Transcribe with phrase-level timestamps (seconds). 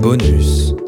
[0.00, 0.85] Bonus.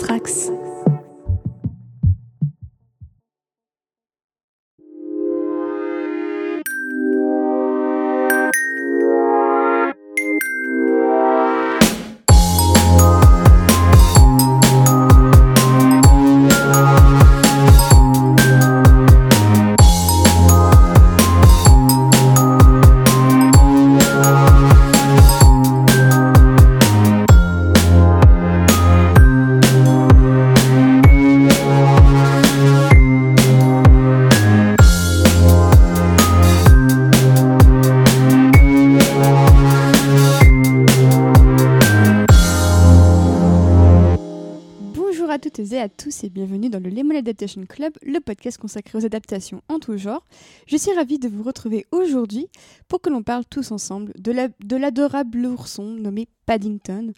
[47.67, 50.27] Club, le podcast consacré aux adaptations en tout genre.
[50.67, 52.47] Je suis ravie de vous retrouver aujourd'hui
[52.89, 57.13] pour que l'on parle tous ensemble de la- de l'adorable ourson nommé Paddington,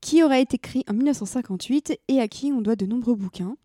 [0.00, 3.56] qui aura été écrit en 1958 et à qui on doit de nombreux bouquins,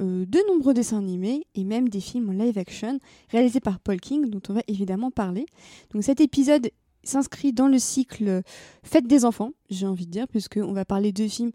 [0.00, 2.98] euh, de nombreux dessins animés et même des films en live action
[3.30, 5.46] réalisés par Paul King dont on va évidemment parler.
[5.92, 6.70] Donc cet épisode
[7.04, 8.42] s'inscrit dans le cycle
[8.82, 11.50] Fête des enfants, j'ai envie de dire, puisqu'on va parler de films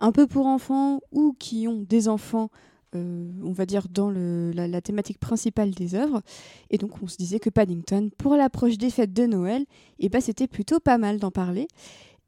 [0.00, 2.50] un peu pour enfants ou qui ont des enfants,
[2.94, 6.22] euh, on va dire, dans la thématique principale des œuvres.
[6.70, 9.64] Et donc on se disait que Paddington, pour l'approche des fêtes de Noël,
[9.98, 11.68] eh ben, c'était plutôt pas mal d'en parler.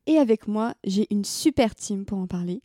[0.06, 2.62] Et avec moi, j'ai une super team pour en parler.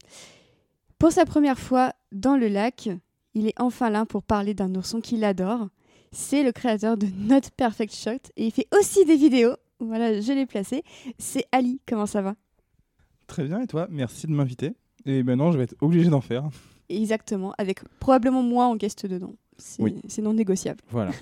[0.98, 2.90] Pour sa première fois dans le lac,
[3.34, 5.68] il est enfin là pour parler d'un ourson qu'il adore.
[6.12, 9.56] C'est le créateur de Not Perfect Shot et il fait aussi des vidéos.
[9.80, 10.84] Voilà, je l'ai placé.
[11.20, 12.36] C'est Ali, comment ça va?
[13.28, 13.88] Très bien, et toi?
[13.90, 14.72] Merci de m'inviter.
[15.06, 16.50] Et maintenant, je vais être obligé d'en faire.
[16.90, 19.34] Exactement, avec probablement moi en guest dedans.
[19.58, 20.02] C'est Oui.
[20.22, 20.82] non négociable.
[20.90, 21.12] Voilà.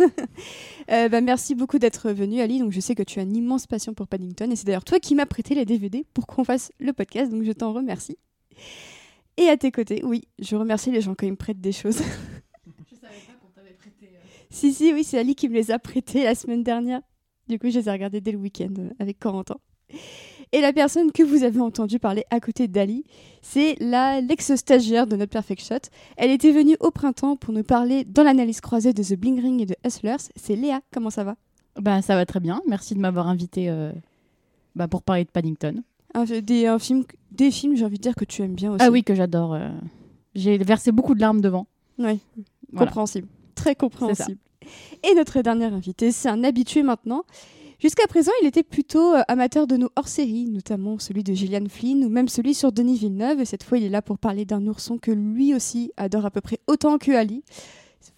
[0.91, 2.59] Euh, bah, merci beaucoup d'être venu, Ali.
[2.59, 4.51] Donc, je sais que tu as une immense passion pour Paddington.
[4.51, 7.31] Et c'est d'ailleurs toi qui m'as prêté les DVD pour qu'on fasse le podcast.
[7.31, 8.17] Donc, je t'en remercie.
[9.37, 11.99] Et à tes côtés, oui, je remercie les gens quand ils me prêtent des choses.
[12.89, 14.07] Je savais pas qu'on t'avait prêté.
[14.07, 14.17] euh,
[14.49, 17.01] si, si, oui, c'est Ali qui me les a prêtés la semaine dernière.
[17.47, 19.55] Du coup, je les ai regardés dès le week-end euh, avec Corentin.
[20.53, 23.03] Et la personne que vous avez entendu parler à côté d'Ali,
[23.41, 25.89] c'est la l'ex-stagiaire de notre Perfect Shot.
[26.15, 29.61] Elle était venue au printemps pour nous parler dans l'analyse croisée de The Bling Ring
[29.61, 30.17] et de Hustlers.
[30.35, 31.35] C'est Léa, comment ça va?
[31.81, 32.61] Bah, ça va très bien.
[32.67, 33.91] Merci de m'avoir invité euh,
[34.75, 35.81] bah, pour parler de Paddington.
[36.13, 38.85] un, des, un film, Des films, j'ai envie de dire que tu aimes bien aussi.
[38.85, 39.55] Ah oui, que j'adore.
[39.55, 39.69] euh.
[40.35, 41.65] J'ai versé beaucoup de larmes devant.
[41.97, 42.19] Oui,
[42.71, 42.87] Voilà.
[42.87, 43.27] compréhensible.
[43.55, 44.37] Très compréhensible.
[45.03, 47.23] Et notre dernier invité, c'est un habitué maintenant.
[47.83, 52.05] Jusqu'à présent, il était plutôt euh, amateur de nos hors-séries, notamment celui de Gillian Flynn
[52.05, 53.41] ou même celui sur Denis Villeneuve.
[53.41, 56.31] Et cette fois, il est là pour parler d'un ourson que lui aussi adore à
[56.31, 57.43] peu près autant que Ali.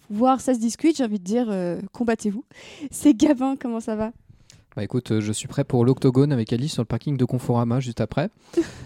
[0.08, 2.44] Voir ça se discute, j'ai envie de dire, euh, combattez-vous.
[2.92, 4.12] C'est Gavin, comment ça va?
[4.76, 7.80] Bah écoute, euh, je suis prêt pour l'octogone avec Ali sur le parking de Conforama
[7.80, 8.30] juste après.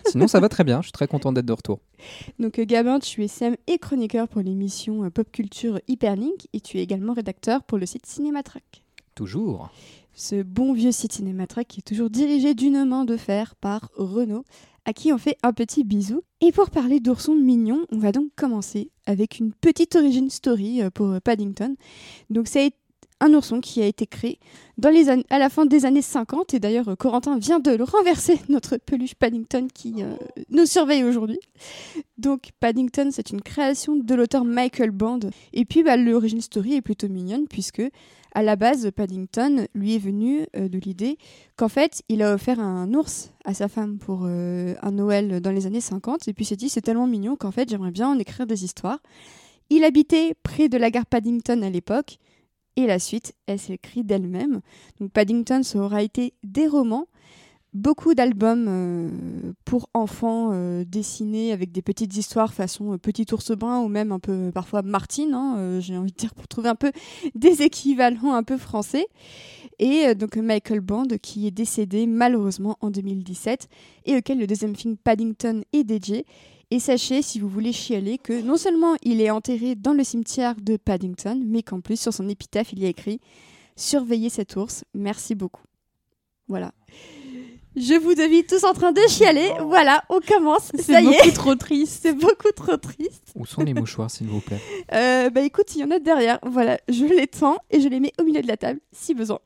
[0.07, 0.81] Sinon, ça va très bien.
[0.81, 1.81] Je suis très content d'être de retour.
[2.39, 6.83] Donc Gabin, tu es SEM et chroniqueur pour l'émission Pop Culture Hyperlink et tu es
[6.83, 8.83] également rédacteur pour le site Cinématrack.
[9.15, 9.71] Toujours.
[10.15, 14.44] Ce bon vieux site Cinématrack qui est toujours dirigé d'une main de fer par Renaud,
[14.84, 16.22] à qui on fait un petit bisou.
[16.41, 20.91] Et pour parler d'oursons mignons, on va donc commencer avec une petite origin story euh,
[20.91, 21.76] pour euh, Paddington.
[22.28, 22.72] Donc c'est
[23.22, 24.38] un ourson qui a été créé
[24.78, 27.84] dans les à la fin des années 50 et d'ailleurs euh, Corentin vient de le
[27.84, 29.97] renverser notre peluche Paddington qui
[30.48, 31.41] nous surveille aujourd'hui.
[32.16, 35.21] Donc Paddington c'est une création de l'auteur Michael Band
[35.53, 37.82] et puis bah, l'origin story est plutôt mignonne puisque
[38.33, 41.19] à la base, Paddington lui est venu euh, de l'idée
[41.57, 45.51] qu'en fait, il a offert un ours à sa femme pour euh, un Noël dans
[45.51, 46.29] les années 50.
[46.29, 49.01] Et puis s'est dit, c'est tellement mignon qu'en fait, j'aimerais bien en écrire des histoires.
[49.69, 52.19] Il habitait près de la gare Paddington à l'époque.
[52.77, 54.61] Et la suite, elle s'écrit d'elle-même.
[55.01, 57.09] Donc Paddington, ça aura été des romans,
[57.75, 59.11] beaucoup d'albums euh,
[59.71, 64.11] pour enfants euh, dessinés avec des petites histoires façon euh, Petit ours brun ou même
[64.11, 66.91] un peu euh, parfois Martine, hein, j'ai envie de dire pour trouver un peu
[67.37, 69.07] des équivalents un peu français.
[69.79, 73.69] Et donc Michael Band qui est décédé malheureusement en 2017
[74.07, 76.27] et auquel le deuxième film Paddington est dédié.
[76.73, 80.57] Et sachez, si vous voulez chialer, que non seulement il est enterré dans le cimetière
[80.61, 83.21] de Paddington, mais qu'en plus sur son épitaphe il y a écrit
[83.77, 85.63] Surveillez cet ours, merci beaucoup.
[86.49, 86.73] Voilà.
[87.77, 89.53] Je vous devine tous en train de chialer.
[89.67, 90.65] Voilà, on commence.
[90.77, 91.19] Ça C'est y est.
[91.19, 92.01] beaucoup trop triste.
[92.03, 93.33] C'est beaucoup trop triste.
[93.37, 94.61] Où sont les mouchoirs, s'il vous plaît?
[94.93, 96.39] Euh, bah écoute, il y en a derrière.
[96.45, 99.39] Voilà, je les tends et je les mets au milieu de la table si besoin.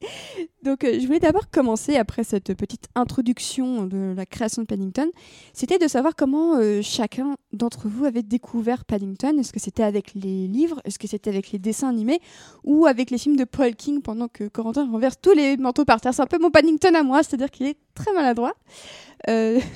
[0.62, 5.10] Donc euh, je voulais d'abord commencer après cette petite introduction de la création de Paddington.
[5.52, 9.38] C'était de savoir comment euh, chacun d'entre vous avait découvert Paddington.
[9.38, 10.80] Est-ce que c'était avec les livres?
[10.84, 12.20] Est-ce que c'était avec les dessins animés?
[12.64, 16.00] Ou avec les films de Paul King pendant que Corentin renverse tous les manteaux par
[16.00, 16.14] terre?
[16.14, 18.54] C'est un peu mon Paddington à moi, c'est-à-dire qu'il est très maladroit.
[19.28, 19.60] Euh,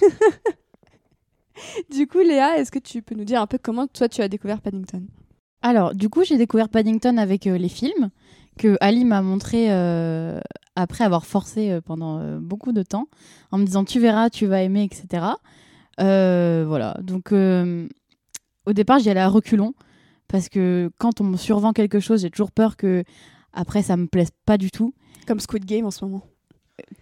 [1.89, 4.29] Du coup, Léa, est-ce que tu peux nous dire un peu comment toi tu as
[4.29, 5.07] découvert Paddington?
[5.63, 8.11] Alors, du coup, j'ai découvert Paddington avec les films
[8.59, 10.41] que Ali m'a montré euh,
[10.77, 13.09] après avoir forcé euh, pendant euh, beaucoup de temps,
[13.51, 15.25] en me disant tu verras, tu vas aimer, etc.
[16.01, 16.97] Euh, voilà.
[17.03, 17.87] Donc, euh,
[18.67, 19.75] au départ, j'y allais à reculons
[20.29, 23.05] parce que quand on me survend quelque chose, j'ai toujours peur que
[23.53, 24.95] après ça me plaise pas du tout.
[25.27, 26.23] Comme Squid Game en ce moment.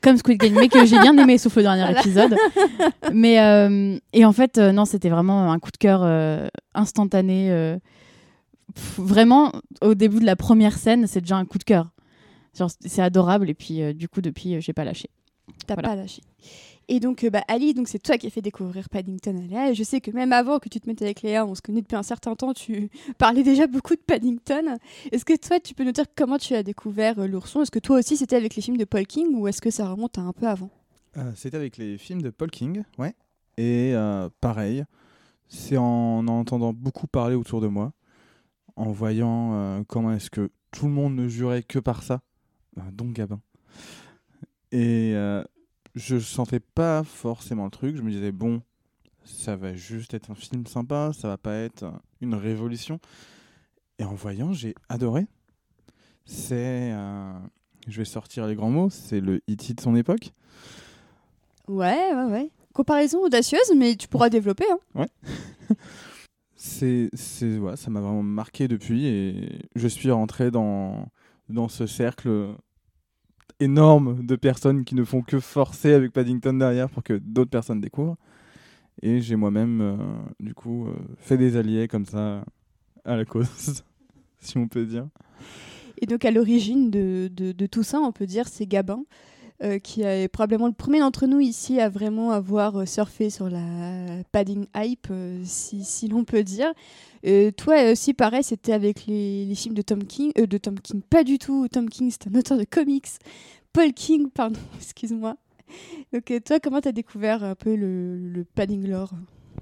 [0.03, 2.01] Comme Squid Game, mais que j'ai bien aimé sauf le dernier Voilà.
[2.01, 2.37] épisode.
[3.15, 6.03] Mais et en fait, non, c'était vraiment un coup de cœur
[6.75, 7.79] instantané.
[8.75, 9.53] Pff, vraiment,
[9.83, 11.91] au début de la première scène, c'est déjà un coup de cœur.
[12.57, 15.09] Genre, c'est adorable et puis euh, du coup, depuis, euh, j'ai pas lâché.
[15.67, 15.91] T'as Voilà.
[15.91, 16.23] pas lâché.
[16.89, 19.71] Et donc, euh, bah, Ali, donc c'est toi qui as fait découvrir Paddington à Léa.
[19.71, 21.81] Et je sais que même avant que tu te mettes avec Léa, on se connaît
[21.81, 24.77] depuis un certain temps, tu parlais déjà beaucoup de Paddington.
[25.13, 27.63] Est-ce que toi, tu peux nous dire comment tu as découvert euh, l'ourson?
[27.63, 29.89] Est-ce que toi aussi, c'était avec les films de Paul King ou est-ce que ça
[29.89, 30.71] remonte à un peu avant?
[31.17, 33.15] Euh, C'était avec les films de Paul King, ouais.
[33.59, 34.85] Et euh, pareil,
[35.49, 35.85] c'est en
[36.19, 37.93] en entendant beaucoup parler autour de moi,
[38.77, 42.21] en voyant euh, comment est-ce que tout le monde ne jurait que par ça,
[42.79, 43.41] euh, donc Gabin.
[44.73, 45.45] Et euh,
[45.95, 48.63] je sentais pas forcément le truc, je me disais, bon,
[49.25, 52.99] ça va juste être un film sympa, ça va pas être une révolution.
[53.99, 55.27] Et en voyant, j'ai adoré.
[56.25, 57.33] C'est, euh,
[57.87, 59.75] je vais sortir les grands mots, c'est le E.T.
[59.75, 60.33] de son époque.
[61.69, 62.51] Ouais, ouais, ouais.
[62.73, 64.65] Comparaison audacieuse, mais tu pourras développer.
[64.95, 65.07] Hein.
[66.63, 71.09] c'est c'est ouais, ça m'a vraiment marqué depuis et je suis rentré dans
[71.49, 72.55] dans ce cercle
[73.61, 77.81] énorme de personnes qui ne font que forcer avec Paddington derrière pour que d'autres personnes
[77.81, 78.17] découvrent.
[79.03, 79.97] Et j'ai moi-même euh,
[80.41, 82.45] du coup euh, fait des alliés comme ça
[83.05, 83.83] à la cause
[84.41, 85.09] si on peut dire.
[86.01, 89.05] Et donc, à l'origine de, de- de tout ça, on peut dire, c'est Gabin,
[89.63, 93.49] euh, qui est probablement le premier d'entre nous ici à vraiment avoir euh, surfé sur
[93.49, 96.73] la padding hype, euh, si, l'on peut dire.
[97.57, 100.33] Toi aussi, pareil, c'était avec les, films de Tom King.
[100.35, 101.69] de Tom King, pas du tout.
[101.69, 103.09] Tom King, c'est un auteur de comics.
[103.73, 105.37] Paul King, pardon, excuse-moi.
[106.13, 109.13] Donc, toi, comment t'as découvert un peu le, le padding lore?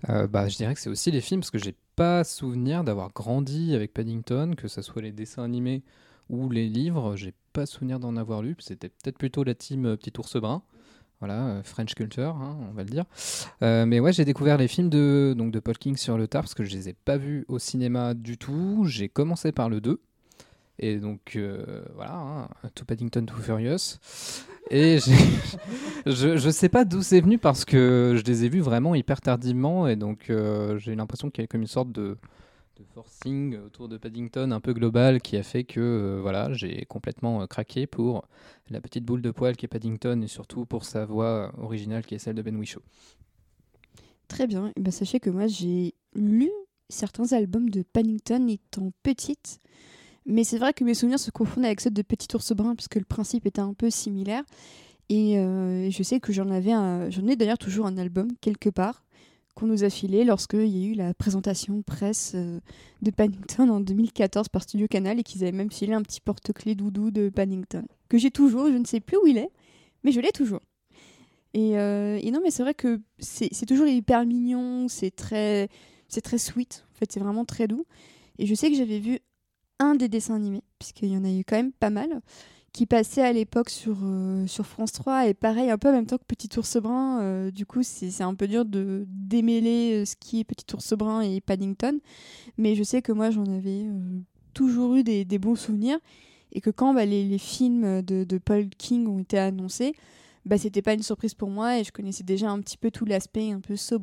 [0.09, 3.75] Bah, je dirais que c'est aussi les films, parce que j'ai pas souvenir d'avoir grandi
[3.75, 5.83] avec Paddington, que ce soit les dessins animés
[6.31, 7.17] ou les livres.
[7.17, 8.57] J'ai pas souvenir d'en avoir lu.
[8.59, 10.63] C'était peut-être plutôt la team euh, Petit Ours Brun.
[11.19, 13.05] Voilà, euh, French culture, hein, on va le dire.
[13.63, 16.43] Euh, mais ouais, j'ai découvert les films de, donc de Paul King sur le tard
[16.43, 18.85] parce que je les ai pas vus au cinéma du tout.
[18.87, 20.01] J'ai commencé par le 2.
[20.83, 21.39] Et donc,
[21.95, 23.99] voilà, hein, To Paddington, To Furious.
[24.71, 24.99] Et
[26.07, 29.21] je, je sais pas d'où c'est venu parce que je les ai vus vraiment hyper
[29.21, 29.87] tardivement.
[29.89, 30.33] Et donc,
[30.79, 32.17] j'ai l'impression qu'il y avait comme une sorte de,
[32.77, 36.85] de forcing autour de Paddington un peu global qui a fait que euh, voilà, j'ai
[36.87, 38.27] complètement euh, craqué pour
[38.71, 42.15] la petite boule de poil qui est Paddington et surtout pour sa voix originale qui
[42.15, 42.81] est celle de Ben Whishaw.
[44.29, 44.73] Très bien.
[44.77, 46.51] Eh ben, sachez que moi, j'ai lu
[46.89, 49.61] certains albums de Paddington étant petite.
[50.27, 52.97] Mais c'est vrai que mes souvenirs se confondent avec ceux de Petit Ours Brun, puisque
[52.97, 54.45] le principe était un peu similaire.
[55.09, 56.71] Et euh, je sais que j'en avais
[57.11, 59.03] j'en ai d'ailleurs toujours un album quelque part
[59.55, 62.61] qu'on nous a filé lorsqu'il y a eu la présentation presse euh,
[63.03, 66.75] de Paddington en 2014 par Studio Canal et qu'ils avaient même filé un petit porte-clés
[66.75, 69.51] doudou de Paddington que j'ai toujours, je ne sais plus où il est,
[70.05, 70.61] mais je l'ai toujours.
[71.55, 75.69] Et, euh, et non, mais c'est vrai que c'est toujours hyper mignon, c'est très,
[76.23, 76.85] très sweet.
[76.95, 77.87] En fait, c'est vraiment très doux.
[78.39, 79.21] Et je sais que j'avais vu
[79.79, 82.21] un des dessins animés, puisqu'il y en a eu quand même pas mal,
[82.73, 85.29] qui passait à l'époque sur, euh, sur France 3.
[85.29, 87.21] Et pareil, un peu en même temps que Petit Ours Brun.
[87.21, 90.95] euh, du coup, c'est un peu dur de démêler euh, ce qui est Petit Ours
[90.95, 91.99] Brun et Paddington.
[92.59, 93.87] Mais je sais que moi, j'en avais
[94.55, 95.99] toujours eu des, des bons souvenirs.
[96.53, 99.95] Et que quand bah, les, les films de, de Paul King ont été annoncés,
[100.45, 103.05] bah, c'était pas une surprise pour moi et je connaissais déjà un petit peu tout
[103.05, 104.01] l'aspect un peu so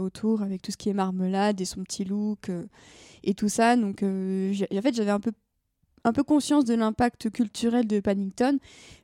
[0.00, 2.48] autour avec tout ce qui est marmelade et son petit look
[3.24, 5.32] et tout ça donc en fait j'avais un peu
[6.08, 8.58] un peu conscience de l'impact culturel de Paddington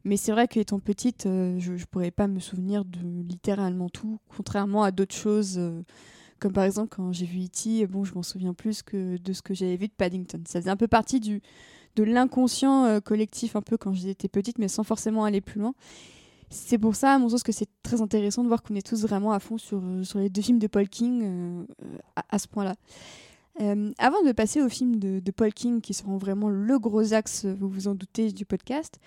[0.05, 4.19] mais c'est vrai qu'étant petite euh, je, je pourrais pas me souvenir de littéralement tout
[4.35, 5.83] contrairement à d'autres choses euh,
[6.41, 7.87] comme par exemple quand j'ai vu E.T.
[7.87, 10.71] bon je m'en souviens plus que de ce que j'avais vu de Paddington ça faisait
[10.71, 11.43] un peu partie du
[11.97, 15.75] de l'inconscient euh, collectif un peu quand j'étais petite mais sans forcément aller plus loin
[16.51, 19.03] c'est pour ça, à mon sens, que c'est très intéressant de voir qu'on est tous
[19.03, 21.67] vraiment à fond sur, sur les deux films de Paul King
[22.31, 22.77] à ce point-là.
[23.61, 27.13] Euh, avant de passer aux films de, de Paul King, qui seront vraiment le gros
[27.15, 28.99] axe, vous vous en doutez, du podcast,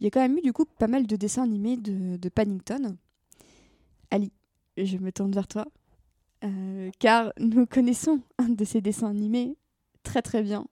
[0.00, 2.28] il y a quand même eu du coup pas mal de dessins animés de, de
[2.28, 2.96] Paddington.
[4.10, 4.32] Ali,
[4.76, 5.66] je me tourne vers toi,
[6.44, 9.56] euh, car nous connaissons un de ces dessins animés
[10.02, 10.66] très très bien.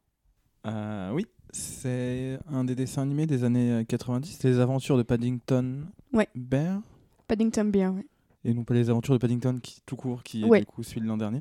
[0.66, 5.86] Euh, oui, c'est un des dessins animés des années euh, 90, les aventures de Paddington
[6.12, 6.28] Ouais.
[6.34, 6.80] Bear.
[7.28, 8.06] Paddington Bear, ouais.
[8.44, 10.60] et non pas les aventures de Paddington qui tout court qui est Ouais.
[10.60, 11.40] du coup celui de l'an dernier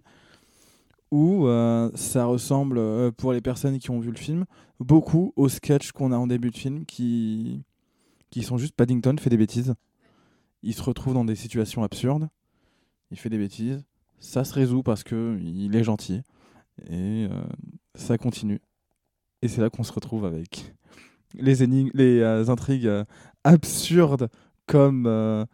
[1.11, 4.45] où euh, ça ressemble euh, pour les personnes qui ont vu le film
[4.79, 7.63] beaucoup aux sketchs qu'on a en début de film qui
[8.29, 9.75] qui sont juste Paddington fait des bêtises.
[10.63, 12.29] Il se retrouve dans des situations absurdes
[13.11, 13.83] il fait des bêtises
[14.19, 16.21] ça se résout parce que il est gentil
[16.87, 17.43] et euh,
[17.95, 18.61] ça continue.
[19.41, 20.73] Et c'est là qu'on se retrouve avec
[21.33, 22.89] les les intrigues
[23.43, 24.29] absurdes
[24.67, 25.47] comme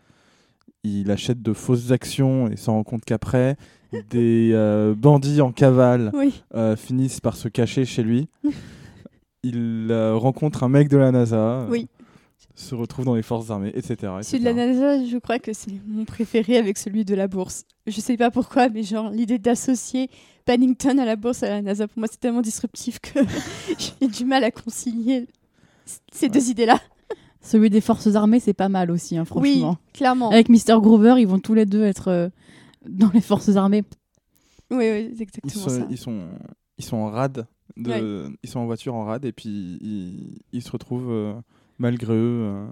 [0.87, 3.55] il achète de fausses actions et s'en rend compte qu'après,
[4.09, 6.41] des euh, bandits en cavale Oui.
[6.55, 8.27] euh, finissent par se cacher chez lui.
[9.43, 11.87] Il euh, rencontre un mec de la NASA, Oui.
[12.55, 14.11] se retrouve dans les forces armées, etc.
[14.23, 14.53] Celui de la.
[14.53, 17.63] NASA, je crois que c'est mon préféré avec celui de la bourse.
[17.85, 20.09] Je sais pas pourquoi, mais genre l'idée d'associer
[20.45, 23.19] Paddington à la bourse à la NASA, pour moi c'est tellement disruptif que
[24.01, 25.27] j'ai du mal à concilier
[26.11, 26.79] ces deux idées-là.
[27.47, 29.77] Celui des forces armées, c'est pas mal aussi, hein, Oui, franchement.
[29.93, 30.29] clairement.
[30.31, 30.79] Avec Mr.
[30.81, 32.29] Groover, ils vont tous les deux être euh,
[32.87, 33.83] dans les forces armées.
[34.69, 35.87] Oui, oui, c'est Ils exactement sont, ça.
[35.89, 36.23] ils, sont,
[36.77, 40.61] ils sont en rade, de, ils sont en voiture en rade et puis ils, ils
[40.61, 41.33] se retrouvent euh,
[41.77, 42.65] malgré eux euh,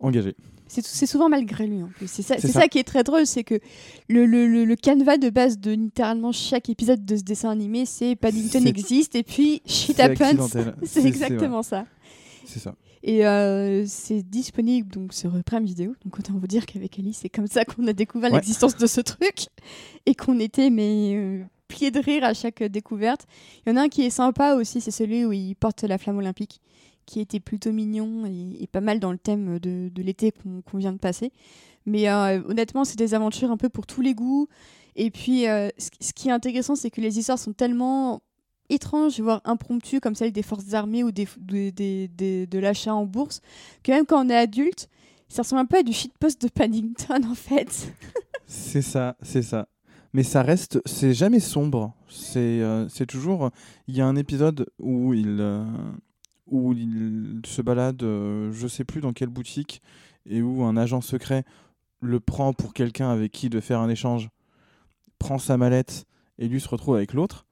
[0.00, 0.36] engagés.
[0.70, 2.08] C'est c'est souvent malgré lui en plus.
[2.10, 3.58] C'est ça, qui est très drôle, c'est que
[4.10, 7.86] le, le, le, le canevas de base de littéralement chaque épisode de ce dessin animé,
[7.86, 10.46] c'est Paddington existe et puis shit C'est happens.
[10.82, 11.86] C'est exactement ça.
[12.44, 12.74] C'est ça.
[13.08, 15.94] Et euh, c'est disponible donc sur Prime Video.
[16.04, 18.36] Donc autant vous dire qu'avec Alice, c'est comme ça qu'on a découvert Ouais.
[18.36, 19.46] l'existence de ce truc
[20.04, 23.22] et qu'on était mais euh, pliés de rire à chaque découverte.
[23.64, 25.96] Il y en a un qui est sympa aussi, c'est celui où il porte la
[25.96, 26.60] flamme olympique,
[27.06, 30.30] qui était plutôt mignon et, et pas mal dans le thème de, de l'été
[30.70, 31.32] qu'on vient de passer.
[31.86, 34.48] Mais euh, honnêtement, c'est des aventures un peu pour tous les goûts.
[34.96, 38.20] Et puis, euh, ce qui est intéressant, c'est que les histoires sont tellement
[38.68, 43.40] étranges, voire impromptues, comme celle des forces armées ou de l'achat en bourse,
[43.82, 44.88] que même quand on est adulte,
[45.28, 47.92] ça ressemble un peu à du shitpost de Paddington, en fait.
[48.46, 49.68] C'est ça, c'est ça.
[50.14, 51.94] Mais ça reste, c'est jamais sombre.
[52.08, 53.50] C'est euh, toujours.
[53.88, 55.64] Il y a un épisode où il, euh,
[56.46, 59.82] où il se balade, euh, je sais plus dans quelle boutique,
[60.24, 61.44] et où un agent secret
[62.00, 64.30] le prend pour quelqu'un avec qui de faire un échange,
[65.18, 66.06] prend sa mallette
[66.38, 67.44] et lui se retrouve avec l'autre.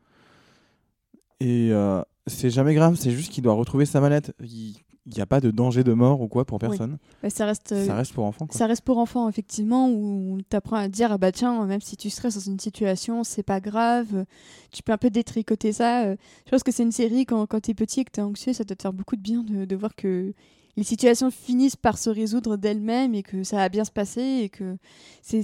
[1.40, 4.32] Et euh, c'est jamais grave, c'est juste qu'il doit retrouver sa mallette.
[4.42, 4.74] Il
[5.14, 6.68] n'y a pas de danger de mort ou quoi pour Oui.
[6.68, 6.98] personne.
[7.22, 7.70] Bah, ça reste.
[7.72, 8.46] euh, Ça reste pour enfants.
[8.50, 11.96] Ça reste pour enfants, effectivement, où on t'apprend à dire, ah bah tiens, même si
[11.96, 14.24] tu stresses dans une situation, c'est pas grave,
[14.72, 16.06] tu peux un peu détricoter ça.
[16.06, 16.16] euh.
[16.46, 18.64] Je pense que c'est une série, quand, quand t'es petit et que t'es anxieux, ça
[18.64, 20.32] doit te faire beaucoup de bien de, de voir que
[20.76, 24.48] les situations finissent par se résoudre d'elles-mêmes et que ça va bien se passer et
[24.48, 24.76] que
[25.22, 25.42] c'est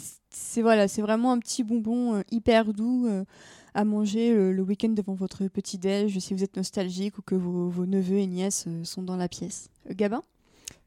[0.60, 3.24] voilà, c'est vraiment un petit bonbon hyper doux euh,
[3.74, 8.18] à manger le, week-end devant votre petit-déj si vous êtes nostalgique ou que vos, neveux
[8.18, 9.70] et nièces euh, sont dans la pièce.
[9.90, 10.22] Euh, Gabin?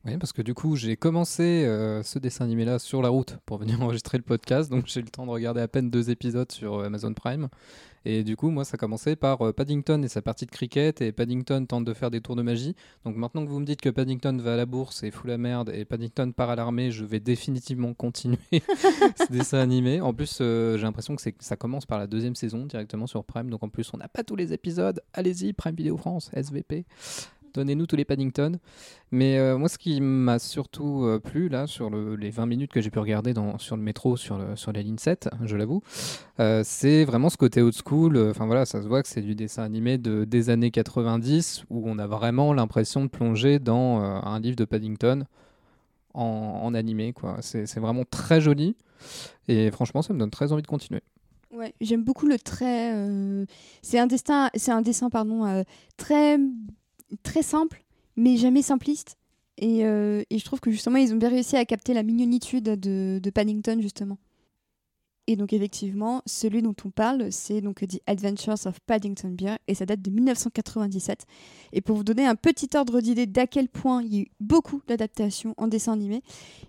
[0.06, 3.58] Oui, parce que du coup, j'ai commencé euh, ce dessin animé-là sur la route pour
[3.58, 6.52] venir enregistrer le podcast, donc j'ai eu le temps de regarder à peine deux épisodes
[6.52, 7.50] sur Amazon Prime.
[8.06, 11.02] Et du coup, moi, ça a commencé par euh, Paddington et sa partie de cricket,
[11.02, 12.76] et Paddington tente de faire des tours de magie.
[13.04, 15.40] Donc maintenant que vous me dites que Paddington va à la bourse et fout la
[15.40, 20.02] merde, et Paddington part à l'armée, je vais définitivement continuer ce dessin animé.
[20.02, 23.50] En plus, euh, j'ai l'impression que ça commence par la deuxième saison directement sur Prime,
[23.50, 25.02] donc en plus, on n'a pas tous les épisodes.
[25.14, 26.86] Allez-y, Prime Video France, SVP.
[27.56, 28.58] Donnez-nous tous les Paddington.
[29.12, 32.72] Mais euh, moi, ce qui m'a surtout euh, plu, là, sur le- les 20 minutes
[32.72, 35.56] que j'ai pu regarder dans, sur le métro, sur, le- sur la ligne 7, je
[35.56, 35.82] l'avoue,
[36.42, 38.18] euh, c'est vraiment ce côté old school.
[38.30, 41.84] Enfin voilà, ça se voit que c'est du dessin animé de, des années 90, où
[41.90, 45.24] on a vraiment l'impression de plonger dans un livre de Paddington
[46.14, 47.14] en, animé.
[47.14, 47.38] quoi.
[47.42, 48.76] C'est vraiment très joli.
[49.48, 51.02] Et franchement, ça me donne très envie de continuer.
[51.54, 52.94] Ouais, j'aime beaucoup le trait.
[53.82, 55.64] C'est un destin, c'est un dessin pardon
[55.98, 56.38] très
[57.24, 57.84] très simple,
[58.16, 59.18] mais jamais simpliste.
[59.58, 62.64] Et, euh, et je trouve que justement ils ont bien réussi à capter la mignonitude
[62.64, 64.18] de, Paddington justement.
[65.28, 69.74] Et donc effectivement, celui dont on parle, c'est donc The Adventures of Paddington Bear et
[69.74, 71.26] ça date de 1997.
[71.74, 74.28] Et pour vous donner un petit ordre d'idée d'à quel point il y a eu
[74.40, 76.22] beaucoup d'adaptations en dessin animé,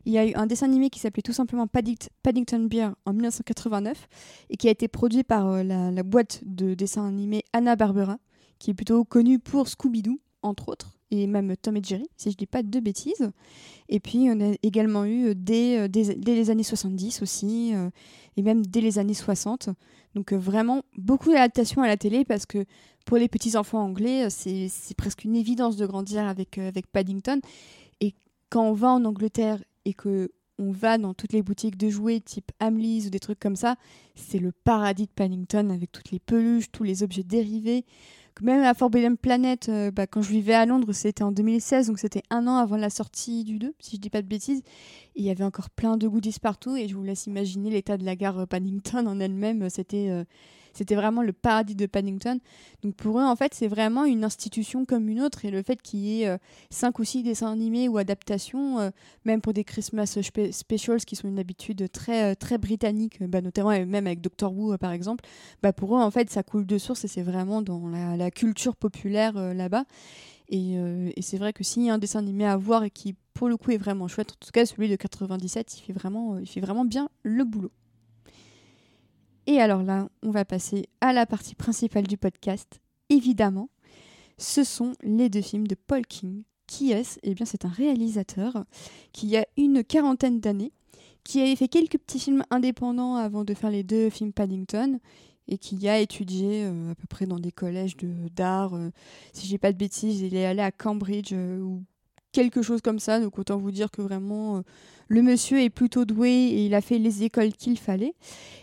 [0.06, 4.08] il y a eu un dessin animé qui s'appelait tout simplement Paddington Bear en 1989
[4.48, 8.16] et qui a été produit par euh, la, la boîte de dessin animé Hanna-Barbera,
[8.58, 12.36] qui est plutôt connue pour Scooby-Doo, entre autres, et même Tom et Jerry, si je
[12.36, 13.30] dis pas de bêtises.
[13.88, 17.74] Et puis, on a également eu euh, dès, euh, dès- dès les années 70 aussi,
[17.74, 17.90] euh,
[18.36, 19.70] et même dès les années 60.
[20.14, 22.64] Donc, vraiment, beaucoup d'adaptations à la télé, parce que
[23.04, 27.40] pour les petits-enfants anglais, c'est presque une évidence de grandir avec, avec Paddington.
[28.00, 28.14] Et
[28.50, 32.18] quand on va en Angleterre et que on va dans toutes les boutiques de jouets
[32.18, 33.76] type Hamleys ou des trucs comme ça,
[34.14, 37.84] c'est le paradis de Paddington avec toutes les peluches, tous les objets dérivés.
[38.42, 41.98] Même à Forbidden Planet, euh, bah, quand je vivais à Londres, c'était en 2016, donc
[41.98, 44.62] c'était un an avant la sortie du 2, si je dis pas de bêtises.
[45.14, 48.04] il y avait encore plein de goodies partout et je vous laisse imaginer l'état de
[48.04, 49.70] la gare euh, Paddington en elle-même.
[49.70, 50.24] C'était euh,
[50.76, 52.38] c'était vraiment le paradis de Paddington.
[52.82, 55.44] Donc pour eux, en fait, c'est vraiment une institution comme une autre.
[55.44, 56.38] Et le fait qu'il y ait euh,
[56.70, 58.92] cinq ou six dessins animés ou adaptations,
[59.24, 60.18] même pour des Christmas
[60.50, 64.92] specials qui sont une habitude très, très britannique, bah, notamment même avec Doctor Who par
[64.92, 65.24] exemple,
[65.62, 68.76] bah, pour eux, en fait, ça coule de source et c'est vraiment dans la, culture
[68.76, 69.84] populaire là-bas.
[70.52, 73.14] Euh, et, c'est vrai que s'il y a un dessin animé à voir et qui,
[73.34, 76.34] pour le coup, est vraiment chouette, en tout cas celui de 97, il fait vraiment,
[76.34, 77.72] euh, il fait vraiment bien le boulot.
[79.46, 82.80] Et alors là, on va passer à la partie principale du podcast.
[83.08, 83.68] Évidemment,
[84.38, 86.42] ce sont les deux films de Paul King.
[86.66, 87.20] Qui est-ce?
[87.22, 88.64] Eh bien, c'est un réalisateur
[89.12, 90.72] qui a une quarantaine d'années,
[91.22, 94.98] qui avait fait quelques petits films indépendants avant de faire les deux films Paddington
[95.48, 97.96] et qui a étudié euh, à peu près dans des collèges
[98.34, 98.72] d'art.
[98.72, 98.90] De, euh,
[99.32, 101.84] si j'ai pas de bêtises, il est allé à Cambridge euh, ou
[102.32, 103.20] quelque chose comme ça.
[103.20, 104.62] Donc autant vous dire que vraiment
[105.08, 108.14] le monsieur est plutôt doué et il a fait les écoles qu'il fallait.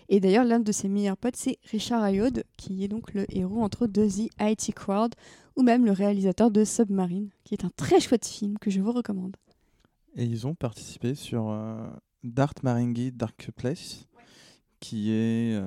[0.09, 3.61] Et d'ailleurs, l'un de ses meilleurs potes, c'est Richard Ayoade, qui est donc le héros
[3.61, 5.15] entre The IT Crowd
[5.55, 8.91] ou même le réalisateur de Submarine, qui est un très chouette film que je vous
[8.91, 9.35] recommande.
[10.15, 11.55] Et ils ont participé sur
[12.23, 14.07] Dark Maringi Dark Place,
[14.79, 15.59] qui est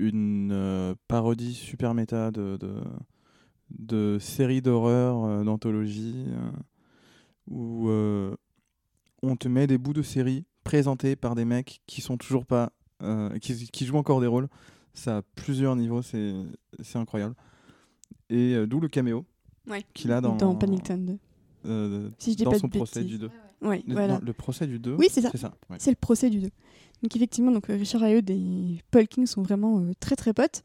[0.00, 2.80] une euh, parodie super méta de, de,
[3.78, 6.50] de séries d'horreur, euh, d'anthologie, euh,
[7.48, 7.90] où
[9.22, 12.72] on te met des bouts de séries présentés par des mecs qui sont toujours pas.
[13.40, 14.46] Qui, qui, jouent encore des rôles.
[14.92, 16.34] Ça a plusieurs niveaux, c'est
[16.94, 17.34] incroyable.
[18.28, 19.24] Et d'où le caméo
[19.94, 21.18] qu'il a dans, dans Paddington
[21.64, 22.12] 2.
[22.18, 23.28] si je dis dans son procès du 2.
[23.28, 24.20] Ouais, le, voilà.
[24.22, 25.30] le procès du 2 Oui, c'est ça.
[25.78, 26.50] C'est le procès du 2.
[27.02, 30.62] Donc effectivement, donc, Richard Ayoade et Paul King sont vraiment euh, très très potes.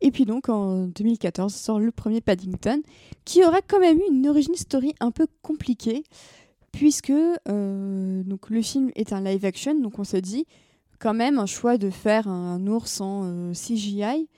[0.00, 2.82] Et puis donc en 2014 sort le premier Paddington,
[3.24, 6.04] qui aura quand même eu une origin story un peu compliquée,
[6.72, 10.46] puisque euh, donc, le film est un live action, donc on se dit
[10.98, 14.28] quand même un choix de faire un, ours en euh, CGI.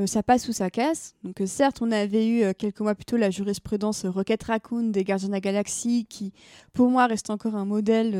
[0.00, 1.14] Euh, ça passe ou ça casse.
[1.24, 4.84] Donc euh, certes, on avait eu euh, quelques mois plus tôt la jurisprudence Rocket Raccoon
[4.84, 6.32] des Gardiens de la Galaxie, qui
[6.72, 8.14] pour moi reste encore un modèle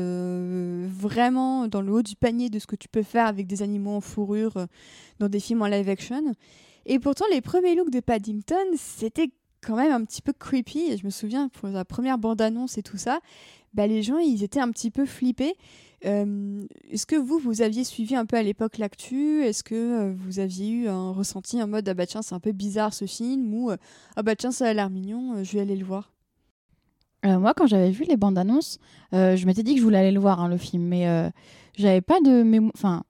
[0.87, 3.91] vraiment dans le haut du panier de ce que tu peux faire avec des animaux
[3.91, 4.67] en fourrure
[5.19, 6.33] dans des films en live action.
[6.85, 9.29] Et pourtant, les premiers looks de Paddington, c'était
[9.61, 10.91] quand même un petit peu creepy.
[10.91, 13.19] Et je me souviens, pour la première bande-annonce et tout ça,
[13.73, 15.55] bah, les gens, ils étaient un petit peu flippés.
[16.05, 19.43] Euh, est-ce que vous, vous aviez suivi un peu à l'époque l'actu?
[19.43, 22.39] Est-ce que euh, vous aviez eu un ressenti en mode ah bah tiens c'est un
[22.39, 23.77] peu bizarre ce film ou euh,
[24.15, 26.11] ah bah tiens ça a l'air mignon, je vais aller le voir?
[27.23, 28.79] Moi quand j'avais vu les bandes annonces,
[29.11, 31.31] je m'étais dit que je voulais aller le voir hein, le film, mais
[31.77, 32.71] j'avais pas de mémoire.
[32.75, 33.03] Enfin,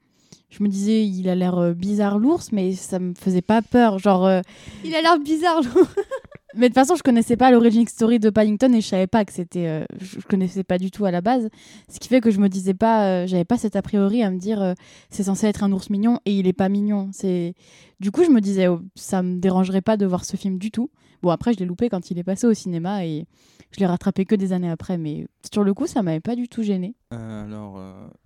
[0.49, 3.99] je me disais il a l'air bizarre l'ours, mais ça me faisait pas peur.
[3.99, 4.41] Genre.
[4.83, 5.95] Il a l'air bizarre l'ours
[6.55, 9.25] mais de toute façon, je connaissais pas l'origin story de Paddington et je savais pas
[9.25, 9.67] que c'était.
[9.67, 11.49] Euh, je connaissais pas du tout à la base.
[11.89, 13.07] Ce qui fait que je me disais pas.
[13.07, 14.73] Euh, j'avais pas cet a priori à me dire euh,
[15.09, 17.09] c'est censé être un ours mignon et il est pas mignon.
[17.13, 17.55] C'est
[17.99, 20.71] Du coup, je me disais oh, ça me dérangerait pas de voir ce film du
[20.71, 20.89] tout.
[21.21, 23.25] Bon, après, je l'ai loupé quand il est passé au cinéma et
[23.71, 24.97] je l'ai rattrapé que des années après.
[24.97, 26.95] Mais sur le coup, ça m'avait pas du tout gêné.
[27.11, 27.79] alors,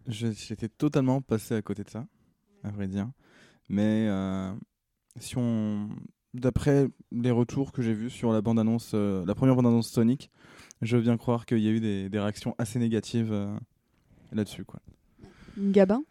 [0.08, 2.06] j'étais totalement passé à côté de ça,
[2.64, 3.10] à vrai dire.
[3.68, 4.08] Mais
[5.20, 5.90] si on
[6.40, 10.30] d'après les retours que j'ai vus sur la bande-annonce, euh, la première bande-annonce Sonic,
[10.82, 13.56] je viens croire qu'il y a eu des, réactions assez négatives euh,
[14.32, 14.66] là-dessus.
[14.66, 14.80] Quoi.
[15.58, 16.04] Gabin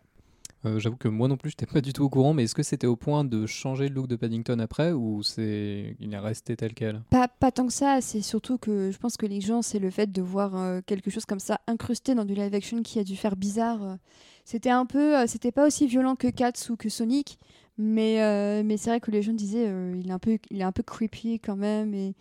[0.65, 2.55] euh, J'avoue que moi non plus, je n'étais pas du tout au courant, mais est-ce
[2.55, 6.19] que c'était au point de changer le look de Paddington après ou c'est il est
[6.19, 7.03] resté tel quel?
[7.11, 9.91] Pas, pas tant que ça, c'est surtout que je pense que les gens, c'est le
[9.91, 13.17] fait de voir quelque chose comme ça incrusté dans du live action qui a dû
[13.17, 13.99] faire bizarre.
[14.47, 17.39] C'était un peu, c'était pas aussi violent que Cats ou que Sonic,
[17.77, 20.61] mais, euh, mais c'est vrai que les gens disaient euh, il, est un peu, il
[20.61, 21.93] est un peu creepy quand même.
[21.95, 22.15] Et,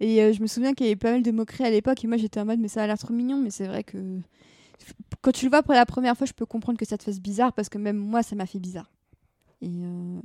[0.00, 2.02] et euh, je me souviens qu'il y avait pas mal de moqueries à l'époque.
[2.04, 3.38] Et moi, j'étais en mode mais ça a l'air trop mignon.
[3.38, 3.98] Mais c'est vrai que
[5.20, 7.20] quand tu le vois pour la première fois, je peux comprendre que ça te fasse
[7.20, 8.90] bizarre parce que même moi, ça m'a fait bizarre.
[9.60, 9.80] Et,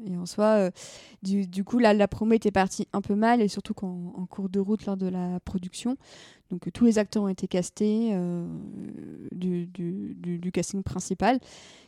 [0.06, 0.70] et en soi,
[1.24, 3.42] du, du, coup, là, la promo était partie un peu mal.
[3.42, 5.98] Et surtout qu'en en cours de route lors de la production.
[6.52, 8.18] Donc tous les acteurs ont été castés
[9.32, 11.40] du, du, du, casting principal.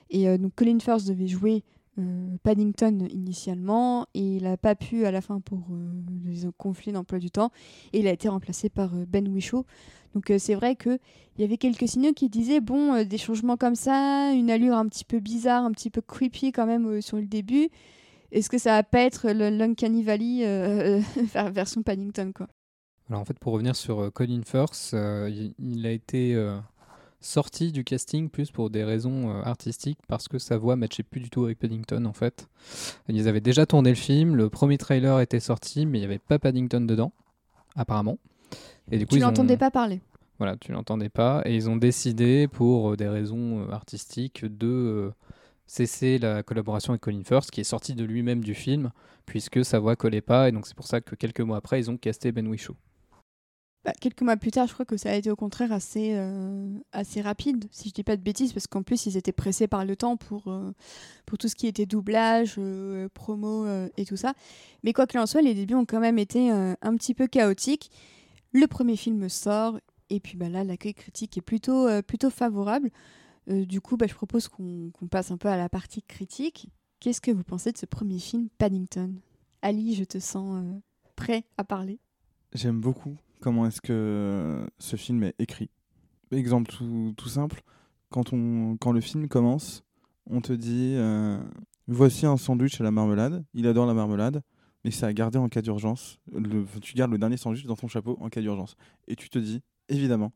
[0.10, 1.64] Et donc Colin Firth devait jouer
[2.00, 5.60] euh, Paddington initialement et il n'a pas pu à la fin pour
[6.24, 7.52] les euh, conflits d'emploi du temps
[7.92, 9.66] et il a été remplacé par euh, Ben Whishaw.
[10.14, 11.00] Donc c'est vrai qu'il
[11.38, 15.06] y avait quelques signaux qui disaient bon des changements comme ça, une allure un petit
[15.06, 17.70] peu bizarre, un petit peu creepy quand même sur le début.
[18.34, 21.02] Est-ce que ça va pas être l'Uncanny Valley
[21.54, 22.48] version Paddington quoi?
[23.10, 26.36] Alors en fait pour revenir sur Colin Firth, il, a été
[27.22, 31.22] sorti du casting plus pour des raisons euh, artistiques parce que sa voix matchait plus
[31.22, 32.50] du tout avec Paddington en fait.
[33.08, 36.20] Ils avaient déjà tourné le film, le premier trailer était sorti mais il n'y avait
[36.20, 37.14] pas Paddington dedans
[37.76, 38.18] apparemment.
[38.92, 40.02] Et du coup, tu l'entendais pas parler
[40.38, 41.42] Voilà, tu l'entendais pas.
[41.46, 45.14] Et ils ont décidé, pour euh, des raisons euh, artistiques, de
[45.68, 48.92] cesser la collaboration avec Colin Firth, qui est sorti de lui-même du film,
[49.26, 50.50] puisque sa voix collait pas.
[50.50, 52.76] Et donc c'est pour ça que quelques mois après, ils ont casté Ben Whishaw.
[53.84, 56.72] Bah, quelques mois plus tard, je crois que ça a été au contraire assez, euh,
[56.92, 59.86] assez rapide, si je dis pas de bêtises, parce qu'en plus, ils étaient pressés par
[59.86, 60.72] le temps pour, euh,
[61.26, 63.66] pour tout ce qui était doublage, euh, promo
[63.98, 64.34] et tout ça.
[64.84, 67.90] Mais quoi qu'il en soit, les débuts ont quand même été un petit peu chaotiques.
[68.52, 69.80] Le premier film sort,
[70.12, 72.92] et puis bah, là, l'accueil critique est plutôt, plutôt favorable.
[73.48, 76.70] Du coup, bah, je propose qu'on passe un peu à la partie critique.
[77.00, 79.16] Qu'est-ce que vous pensez de ce premier film, Paddington?
[79.64, 80.64] Ali, je te sens
[81.16, 82.00] prêt à parler?
[82.54, 85.70] J'aime beaucoup comment est-ce que ce film est écrit.
[86.32, 87.62] Exemple tout, simple,
[88.10, 89.84] quand, le film commence,
[90.30, 91.38] on te dit euh,
[91.88, 94.42] voici un sandwich à la marmelade, il adore la marmelade,
[94.86, 96.20] mais c'est à garder en cas d'urgence.
[96.82, 98.78] Tu gardes le dernier sandwich dans ton chapeau en cas d'urgence.
[99.08, 100.32] Et tu te dis, évidemment,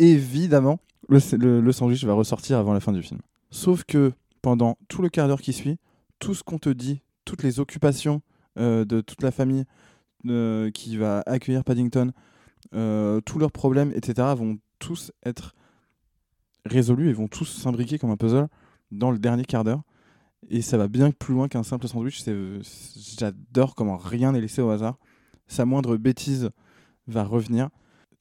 [0.00, 3.20] évidemment, le sandwich va ressortir avant la fin du film.
[3.50, 5.78] Sauf que pendant tout le quart d'heure qui suit,
[6.18, 8.22] tout ce qu'on te dit, toutes les occupations
[8.58, 9.64] euh, de toute la famille
[10.26, 12.12] euh, qui va accueillir Paddington,
[12.74, 15.54] euh, tous leurs problèmes, etc., vont tous être
[16.64, 18.48] résolus et vont tous s'imbriquer comme un puzzle
[18.90, 19.82] dans le dernier quart d'heure.
[20.48, 22.24] Et ça va bien plus loin qu'un simple sandwich.
[23.18, 24.98] J'adore comment rien n'est laissé au hasard.
[25.46, 26.50] Sa moindre bêtise
[27.06, 27.70] va revenir.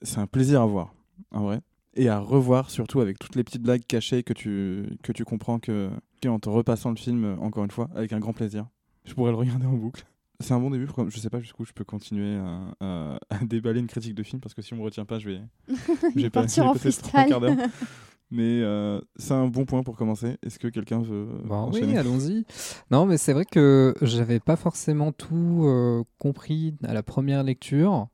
[0.02, 0.94] C'est un plaisir à voir,
[1.32, 1.62] en vrai.
[1.94, 5.60] Et à revoir, surtout avec toutes les petites blagues cachées que tu, que tu comprends
[5.60, 5.90] que,
[6.26, 8.68] en te repassant le film, encore une fois, avec un grand plaisir.
[9.06, 10.06] Je pourrais le regarder en boucle.
[10.40, 10.86] C'est un bon début.
[10.86, 14.24] Pour, je sais pas jusqu'où je peux continuer à, à- à déballer une critique de
[14.24, 15.42] film parce que si on me retient pas, je vais,
[16.16, 17.12] j'ai pas Partir en freestyle.
[17.28, 17.56] quarts d'heure.
[18.30, 20.38] Mais euh, c'est un bon point pour commencer.
[20.44, 21.94] Est-ce que quelqu'un veut Bah enchaîner?
[21.94, 22.46] oui, allons-y.
[22.92, 28.10] Non, mais c'est vrai que j'avais pas forcément tout euh, compris à la première lecture.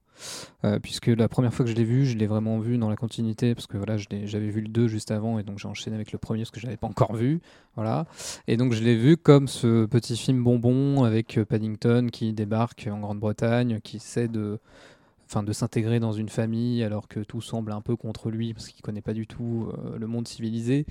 [0.65, 2.95] Euh, puisque la première fois que je l'ai vu, je l'ai vraiment vu dans la
[2.95, 6.12] continuité, parce que voilà, j'avais vu le 2 juste avant, et donc j'ai enchaîné avec
[6.12, 7.41] le premier parce que je l'avais pas encore vu.
[7.76, 8.06] Voilà.
[8.47, 12.88] Et donc je l'ai vu comme ce petit film bonbon avec euh, Paddington qui débarque
[12.91, 14.60] en Grande-Bretagne, qui essaie de,
[15.41, 18.84] de s'intégrer dans une famille alors que tout semble un peu contre lui, parce qu'il
[18.84, 20.86] connaît pas du tout euh, le monde civilisé.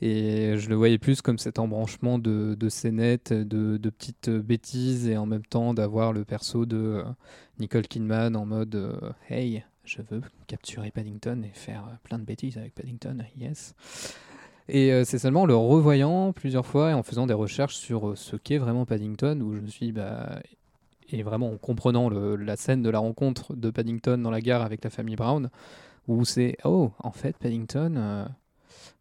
[0.00, 5.18] Et je le voyais plus comme cet embranchement de, de scénettes, de, petites bêtises, et
[5.18, 7.04] en même temps d'avoir le perso de euh,
[7.58, 8.96] Nicole Kidman en mode euh,
[9.28, 13.74] Hey, je veux capturer Paddington et faire plein de bêtises avec Paddington, yes.
[14.66, 18.34] Et c'est seulement en le revoyant plusieurs fois et en faisant des recherches sur ce
[18.36, 20.40] qu'est vraiment Paddington où je me suis dit, bah,
[21.10, 24.82] et vraiment en comprenant la scène de la rencontre de Paddington dans la gare avec
[24.84, 25.50] la famille Brown,
[26.08, 28.24] où c'est oh, en fait, Paddington, euh,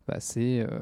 [0.07, 0.79] bah, c'est euh,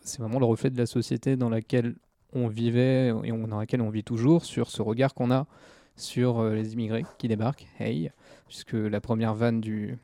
[0.00, 1.94] c'est vraiment le reflet de la société dans laquelle
[2.32, 5.46] on vivait et dans laquelle on vit toujours, sur ce regard qu'on a
[5.96, 8.10] sur euh, les immigrés qui débarquent, hey,
[8.48, 9.98] puisque la première vanne du,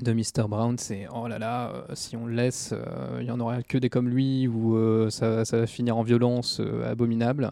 [0.00, 0.48] de Mr.
[0.48, 2.72] Brown, c'est oh là là, si on le laisse,
[3.20, 6.62] il y en aura que des comme lui, ou ça, ça va finir en violence
[6.86, 7.50] abominable.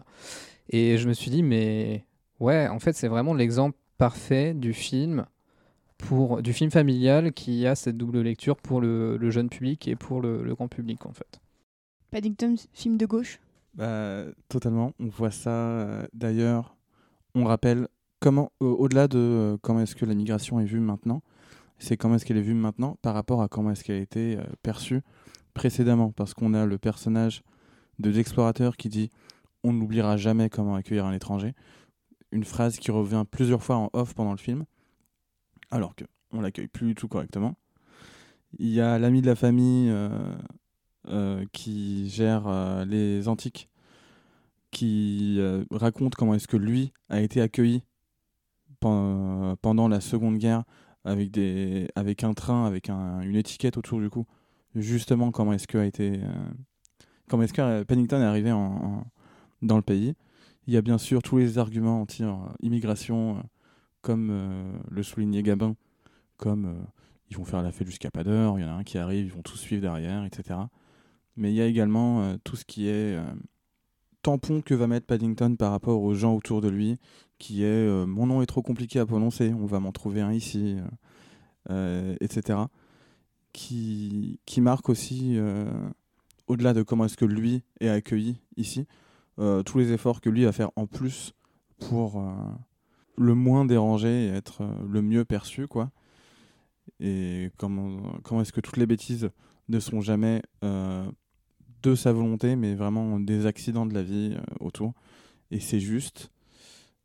[0.69, 2.06] Et je me suis dit, mais
[2.39, 5.25] ouais, en fait, c'est vraiment l'exemple parfait du film
[5.97, 9.95] pour du film familial qui a cette double lecture pour le, le jeune public et
[9.95, 11.39] pour le, le grand public en fait.
[12.11, 13.39] Paddington, film de gauche?
[13.73, 14.93] Bah, Totalement.
[14.99, 15.49] On voit ça.
[15.49, 16.75] euh, D'ailleurs,
[17.35, 17.87] on rappelle
[18.19, 21.21] comment, au- au-delà de euh, comment est-ce que la migration est vue maintenant,
[21.79, 24.37] c'est comment est-ce qu'elle est vue maintenant par rapport à comment est-ce qu'elle a été
[24.37, 25.01] euh, perçue
[25.53, 26.11] précédemment.
[26.11, 27.41] Parce qu'on a le personnage
[27.99, 29.09] de l'explorateur qui dit
[29.63, 31.53] On n'oubliera jamais comment accueillir un étranger.
[32.31, 34.65] Une phrase qui revient plusieurs fois en off pendant le film,
[35.71, 37.55] alors que on l'accueille plus du tout correctement.
[38.59, 40.09] Il y a l'ami de la famille euh,
[41.07, 43.69] euh, qui gère euh, les antiques,
[44.71, 45.39] qui
[45.71, 47.83] raconte comment est-ce que lui a été accueilli
[48.79, 50.63] pen- pendant la Seconde Guerre
[51.05, 54.25] avec, des, avec un train, avec un- une étiquette autour du cou.
[54.75, 56.19] Justement, comment est-ce que a été,
[57.29, 60.13] comment est-ce que Pennington est arrivé dans le pays.
[60.67, 63.41] Il y a bien sûr tous les arguments anti-immigration, euh,
[64.01, 65.75] comme euh, le soulignait Gabin,
[66.35, 66.85] comme euh,
[67.29, 69.25] ils vont faire la fête jusqu'à pas d'heure, il y en a un qui arrive,
[69.25, 70.59] ils vont tous suivre derrière, etc.
[71.37, 73.15] Mais il y a également tout ce qui est
[74.23, 76.97] tampon que va mettre Paddington par rapport aux gens autour de lui,
[77.37, 80.77] qui est mon nom est trop compliqué à prononcer, on va m'en trouver un ici,
[81.69, 82.59] etc.
[83.53, 85.37] Qui, qui marque aussi,
[86.47, 88.87] au-delà de comment est-ce que lui est accueilli ici,
[89.39, 91.33] euh, tous les efforts que lui va faire en plus
[91.89, 92.31] pour euh,
[93.17, 95.91] le moins déranger et être euh, le mieux perçu, quoi.
[96.99, 99.29] Et comment, comment est-ce que toutes les bêtises
[99.69, 101.05] ne sont jamais euh,
[101.83, 104.93] de sa volonté, mais vraiment des accidents de la vie euh, autour.
[105.51, 106.31] Et c'est juste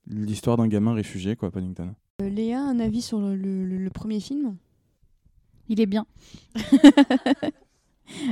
[0.07, 1.95] l'histoire d'un gamin réfugié, quoi, Paddington.
[2.23, 4.57] Euh, Léa, un avis sur le, le- le premier film?
[5.68, 6.07] Il est bien.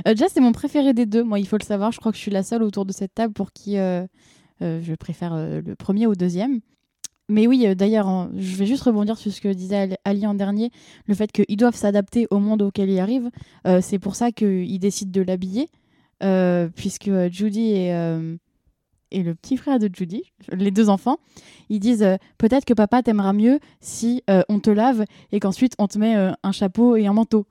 [0.07, 1.23] Euh, déjà, c'est mon préféré des deux.
[1.23, 1.93] Moi, il faut le savoir.
[1.93, 4.07] Je crois que je suis la seule autour de cette table pour qui euh,
[4.63, 6.61] euh, je préfère euh, le premier au deuxième.
[7.29, 10.73] Mais oui, d'ailleurs, je vais juste rebondir sur ce que disait Ali- en dernier,
[11.07, 13.31] le fait qu'ils doivent s'adapter au monde auquel ils arrivent.
[13.81, 15.69] C'est pour ça qu'ils décident de l'habiller,
[16.75, 17.93] puisque Judy et,
[19.13, 21.19] le petit frère de Judy, les deux enfants,
[21.69, 22.05] ils disent
[22.37, 26.53] peut-être que papa t'aimera mieux si on te lave et qu'ensuite on te met un
[26.53, 27.47] chapeau et un manteau.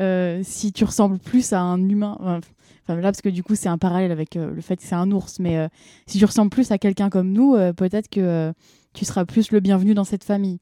[0.00, 2.40] Euh, si tu ressembles plus à un humain,
[2.86, 5.10] là parce que du coup c'est un parallèle avec euh, le fait que c'est un
[5.10, 5.68] ours, mais euh,
[6.06, 8.52] si tu ressembles plus à quelqu'un comme nous, peut-être que
[8.92, 10.60] tu seras plus le bienvenu dans cette famille.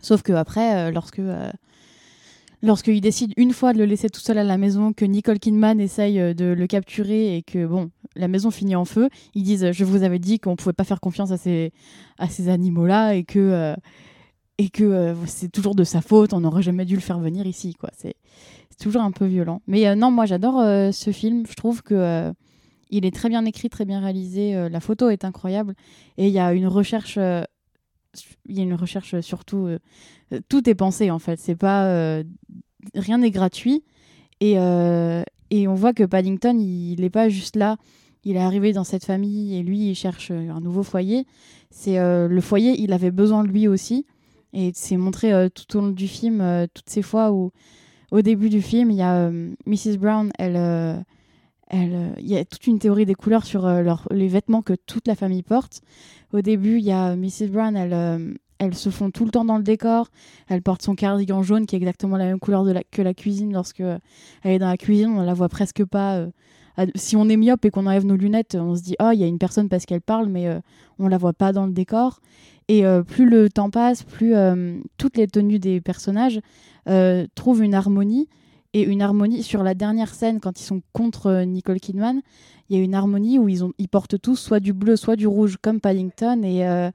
[0.00, 1.20] Sauf que après, lorsque
[2.62, 5.80] lorsqu'il décide une fois de le laisser tout seul à la maison, que Nicole Kidman
[5.80, 9.84] essaye de le capturer et que bon, la maison finit en feu, ils disent je
[9.84, 11.72] vous avais dit qu'on pouvait pas faire confiance à ces
[12.18, 13.76] à ces animaux là et que
[14.58, 17.74] et que c'est toujours de sa faute, on n'aurait jamais dû le faire venir ici
[17.74, 17.90] quoi.
[17.96, 18.16] C'est
[18.82, 19.62] toujours un peu violent.
[19.66, 21.44] Mais euh, non, moi j'adore euh, ce film.
[21.48, 22.32] Je trouve que euh,
[22.90, 24.68] il est très bien écrit, très bien réalisé.
[24.68, 25.74] la photo est incroyable
[26.18, 27.16] et il y a une recherche.
[27.16, 29.66] il y a une recherche surtout.
[30.50, 31.40] tout est pensé en fait.
[31.40, 32.22] C'est pas
[32.94, 33.82] rien n'est gratuit
[34.40, 34.56] et
[35.50, 37.78] et on voit que Paddington il n'est pas juste là.
[38.24, 41.24] Il est arrivé dans cette famille et lui il cherche un nouveau foyer.
[41.70, 42.78] C'est le foyer.
[42.78, 44.04] Il avait besoin de lui aussi
[44.52, 47.52] et c'est montré tout au long du film toutes ces fois où
[48.12, 49.96] au début du film, il y a euh, Mrs.
[49.98, 50.96] Brown, elle, euh,
[51.72, 53.66] euh, il y a toute une théorie des couleurs sur
[54.10, 55.80] les vêtements que toute la famille porte.
[56.34, 57.48] Au début, il y a Mrs.
[57.48, 60.08] Brown, elle, elle se fond tout le temps dans le décor.
[60.48, 63.54] Elle porte son cardigan jaune qui est exactement la même couleur que la cuisine.
[63.54, 64.00] Lorsque elle
[64.44, 66.26] est dans la cuisine, on la voit presque pas.
[66.94, 69.24] si on est myope et qu'on enlève nos lunettes, on se dit ah il y
[69.24, 70.48] a une personne parce qu'elle parle, mais
[70.98, 72.20] on la voit pas dans le décor.
[72.68, 74.34] Et plus le temps passe, plus
[74.98, 76.40] toutes les tenues des personnages
[76.88, 78.28] euh, trouvent une harmonie
[78.74, 82.22] et une harmonie sur la dernière scène quand ils sont contre euh, Nicole Kidman.
[82.68, 85.16] Il y a une harmonie où ils, ont, ils portent tous soit du bleu, soit
[85.16, 86.90] du rouge comme Paddington et, euh,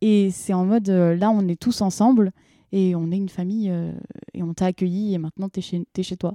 [0.00, 2.32] et c'est en mode euh, là on est tous ensemble
[2.72, 3.92] et on est une famille euh,
[4.34, 6.34] et on t'a accueilli et maintenant t'es chez, t'es chez toi.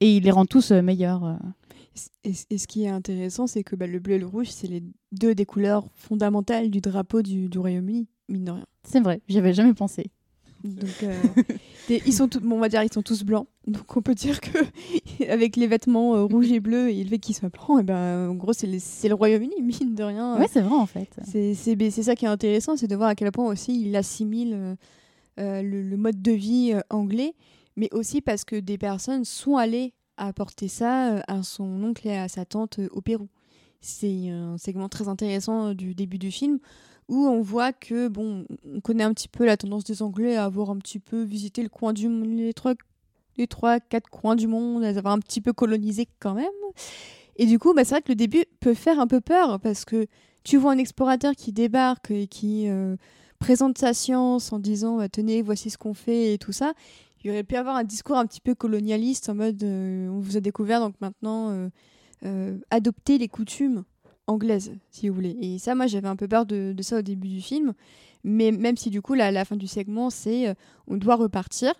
[0.00, 1.24] Et il les rend tous euh, meilleurs.
[1.24, 1.36] euh.
[2.24, 4.66] Et, et ce qui est intéressant, c'est que bah, le bleu et le rouge, c'est
[4.66, 4.82] les
[5.12, 8.66] deux des couleurs fondamentales du drapeau du, du Royaume-Uni, mine de rien.
[8.84, 10.10] C'est vrai, j'y avais jamais pensé.
[10.74, 11.14] Donc, euh,
[12.06, 13.46] ils sont tous, bon, on va dire, ils sont tous blancs.
[13.66, 14.58] Donc, on peut dire que
[15.28, 18.28] avec les vêtements euh, rouges et bleus et le fait qu'ils soient blancs, et ben,
[18.28, 20.38] en gros, c'est le Royaume-Uni, mine de rien.
[20.38, 21.08] Ouais, c'est vrai en fait.
[21.24, 21.54] C'est
[22.02, 24.76] ça qui est intéressant, c'est de voir à quel point aussi il assimile
[25.38, 27.34] euh, le, le mode de vie anglais,
[27.76, 32.28] mais aussi parce que des personnes sont allées apporter ça à son oncle et à
[32.28, 33.28] sa tante au Pérou.
[33.80, 36.58] C'est un segment très intéressant du début du film
[37.08, 40.44] où on voit que bon, on connaît un petit peu la tendance des Anglais à
[40.44, 41.68] avoir un petit peu visité les
[42.54, 42.74] trois
[43.36, 46.46] les trois quatre coins du monde, à avoir un petit peu colonisé quand même.
[47.36, 49.84] Et du coup, bah, c'est vrai que le début peut faire un peu peur parce
[49.84, 50.06] que
[50.42, 52.96] tu vois un explorateur qui débarque et qui euh,
[53.38, 56.72] présente sa science en disant bah, tenez voici ce qu'on fait et tout ça
[57.24, 60.36] il aurait pu avoir un discours un petit peu colonialiste en mode euh, on vous
[60.36, 61.68] a découvert donc maintenant
[62.24, 63.82] euh, adoptez les coutumes
[64.26, 65.36] anglaises si vous voulez.
[65.40, 67.74] Et ça moi j'avais un peu peur de, ça au début du film.
[68.24, 70.54] Mais même si du coup la, la fin du segment c'est euh,
[70.86, 71.74] on doit repartir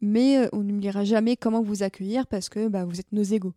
[0.00, 3.54] mais euh, on n'oubliera jamais comment vous accueillir parce que bah, vous êtes nos égaux.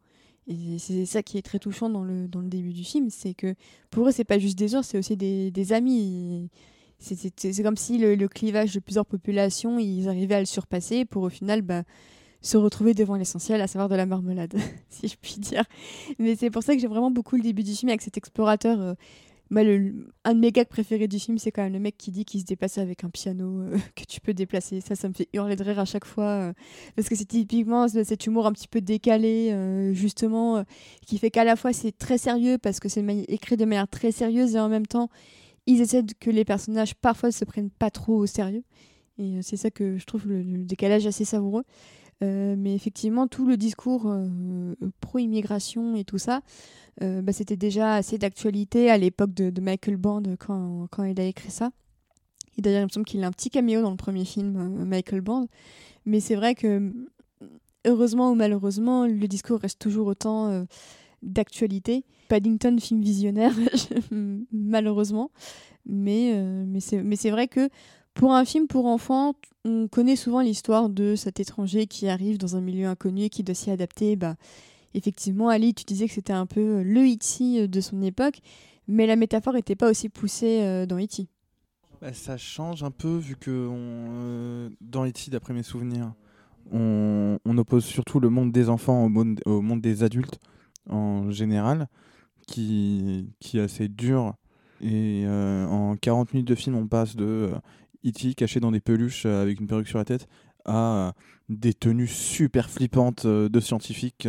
[0.47, 3.33] Et c'est ça qui est très touchant dans le, dans le début du film, c'est
[3.33, 3.55] que
[3.89, 6.49] pour eux, c'est pas juste des ours, c'est aussi des, amis.
[6.99, 11.23] C'est comme si le, le clivage de plusieurs populations, ils arrivaient à le surpasser pour
[11.23, 11.83] au final bah,
[12.43, 14.53] se retrouver devant l'essentiel, à savoir de la marmelade,
[14.89, 15.63] si je puis dire.
[16.19, 18.79] Mais c'est pour ça que j'ai vraiment beaucoup le début du film avec cet explorateur.
[18.79, 18.93] euh,
[19.51, 22.25] le- un de mes gags préférés du film, c'est quand même le mec qui dit
[22.25, 24.81] qu'il se déplace avec un piano euh, que tu peux déplacer.
[24.81, 26.23] Ça, ça me fait hurler de rire à chaque fois.
[26.49, 26.53] euh,
[26.95, 30.63] parce que c'est typiquement ce- cet humour un petit peu décalé, euh, justement, euh,
[31.05, 34.11] qui fait qu'à la fois c'est très sérieux parce que c'est écrit de manière très
[34.11, 35.09] sérieuse et en même temps,
[35.67, 38.63] ils essaient que les personnages parfois se prennent pas trop au sérieux.
[39.19, 41.63] Et euh, c'est ça que je trouve le décalage assez savoureux.
[42.23, 46.41] Euh, mais effectivement, tout le discours euh, pro-immigration et tout ça,
[47.01, 51.25] euh, bah, c'était déjà assez d'actualité à l'époque de, Michael Bond quand, quand il a
[51.25, 51.71] écrit ça.
[52.57, 55.21] Et d'ailleurs, il me semble qu'il a un petit caméo dans le premier film, Michael
[55.21, 55.47] Bond.
[56.05, 56.93] Mais c'est vrai que,
[57.85, 60.65] heureusement ou malheureusement, le discours reste toujours autant
[61.23, 62.05] d'actualité.
[62.29, 63.53] Paddington, film visionnaire,
[64.51, 65.31] malheureusement.
[65.87, 66.31] Mais,
[66.63, 67.69] mais c'est vrai que
[68.13, 69.33] pour un film pour enfants,
[69.65, 73.43] on connaît souvent l'histoire de cet étranger qui arrive dans un milieu inconnu et qui
[73.43, 74.15] doit s'y adapter.
[74.15, 74.35] Bah,
[74.93, 77.67] effectivement, Ali, tu disais que c'était un peu le E.T.
[77.67, 78.39] de son époque,
[78.87, 81.27] mais la métaphore n'était pas aussi poussée euh, dans E.T.
[82.01, 86.13] Bah, ça change un peu vu que euh, dans E.T., d'après mes souvenirs,
[86.71, 90.39] on, oppose surtout le monde des enfants au monde, des adultes
[90.89, 91.87] en général,
[92.47, 94.35] qui, qui est assez dur.
[94.81, 97.55] Et euh, en 40 minutes de film, on passe de euh,
[98.05, 98.33] E.T.
[98.35, 100.27] caché dans des peluches euh, avec une perruque sur la tête
[100.65, 101.11] à euh,
[101.49, 104.27] des tenues super flippantes euh, de scientifiques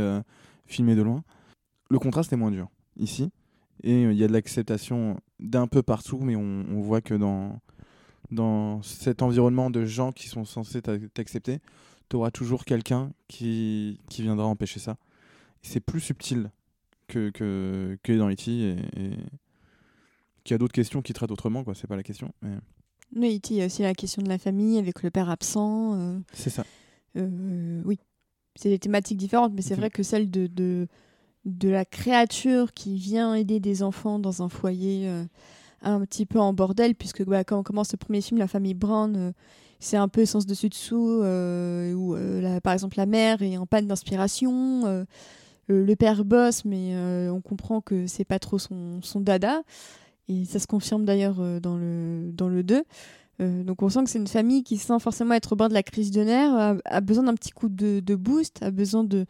[0.66, 1.22] filmées de loin.
[1.90, 3.30] Le contraste est moins dur ici.
[3.82, 7.60] Et il y a de l'acceptation d'un peu partout, mais on, voit que dans,
[8.30, 11.58] dans cet environnement de gens qui sont censés t'a- t'accepter,
[12.08, 14.96] tu auras toujours quelqu'un qui, qui viendra empêcher ça.
[15.62, 16.50] C'est plus subtil
[17.08, 18.50] que, que, que dans E.T.
[18.50, 19.10] et, et
[20.44, 21.74] qu'il y a d'autres questions qui traitent autrement, quoi.
[21.74, 22.32] C'est pas la question.
[23.16, 25.94] Oui, il y a aussi la question de la famille avec le père absent.
[25.94, 26.64] euh, c'est ça.
[27.16, 27.98] euh, oui,
[28.56, 30.88] c'est des thématiques différentes, mais c'est vrai que celle de, de,
[31.44, 35.24] de la créature qui vient aider des enfants dans un foyer euh,
[35.82, 38.74] un petit peu en bordel, puisque bah, quand on commence le premier film, la famille
[38.74, 39.32] Brown, euh,
[39.78, 43.66] c'est un peu sens dessus dessous, euh, où la- par exemple la mère est en
[43.66, 45.04] panne d'inspiration,
[45.66, 46.96] le père bosse, mais
[47.30, 49.62] on comprend que c'est pas trop son, son dada,
[50.28, 52.84] et ça se confirme d'ailleurs euh, dans, le, dans le 2.
[53.40, 55.74] Euh, donc on sent que c'est une famille qui, sans forcément être au bord de
[55.74, 59.26] la crise de nerfs, a, besoin d'un petit coup de, de boost, a besoin de,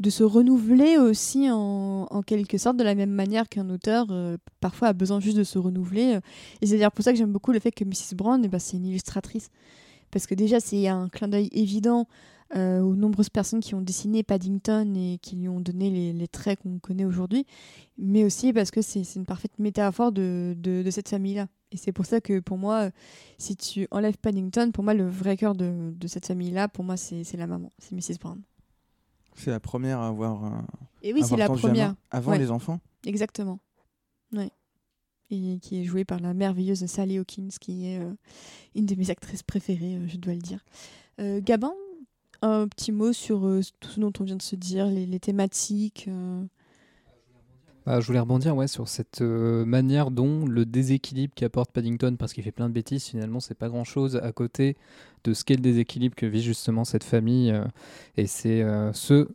[0.00, 4.36] de se renouveler aussi en, en quelque sorte, de la même manière qu'un auteur euh,
[4.60, 6.18] parfois a besoin juste de se renouveler.
[6.60, 8.16] Et c'est d'ailleurs pour ça que j'aime beaucoup le fait que Mrs.
[8.16, 9.50] Brown, eh ben, c'est une illustratrice.
[10.10, 12.06] Parce que déjà, c'est un clin d'œil évident
[12.56, 16.28] euh, aux nombreuses personnes qui ont dessiné Paddington et qui lui ont donné les, les
[16.28, 17.46] traits qu'on connaît aujourd'hui,
[17.98, 21.48] mais aussi parce que c'est une parfaite métaphore de, de, de cette famille-là.
[21.72, 22.90] Et c'est pour ça que pour moi, euh,
[23.38, 26.96] si tu enlèves Paddington, pour moi, le vrai cœur de, de cette famille-là, pour moi,
[26.96, 28.18] c'est la maman, c'est Mrs.
[28.20, 28.40] Brown.
[29.34, 30.44] C'est la première à avoir.
[30.44, 30.48] euh,
[31.02, 32.38] Et oui, c'est la première, Avant Ouais.
[32.38, 33.58] les enfants exactement.
[34.32, 34.50] Ouais.
[35.30, 38.12] Et qui est jouée par la merveilleuse Sally Hawkins, qui est euh,
[38.76, 40.64] une de mes actrices préférées, je dois le dire.
[41.20, 41.72] Euh, Gabin,
[42.42, 46.06] un petit mot sur euh, tout ce dont on vient de se dire, les, thématiques.
[46.08, 46.42] euh,
[47.86, 52.32] Bah, je voulais rebondir ouais, sur cette euh, manière dont le déséquilibre qu'apporte Paddington, parce
[52.32, 54.76] qu'il fait plein de bêtises, finalement, c'est pas grand chose à côté
[55.24, 57.54] de ce qu'est le déséquilibre que vit justement cette famille.
[58.16, 59.28] et c'est ce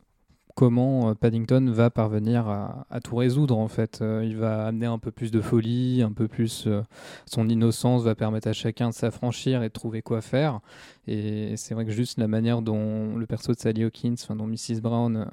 [0.59, 3.99] comment euh, Paddington va parvenir à, tout résoudre en fait.
[4.01, 6.81] Euh, il va amener un peu plus de folie, un peu plus euh,
[7.25, 10.59] son innocence va permettre à chacun de s'affranchir et de trouver quoi faire.
[11.07, 14.47] Et c'est vrai que juste la manière dont le perso de Sally Hawkins, enfin dont
[14.47, 15.27] Mrs Brown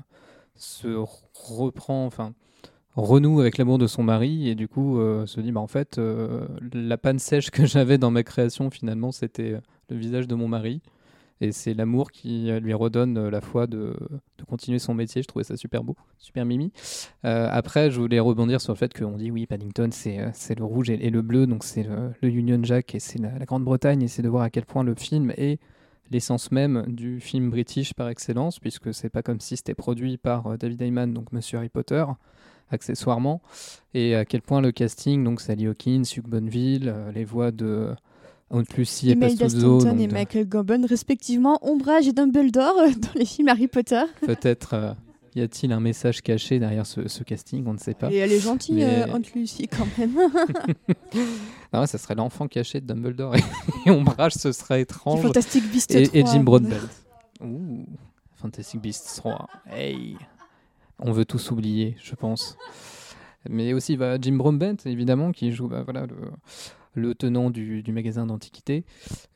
[0.54, 0.96] se
[1.34, 2.32] reprend, enfin
[2.94, 6.00] renoue avec l'amour de son mari et du coup se dit bah en fait
[6.72, 9.60] la panne sèche que j'avais dans ma création finalement c'était
[9.90, 10.80] le visage de mon mari
[11.40, 13.94] et c'est l'amour qui euh, lui redonne euh, la foi de,
[14.38, 15.22] de continuer son métier.
[15.22, 16.72] Je trouvais ça super beau super mimi.
[17.24, 20.90] Euh, après je voulais rebondir sur le fait qu'on dit oui Paddington c'est le rouge
[20.90, 21.46] et, le bleu.
[21.46, 24.02] Donc c'est le, Union Jack et c'est la, Grande-Bretagne.
[24.02, 25.60] Et c'est de voir à quel point le film est
[26.10, 30.56] l'essence même du film british par excellence puisque c'est pas comme si c'était produit par
[30.56, 32.04] David Heyman donc Monsieur Harry Potter
[32.70, 33.42] accessoirement,
[33.94, 37.94] et à quel point le casting, donc Sally Hawkins, Hugh Bonneville, les voix de
[38.52, 43.48] Et Pastuzzo, Staunton donc et Michael Gambon, respectivement, Ombrage et Dumbledore euh, dans les films
[43.48, 44.02] Harry Potter.
[44.24, 44.92] peut-être euh,
[45.34, 48.10] y a-t-il un message caché derrière ce, ce casting, on ne sait pas.
[48.10, 50.16] Et elle est gentille, Mais- euh, Aunt Lucy, quand même.
[51.72, 53.40] Ah ouais, ça serait l'enfant caché de Dumbledore et,
[53.84, 55.20] et Ombrage, ce serait étrange.
[55.20, 56.76] Fantastic Beasts Et, et 3, Jim Broadbent.
[57.42, 57.84] Ouh,
[58.36, 59.48] Fantastic Beasts 3.
[59.70, 60.16] Hey.
[61.00, 62.56] On veut tous oublier, je pense.
[63.50, 66.16] Mais aussi bah, Jim Broadbent, évidemment, qui joue bah, voilà, le,
[66.96, 68.84] le tenant du, magasin d'antiquités.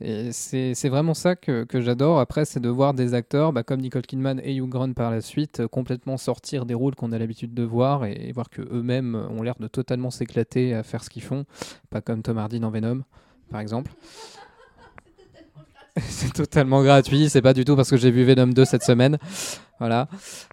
[0.00, 2.18] Et c'est vraiment ça que, que j'adore.
[2.18, 5.20] Après, c'est de voir des acteurs bah, comme Nicole Kidman et Hugh Grant par la
[5.20, 8.62] suite euh, complètement sortir des rôles qu'on a l'habitude de voir et, et voir que
[8.62, 11.44] eux-mêmes ont l'air de totalement s'éclater à faire ce qu'ils font.
[11.90, 13.02] Pas comme Tom Hardy dans Venom,
[13.50, 13.92] par exemple.
[16.00, 19.18] c'est totalement gratuit, c'est pas du tout parce que j'ai vu Venom 2 cette semaine.
[19.80, 20.08] Voilà.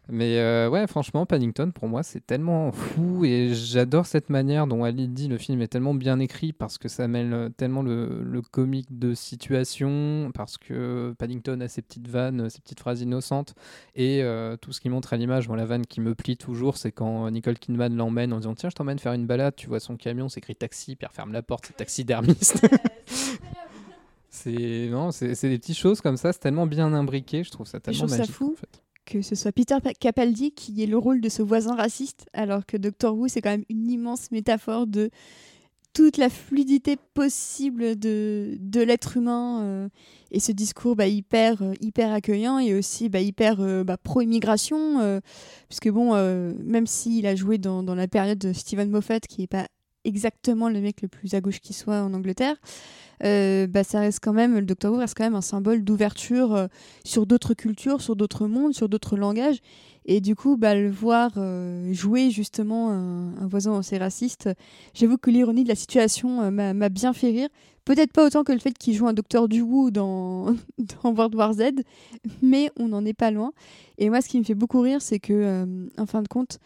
[0.08, 4.86] Mais euh, ouais, franchement, Paddington, pour moi, c'est tellement fou et j'adore cette manière dont
[4.86, 8.41] Ali dit le film est tellement bien écrit parce que ça mêle euh, tellement le,
[8.52, 13.53] comique de situation, parce que Paddington a ses petites vannes, ses petites phrases innocentes
[13.95, 15.49] et euh, tout ce qui montre à l'image.
[15.49, 18.70] Moi, la vanne qui me plie toujours, c'est quand Nicole Kidman l'emmène en disant Tiens,
[18.70, 21.41] je t'emmène faire une balade, tu vois son camion, c'est écrit taxi, puis ferme la
[21.41, 22.66] porte, c'est taxidermiste.
[24.30, 27.80] C'est non, c'est des petites choses comme ça, c'est tellement bien imbriqué, je trouve ça
[27.80, 28.34] tellement trouve ça magique.
[28.36, 28.51] fou.
[28.53, 28.82] en fait.
[29.05, 32.65] que ce soit Peter Pa- Capaldi qui ait le rôle de ce voisin raciste, alors
[32.65, 35.09] que Doctor Who, c'est quand même une immense métaphore de
[35.93, 39.89] toute la fluidité possible de, de l'être humain euh,
[40.30, 45.21] et ce discours bah, hyper, euh, hyper accueillant et aussi bah, hyper euh, bah, pro-immigration,
[45.69, 46.13] puisque bon,
[46.63, 49.67] même s'il a joué dans, dans la période de Stephen Moffat qui est pas
[50.08, 52.55] exactement le mec le plus à gauche qui soit en Angleterre,
[53.24, 56.53] euh, bah, ça reste quand même, le Docteur Who reste quand même un symbole d'ouverture
[56.53, 56.68] euh,
[57.03, 59.58] sur d'autres cultures, sur d'autres mondes, sur d'autres langages.
[60.05, 64.49] Et du coup, bah, le voir euh, jouer justement un, voisin assez raciste,
[64.93, 67.49] j'avoue que l'ironie de la situation m'a bien fait rire.
[67.84, 70.53] Peut-être pas autant que le fait qu'il joue un Docteur du Who dans,
[71.03, 71.72] dans World War Z,
[72.41, 73.51] mais on n'en est pas loin.
[73.97, 75.66] Et moi, ce qui me fait beaucoup rire, c'est que,
[75.97, 76.60] en fin de compte,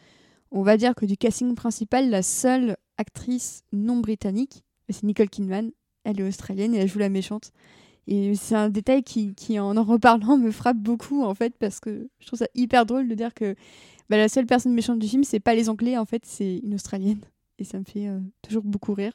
[0.52, 5.72] on va dire que du casting principal, la seule actrice non britannique, c'est Nicole Kidman.
[6.04, 7.52] Elle est australienne et elle joue la méchante.
[8.08, 12.10] Et c'est un détail qui, en en reparlant, me frappe beaucoup, en fait, parce que
[12.20, 13.56] je trouve ça hyper drôle de dire que
[14.10, 16.74] bah, la seule personne méchante du film, c'est pas les Anglais, en fait, c'est une
[16.74, 17.22] Australienne.
[17.60, 19.14] Et ça me fait euh, toujours beaucoup rire.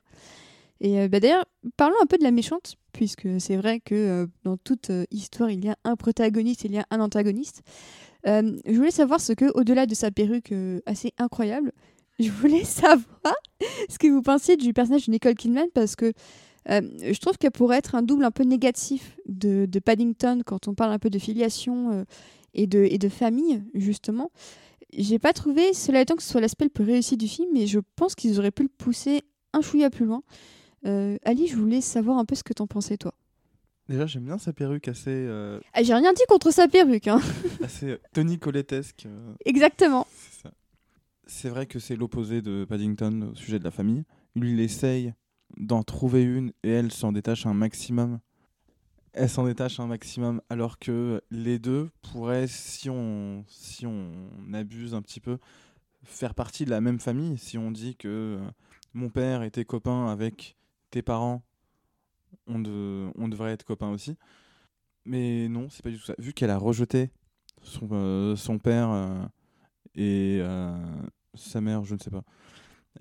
[0.80, 1.44] Et euh, bah, d'ailleurs,
[1.76, 5.64] parlons un peu de la méchante, puisque c'est vrai que euh, dans toute histoire, il
[5.64, 7.62] y a un protagoniste, il y a un antagoniste.
[8.24, 10.52] Je voulais savoir ce que, au-delà de sa perruque
[10.84, 11.72] assez incroyable,
[12.18, 13.34] je voulais savoir
[13.88, 16.12] ce que vous pensiez du personnage de Nicole Kidman, parce que
[16.70, 20.66] euh, je trouve qu'elle pourrait être un double un peu négatif de, de Paddington quand
[20.68, 22.04] on parle un peu de filiation euh,
[22.54, 24.30] et, de, et de famille, justement.
[24.92, 27.66] J'ai pas trouvé, cela étant que ce soit l'aspect le plus réussi du film, mais
[27.66, 30.22] je pense qu'ils auraient pu le pousser un chouïa plus loin.
[30.86, 33.12] Euh, Ali, je voulais savoir un peu ce que t'en pensais, toi.
[33.88, 35.28] Déjà, j'aime bien sa perruque assez,
[35.72, 37.20] Ah, J'ai rien dit contre sa perruque, hein.
[37.62, 39.06] assez Tony Collettesque.
[39.44, 40.06] Exactement.
[41.26, 44.04] C'est vrai que c'est l'opposé de Paddington au sujet de la famille.
[44.34, 45.14] Lui, il essaye
[45.56, 48.20] d'en trouver une et elle s'en détache un maximum.
[49.12, 54.94] Elle s'en détache un maximum alors que les deux pourraient, si on, si on abuse
[54.94, 55.38] un petit peu,
[56.04, 57.38] faire partie de la même famille.
[57.38, 58.50] Si on dit que euh,
[58.92, 60.56] mon père était copain avec
[60.90, 61.42] tes parents,
[62.46, 64.16] on, de- on devrait être copains aussi.
[65.04, 66.14] Mais non, c'est pas du tout ça.
[66.18, 67.10] Vu qu'elle a rejeté
[67.62, 69.24] son, euh, père euh,
[69.94, 70.40] et
[71.36, 72.22] sa mère, je ne sais pas,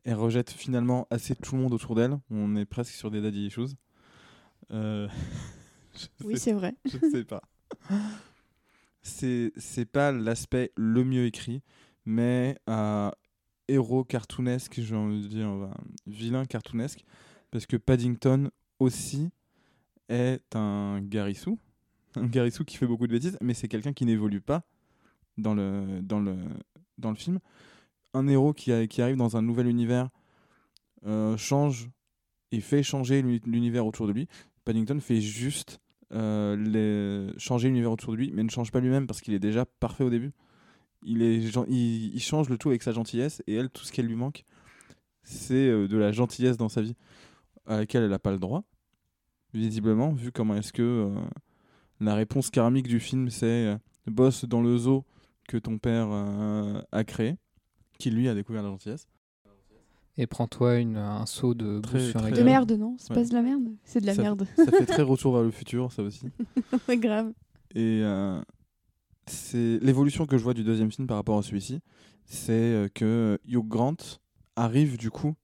[0.04, 2.18] elle rejette finalement assez tout le monde autour d'elle.
[2.30, 3.76] On est presque sur des daddy issues.
[4.72, 5.08] Euh,
[6.26, 6.76] Oui, c'est vrai.
[6.86, 7.42] je sais pas.
[9.02, 11.62] C'est c'est pas l'aspect le mieux écrit,
[12.06, 13.12] mais un
[13.68, 15.72] héros cartoonesque, j'ai envie de dire, un
[16.08, 17.06] vilain cartoonesque,
[17.52, 19.30] parce que Paddington aussi
[20.10, 21.60] est un garissou,
[22.16, 24.64] un garissou qui fait beaucoup de bêtises, mais c'est quelqu'un qui n'évolue pas
[25.38, 26.36] dans le, dans, le,
[26.98, 27.40] dans le film.
[28.16, 30.10] Un héros qui, arrive dans un nouvel univers
[31.06, 31.90] euh, change
[32.54, 34.30] et fait changer l'uni- l'univers autour de lui.
[34.64, 35.82] Paddington fait juste
[36.14, 39.66] euh, changer l'univers autour de lui, mais ne change pas lui-même parce qu'il est déjà
[39.66, 40.32] parfait au début.
[41.04, 41.52] Il,
[42.22, 44.46] change le tout avec sa gentillesse et elle, tout ce qu'elle lui manque,
[45.24, 46.96] c'est euh, de la gentillesse dans sa vie
[47.66, 48.64] à laquelle elle n'a pas le droit,
[49.54, 51.12] visiblement, vu comment est-ce que
[52.00, 55.04] la réponse karmique du film, c'est bosse dans le zoo
[55.48, 56.08] que ton père
[56.92, 57.38] a créé,
[57.98, 59.08] qui lui a découvert la gentillesse.
[60.18, 63.22] Et prends-toi une- un seau de Très- bouffe sur la De merde, non C'est Ouais.
[63.22, 64.48] pas de la merde C'est de la Ça- merde.
[64.56, 66.28] Ça fait très retour vers le futur, ça aussi.
[66.88, 67.34] C'est grave.
[67.74, 68.42] Et euh,
[69.28, 71.82] c'est l'évolution que je vois du deuxième film par rapport à celui-ci,
[72.26, 73.98] c'est euh, que Hugh Grant
[74.56, 75.36] arrive du coup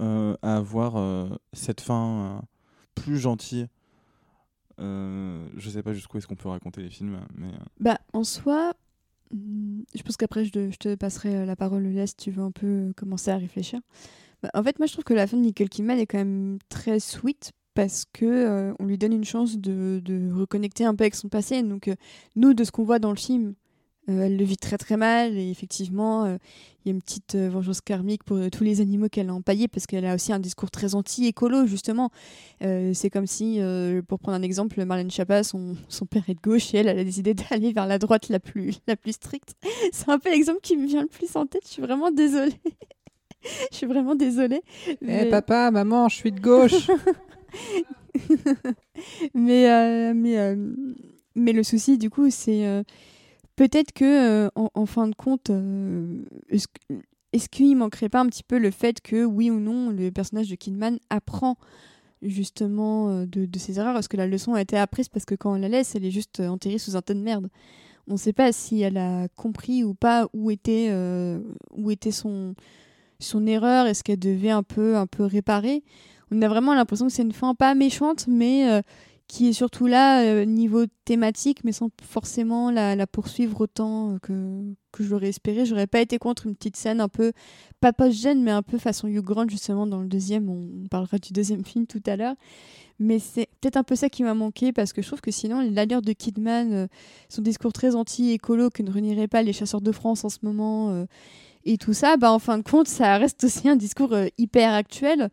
[0.00, 2.40] euh, à avoir euh, cette fin euh,
[2.96, 3.68] plus gentille.
[4.80, 8.72] Euh, je sais pas jusqu'où est-ce qu'on peut raconter les films, mais Bah, en soi,
[9.32, 12.92] je pense qu'après, je, te- passerai euh, la parole, si tu veux un peu euh,
[12.96, 13.80] commencer à réfléchir.
[14.42, 16.58] Bah, en fait, moi, je trouve que la fin de Nicole Kidman est quand même
[16.68, 21.04] très sweet parce que euh, on lui donne une chance de, de reconnecter un peu
[21.04, 21.62] avec son passé.
[21.62, 21.90] Donc,
[22.36, 23.54] nous, de ce qu'on voit dans le film,
[24.10, 26.36] euh, elle le vit très très mal et effectivement, euh,
[26.84, 29.68] il y a une petite euh, vengeance karmique pour tous les animaux qu'elle a empaillés
[29.68, 32.10] parce qu'elle a aussi un discours très anti-écolo, justement.
[32.60, 33.60] C'est comme si,
[34.08, 36.98] pour prendre un exemple, Marlène Schiappa, son, son père est de gauche et elle, elle
[36.98, 39.54] a décidé d'aller vers la droite la plus, la plus stricte.
[39.92, 41.62] C'est un peu l'exemple qui me vient le plus en tête.
[41.64, 42.60] Je suis vraiment désolée.
[43.70, 44.62] je suis vraiment désolée.
[44.88, 46.90] Eh Mais- papa, maman, je suis de gauche.
[49.34, 50.56] mais, mais,
[51.34, 52.84] mais le souci, du coup, c'est
[53.60, 56.24] peut-être que, euh, en, fin de compte, euh,
[57.34, 60.48] est-ce qu'il manquerait pas un petit peu le fait que, oui ou non, le personnage
[60.48, 61.58] de Kidman apprend
[62.22, 63.98] justement euh, de, ses erreurs?
[63.98, 66.10] Est-ce que la leçon a été apprise Parce que quand on la laisse, elle est
[66.10, 67.50] juste enterrée sous un tas de merde?
[68.08, 70.90] On ne sait pas si elle a compris ou pas où était,
[71.76, 72.54] où était son,
[73.18, 75.84] son erreur, est-ce qu'elle devait un peu, un peu réparer?
[76.30, 78.82] On a vraiment l'impression que c'est une fin pas méchante, mais
[79.30, 84.74] qui est surtout là euh, niveau thématique, mais sans forcément la, poursuivre autant euh, que,
[84.90, 85.64] que je l'aurais espéré.
[85.64, 87.32] J'aurais pas été contre une petite scène un peu,
[87.80, 90.50] pas post-gène, mais un peu façon Hugh Grant, justement, dans le deuxième.
[90.50, 92.34] On, parlera du deuxième film tout à l'heure.
[92.98, 95.60] Mais c'est peut-être un peu ça qui m'a manqué, parce que je trouve que sinon,
[95.60, 96.86] l'allure de Kidman, euh,
[97.28, 101.06] son discours très anti-écolo que ne renierait pas les chasseurs de France en ce moment,
[101.64, 105.30] Et tout ça, bah, en fin de compte, ça reste aussi un discours hyper actuel.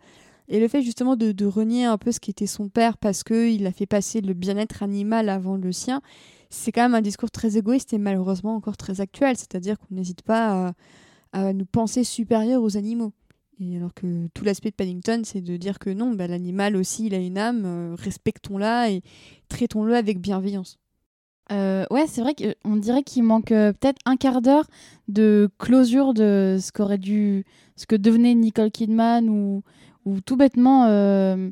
[0.48, 3.66] Et le fait justement de, renier un peu ce qui était son père parce qu'il
[3.68, 6.02] a fait passer le bien-être animal avant le sien,
[6.50, 9.36] c'est quand même un discours très égoïste et malheureusement encore très actuel.
[9.36, 10.74] C'est-à-dire qu'on n'hésite pas à,
[11.34, 13.12] à, nous penser supérieurs aux animaux.
[13.60, 17.08] Et alors que tout l'aspect de Paddington, c'est de dire que non, bah, l'animal aussi,
[17.08, 19.02] il a une âme, euh, respectons-la et
[19.50, 20.78] traitons-le avec bienveillance.
[21.52, 24.68] Euh, ouais, c'est vrai qu'on dirait qu'il manque euh, peut-être un quart d'heure
[25.08, 27.46] de closure de ce qu'aurait dû,
[27.78, 29.64] ce que devenait Nicole Kidman ou,
[30.08, 31.50] ou tout bêtement euh,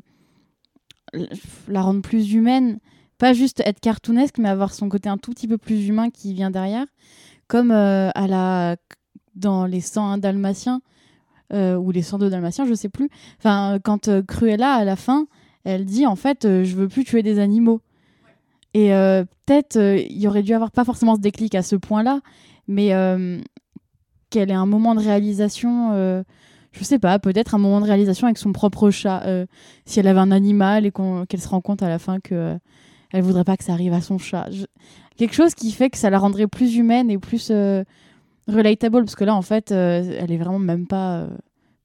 [1.68, 2.78] la rendre plus humaine,
[3.18, 6.32] pas juste être cartoonesque, mais avoir son côté un tout petit peu plus humain qui
[6.32, 6.86] vient derrière,
[7.48, 8.76] comme euh, à la
[9.34, 10.80] dans les 101 dalmatiens
[11.52, 13.10] euh, ou les 102 dalmatiens, je sais plus.
[13.38, 15.26] Enfin, quand Cruella à la fin,
[15.64, 17.82] elle dit en fait, je veux plus tuer des animaux.
[18.72, 22.20] Et peut-être, il y aurait dû avoir pas forcément ce déclic à ce point-là,
[22.68, 22.88] mais
[24.30, 26.24] qu'elle ait un moment de réalisation,
[26.76, 29.24] je sais pas, peut-être un moment de réalisation avec son propre chat.
[29.84, 30.92] si elle avait un animal et
[31.28, 32.58] qu'elle se rend compte à la fin que
[33.12, 34.50] elle voudrait pas que ça arrive à son chat.
[34.50, 34.64] Je...
[35.16, 37.50] Quelque chose qui fait que ça la rendrait plus humaine et plus
[38.48, 41.28] relatable, parce que là, en fait, elle est vraiment même pas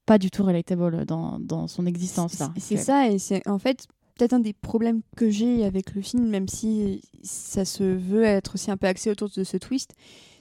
[0.06, 2.42] pas du tout relatable dans, dans son existence.
[2.58, 3.86] C'est ça, et c'est en fait
[4.16, 8.54] peut-être un des problèmes que j'ai avec le film, même si ça se veut être
[8.54, 9.94] aussi un peu axé autour de ce twist,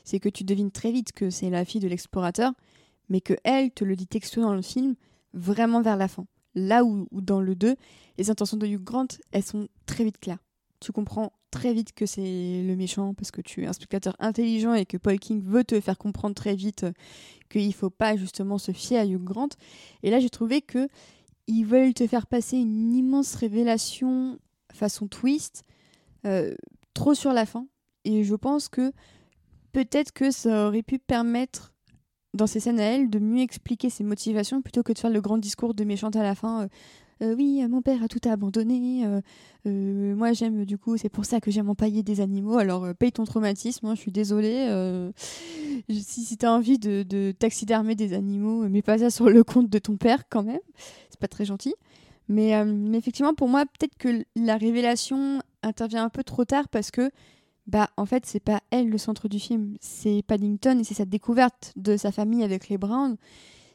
[0.03, 2.51] c'est que tu devines très vite que c'est la fille de l'explorateur,
[3.09, 4.95] mais que elle te le dit textuellement dans le film,
[5.33, 6.25] vraiment vers la fin.
[6.55, 7.75] Là où, dans le 2,
[8.17, 10.43] les intentions de Hugh Grant, elles sont très vite claires.
[10.79, 14.73] Tu comprends très vite que c'est le méchant parce que tu es un spectateur intelligent
[14.73, 16.85] et que Paul King veut te faire comprendre très vite
[17.49, 19.49] qu'il ne faut pas justement se fier à Hugh Grant.
[20.03, 20.87] Et là, j'ai trouvé que
[21.47, 24.39] ils veulent te faire passer une immense révélation
[24.73, 25.63] façon twist,
[26.25, 26.55] euh,
[26.93, 27.67] trop sur la fin.
[28.05, 28.91] Et je pense que
[29.71, 31.73] peut-être que ça aurait pu permettre,
[32.33, 35.21] dans ces scènes à elle, de mieux expliquer ses motivations plutôt que de faire le
[35.21, 36.63] grand discours de méchante à la fin.
[36.63, 36.67] Euh,
[37.21, 39.05] euh, oui, mon père a tout abandonné.
[39.65, 42.57] moi, j'aime, du coup, c'est pour ça que j'aime empailler des animaux.
[42.57, 44.67] Alors, paye ton traumatisme, hein, je suis désolée.
[45.87, 49.43] si si tu as envie de, de taxidermer des animaux, mets pas ça sur le
[49.43, 50.61] compte de ton père quand même
[51.21, 51.75] pas très gentil.
[52.29, 56.91] Euh, mais effectivement, pour moi, peut-être que la révélation intervient un peu trop tard parce
[56.91, 57.11] que,
[57.67, 61.05] bah, en fait, c'est pas elle le centre du film, c'est Paddington et c'est sa
[61.05, 63.17] découverte de sa famille avec les Browns.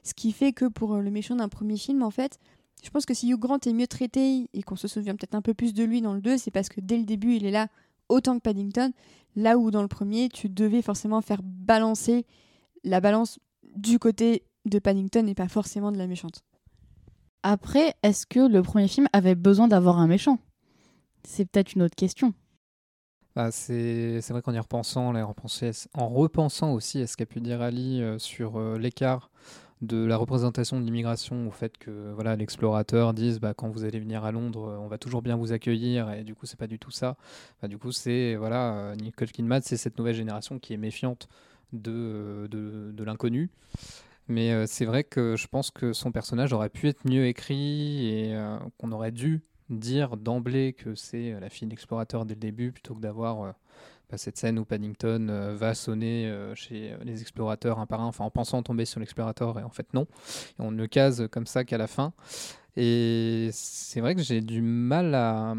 [0.02, 2.38] Ce qui fait que pour le méchant d'un premier film, en fait,
[2.82, 5.42] je pense que si Hugh Grant est mieux traité et qu'on se souvient peut-être un
[5.42, 7.50] peu plus de lui dans le 2, c'est parce que dès le début, il est
[7.50, 7.68] là
[8.08, 8.92] autant que Paddington.
[9.34, 12.26] Là où dans le premier, tu devais forcément faire balancer
[12.84, 13.38] la balance
[13.74, 16.42] du côté de Paddington et pas forcément de la méchante.
[17.42, 20.38] Après, est-ce que le premier film avait besoin d'avoir un méchant?
[21.24, 22.34] C'est peut-être une autre question.
[23.36, 28.00] Bah, c'est vrai qu'en y repensant, en repensant aussi à ce qu'a pu dire Ali
[28.00, 29.30] euh, sur euh, l'écart
[29.82, 34.00] de la représentation de l'immigration au fait que voilà l'explorateur dise bah, quand vous allez
[34.00, 36.66] venir à Londres euh, on va toujours bien vous accueillir et du coup c'est pas
[36.66, 37.18] du tout ça.
[37.60, 41.28] Bah, du coup c'est voilà Nicole Kidman c'est cette nouvelle génération qui est méfiante
[41.74, 43.50] de, de, de l'inconnu.
[44.28, 48.36] Mais c'est vrai que je pense que son personnage aurait pu être mieux écrit et
[48.78, 52.94] qu'on aurait dû dire d'emblée que c'est euh, la fille d'explorateur dès le début plutôt
[52.94, 53.54] que d'avoir
[54.10, 58.30] bah, cette scène où Paddington va sonner chez les explorateurs un par un, enfin en
[58.30, 60.06] pensant tomber sur l'explorateur et en fait non.
[60.58, 62.12] Et on ne case comme ça qu'à la fin.
[62.76, 65.54] Et c'est vrai que j'ai du mal à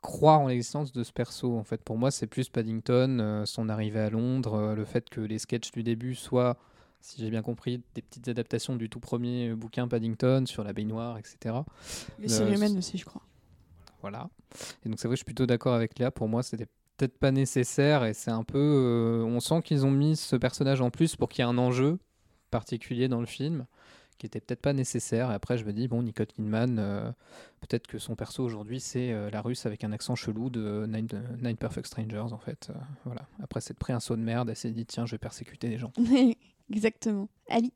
[0.00, 1.58] croire en l'existence de ce perso.
[1.58, 5.38] En fait, pour moi, c'est plus Paddington, son arrivée à Londres, le fait que les
[5.38, 6.56] sketchs du début soient
[7.04, 11.18] si j'ai bien compris, des petites adaptations du tout premier bouquin Paddington sur la baignoire,
[11.18, 11.56] etc.
[12.18, 13.20] Les séries aussi, je crois.
[14.04, 14.28] Voilà.
[14.84, 16.10] Et donc c'est vrai, je suis plutôt d'accord avec Léa.
[16.10, 16.66] Pour moi, c'était
[16.98, 18.58] peut-être pas nécessaire et c'est un peu.
[18.58, 21.56] Euh, on sent qu'ils ont mis ce personnage en plus pour qu'il y ait un
[21.56, 21.98] enjeu
[22.50, 23.64] particulier dans le film
[24.18, 25.30] qui était peut-être pas nécessaire.
[25.30, 27.10] Et après, je me dis, bon, Nicole Kidman, euh,
[27.62, 31.56] peut-être que son perso aujourd'hui, c'est euh, la russe avec un accent chelou de Nine,
[31.56, 32.70] Perfect Strangers, en fait.
[33.06, 33.22] voilà.
[33.42, 35.78] Après, c'est pris un saut de merde, elle s'est dit, tiens, je vais persécuter les
[35.78, 35.92] gens.
[36.70, 37.30] Exactement.
[37.48, 37.72] Ali?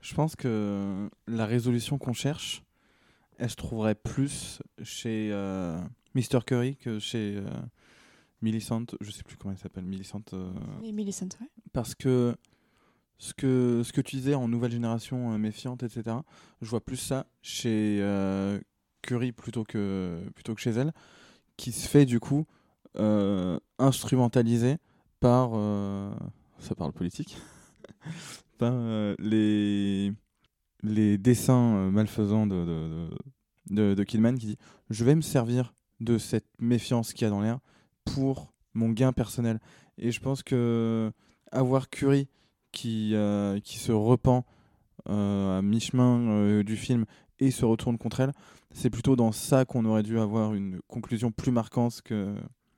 [0.00, 2.62] Je pense que la résolution qu'on cherche,
[3.38, 5.78] elle se trouverait plus chez euh,
[6.14, 6.40] Mr.
[6.46, 7.50] Curry que chez euh,
[8.40, 8.84] Millicent.
[9.00, 10.22] Je sais plus comment elle s'appelle, Millicent.
[10.32, 10.52] Euh,
[10.92, 11.48] Millicent, ouais.
[11.72, 12.34] Parce que
[13.18, 16.16] ce, que ce que tu disais en nouvelle génération méfiante, etc.,
[16.60, 18.00] je vois plus ça chez
[19.02, 20.92] Curry plutôt que, plutôt que chez elle,
[21.56, 22.46] qui se fait du coup
[23.78, 24.76] instrumentaliser
[25.20, 25.52] par.
[26.58, 27.36] ça parle politique
[28.62, 30.12] euh, les,
[30.82, 33.10] les dessins euh, malfaisants de, de,
[33.70, 34.58] de, de, Kidman qui dit
[34.90, 37.58] Je vais me servir de cette méfiance qu'il y a dans l'air
[38.04, 39.60] pour mon gain personnel.
[39.98, 41.12] Et je pense que
[41.50, 42.28] avoir Curie
[42.72, 44.44] qui, euh, qui se repent
[45.08, 47.04] euh, à mi-chemin euh, du film
[47.38, 48.32] et se retourne contre elle.
[48.72, 52.34] C'est plutôt dans ça qu'on aurait dû avoir une conclusion plus marquante que,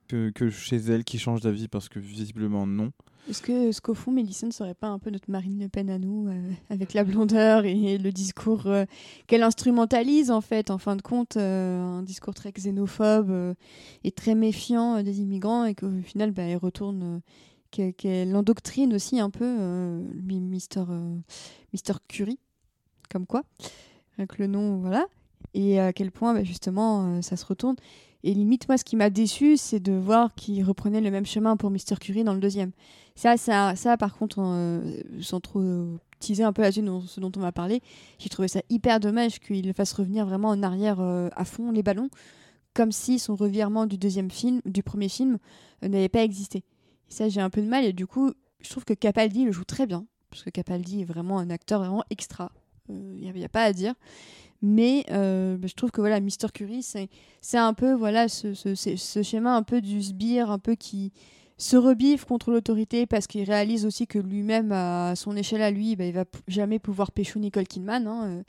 [0.09, 2.93] que chez elle qui change d'avis parce que visiblement non.
[3.29, 5.89] Est-ce que, ce qu'au fond, Mélissa ne serait pas un peu notre Marine Le Pen
[5.89, 8.85] à nous, euh, avec la blondeur et le discours euh,
[9.27, 13.55] qu'elle instrumentalise, en fait, en fin de compte, euh, un discours très xénophobe
[14.05, 17.23] et très méfiant des immigrants, et qu'au final, bah, elle retourne,
[17.71, 19.47] qu'elle, endoctrine aussi un peu
[20.23, 20.85] mi- Mister,
[21.73, 22.39] Mister Curie,
[23.09, 23.43] comme quoi,
[24.19, 25.07] avec le nom, voilà,
[25.55, 27.77] et à quel point, bah, justement, ça se retourne.
[28.27, 31.59] Et limite, moi, ce qui m'a déçu, c'est de voir qu'il reprenait le même chemin
[31.59, 32.73] pour Mister Curie dans le deuxième.
[33.17, 37.31] Ça, ça, ça par contre, euh, sans trop euh, teaser un peu là-dessus ce dont
[37.37, 37.83] on va parler,
[38.19, 41.83] j'ai trouvé ça hyper dommage qu'il fasse revenir vraiment en arrière euh, à fond les
[41.83, 42.09] ballons,
[42.73, 45.37] comme si son revirement du deuxième film, du premier film,
[45.83, 46.65] n'avait pas existé.
[47.11, 47.85] Et ça, j'ai un peu de mal.
[47.85, 51.05] Et du coup, je trouve que Capaldi le joue très bien, parce que Capaldi est
[51.05, 52.53] vraiment un acteur vraiment extra.
[52.89, 53.95] Il n'y a, a pas à dire.
[54.67, 58.55] Mais euh, bah, je trouve que voilà, Mister Curie, c'est un peu voilà ce,
[59.23, 61.13] schéma un peu du sbire, un peu qui
[61.59, 65.97] se rebiffe contre l'autorité parce qu'il réalise aussi que lui-même, à son échelle à lui,
[65.97, 68.07] bah, il va jamais pouvoir pécho Nicole Kidman.
[68.07, 68.43] hein, euh,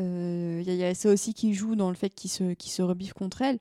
[0.00, 3.12] euh, Il y, a- il ça aussi qui joue dans le fait qu'il se, rebiffe
[3.12, 3.60] contre elle.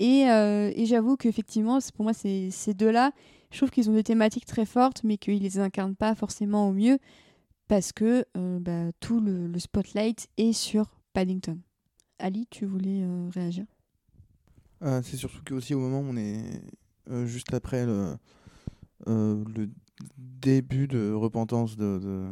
[0.00, 3.12] Et, euh, et j'avoue qu'effectivement, pour moi, ces, deux-là,
[3.50, 6.72] je trouve qu'ils ont des thématiques très fortes, mais qu'ils les incarnent pas forcément au
[6.72, 6.98] mieux
[7.74, 11.58] parce que euh, bah, tout le, le spotlight est sur Paddington.
[12.20, 13.64] Ali, tu voulais euh, réagir?
[14.82, 16.62] Euh, c'est surtout qu'aussi au moment où on est
[17.10, 18.16] euh, juste après le,
[19.08, 19.68] le
[20.16, 22.28] début de repentance de, de,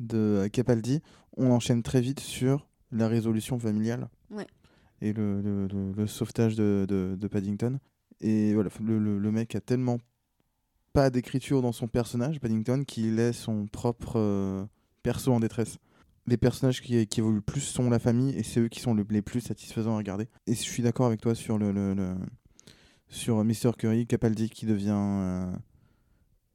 [0.00, 1.02] de Capaldi,
[1.36, 4.48] on enchaîne très vite sur la résolution familiale Ouais.
[5.02, 7.78] et le, le, le- le sauvetage de, de, de Paddington.
[8.20, 9.98] Et voilà, le mec a tellement
[10.92, 14.64] pas d'écriture dans son personnage, Paddington, qu'il est son propre euh,
[15.02, 15.78] perso en détresse.
[16.26, 19.06] Les personnages qui, évoluent le plus sont la famille et c'est eux qui sont le-
[19.10, 20.28] les plus satisfaisants à regarder.
[20.46, 22.14] Et je suis d'accord avec toi sur le, le, le-
[23.08, 23.72] sur Mr.
[23.78, 25.52] Curry, Capaldi qui devient euh,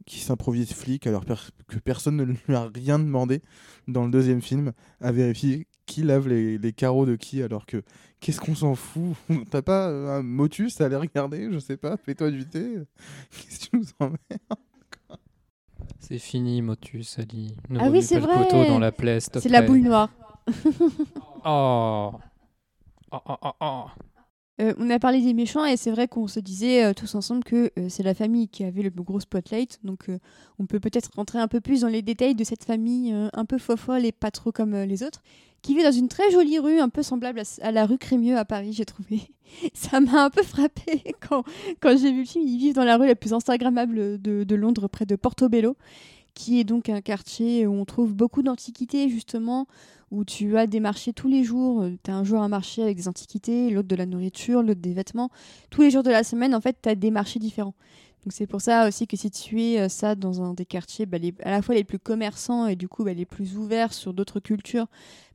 [0.05, 1.35] qui s'improvise flic alors per-
[1.67, 3.41] que personne ne lui a rien demandé
[3.87, 7.83] dans le deuxième film à vérifier qui lave les, les carreaux de qui alors que
[8.19, 9.15] qu'est-ce qu'on s'en fout?
[9.51, 11.49] T'as pas euh, un motus à aller regarder?
[11.51, 12.77] Je sais pas, fais-toi du thé.
[13.31, 14.17] Qu'est-ce que tu nous emmènes
[15.99, 17.55] C'est fini, Motus, Ali.
[17.69, 18.37] Ne Ah oui, c'est vrai.
[18.37, 20.09] le couteau dans la plaie, s'il te C'est la boule noire.
[21.47, 22.11] Oh.
[23.11, 23.85] Oh, oh, oh, oh.
[24.61, 27.43] Euh, on a parlé des méchants et c'est vrai qu'on se disait euh, tous ensemble
[27.43, 29.79] que euh, c'est la famille qui avait le plus gros spotlight.
[29.83, 30.07] Donc
[30.59, 33.57] on peut peut-être rentrer un peu plus dans les détails de cette famille un peu
[33.57, 35.21] fofolle et pas trop comme les autres,
[35.61, 38.45] qui vit dans une très jolie rue, un peu semblable à la rue Crémieux à
[38.45, 39.21] Paris, j'ai trouvé.
[39.73, 41.43] Ça m'a un peu frappé quand,
[41.81, 42.45] quand j'ai vu le film.
[42.47, 45.75] Ils vivent dans la rue la plus instagrammable de, de Londres, près de Portobello,
[46.35, 49.65] qui est donc un quartier où on trouve beaucoup d'antiquités justement
[50.11, 51.83] où tu as des marchés tous les jours.
[52.03, 54.93] Tu as un jour un marché avec des antiquités, l'autre de la nourriture, l'autre des
[54.93, 55.29] vêtements.
[55.71, 57.73] Tous les jours de la semaine, en fait, tu as des marchés différents.
[58.25, 61.05] Donc c'est pour ça aussi que si tu es euh, ça dans un des quartiers
[61.05, 64.15] bah, à la fois les plus commerçants et du coup bah, les plus ouverts sur
[64.15, 64.87] d'autres cultures,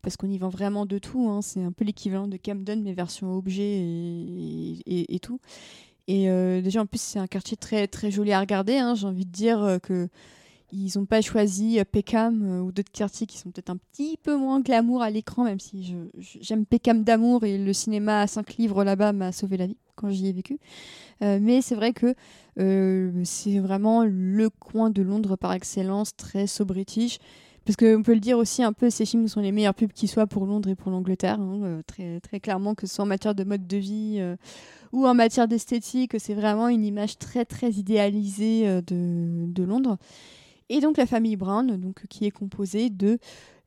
[0.02, 1.40] parce qu'on y vend vraiment de tout, hein.
[1.40, 5.38] c'est un peu l'équivalent de Camden mais version objet et, et- tout.
[6.08, 8.96] Et euh, déjà en plus c'est un quartier très très joli à regarder, hein.
[8.96, 10.08] j'ai envie de dire euh, que
[10.72, 14.18] ils n'ont pas choisi euh, Peckham euh, ou d'autres quartiers qui sont peut-être un petit
[14.22, 18.56] peu moins glamour à l'écran, même si j'aime Peckham d'amour et le cinéma à 5
[18.56, 20.58] livres là-bas m'a sauvé la vie quand j'y ai vécu.
[21.22, 22.14] Euh, mais c'est vrai que
[23.24, 27.18] c'est vraiment le coin de Londres par excellence, très so british.
[27.64, 30.08] Parce qu'on peut le dire aussi un peu, ces films sont les meilleurs pubs qui
[30.08, 33.34] soient pour Londres et pour l'Angleterre, hein, très, très clairement, que ce soit en matière
[33.34, 34.22] de mode de vie
[34.92, 39.96] ou en matière d'esthétique, c'est vraiment une image très très idéalisée de Londres.
[40.70, 43.18] Et donc la famille Brown, donc, qui est composée de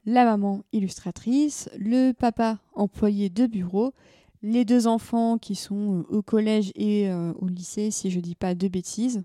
[0.05, 3.93] la maman illustratrice, le papa employé de bureau,
[4.41, 8.35] les deux enfants qui sont euh, au collège et euh, au lycée, si je dis
[8.35, 9.23] pas de bêtises.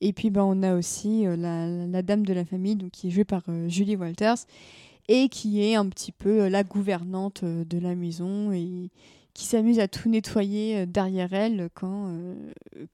[0.00, 3.10] Et puis ben, on a aussi euh, la, dame de la famille, donc, qui est
[3.10, 4.46] jouée par Julie Walters,
[5.08, 8.90] et qui est un petit peu la gouvernante de la maison et
[9.34, 12.10] qui s'amuse à tout nettoyer derrière elle quand,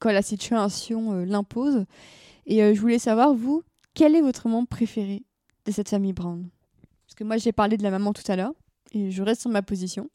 [0.00, 1.84] quand la situation l'impose.
[2.46, 3.62] Et je voulais savoir, vous,
[4.00, 5.24] quel est votre membre préféré
[5.66, 6.48] de cette famille Brown?
[7.06, 8.54] Parce que moi, j'ai parlé de la maman tout à l'heure,
[8.92, 10.08] et je reste sur ma position.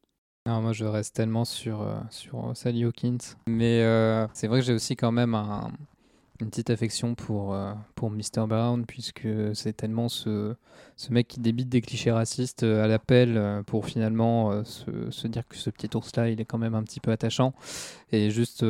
[0.48, 3.20] Non, moi je reste tellement sur, euh, sur Sally Hawkins.
[3.46, 5.72] Mais euh, c'est vrai que j'ai aussi quand même un,
[6.42, 8.46] une petite affection pour, euh, pour Mr.
[8.48, 10.56] Brown, puisque c'est tellement ce,
[10.98, 15.28] ce mec qui débite des clichés racistes euh, à l'appel euh, pour finalement se, se
[15.28, 17.54] dire que ce petit ours-là, il est quand même un petit peu attachant.
[18.12, 18.66] Et juste,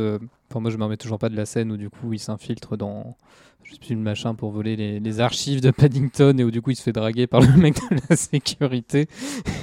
[0.50, 2.78] pour moi, je me remets toujours pas de la scène où du coup il s'infiltre
[2.78, 3.16] dans
[3.64, 6.76] je plus le machin pour voler les, archives de Paddington et où du coup il
[6.76, 9.08] se fait draguer par le mec de la sécurité.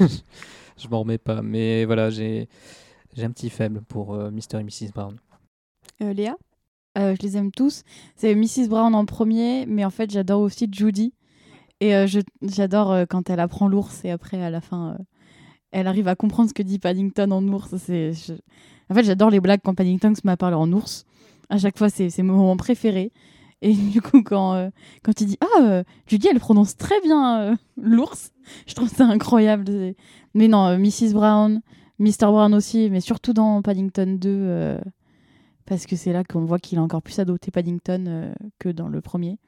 [0.77, 1.41] je m'en remets pas.
[1.41, 2.49] Mais voilà, j'ai
[3.17, 4.59] un petit faible pour Mr.
[4.59, 4.91] et Mrs.
[4.93, 5.17] Brown.
[6.01, 6.35] Léa?
[6.97, 7.83] Je les aime tous.
[8.17, 8.69] C'est Mrs.
[8.69, 11.13] Brown en premier, mais en fait, j'adore aussi Judy.
[11.81, 12.07] Et euh,
[12.43, 15.03] j'adore euh, quand elle apprend l'ours et après, à la fin, euh,
[15.73, 17.75] elle arrive à comprendre ce que dit Paddington en ours.
[17.75, 21.07] En fait, j'adore les blagues quand Paddington se met à parler en ours.
[21.51, 23.11] À chaque fois, c'est mon moment préféré.
[23.63, 24.71] Et du coup, quand, euh,
[25.03, 28.31] quand il dit Ah, euh, Judy, elle prononce très bien euh, l'ours,
[28.67, 29.65] je trouve ça incroyable.
[30.35, 31.15] Mais non, euh, Mrs.
[31.15, 31.63] Brown,
[31.99, 32.27] Mr.
[32.27, 34.79] Brown aussi, mais surtout dans Paddington 2.
[35.67, 38.89] Parce que c'est là qu'on voit qu'il a encore plus adopté Paddington euh, que dans
[38.89, 39.39] le premier.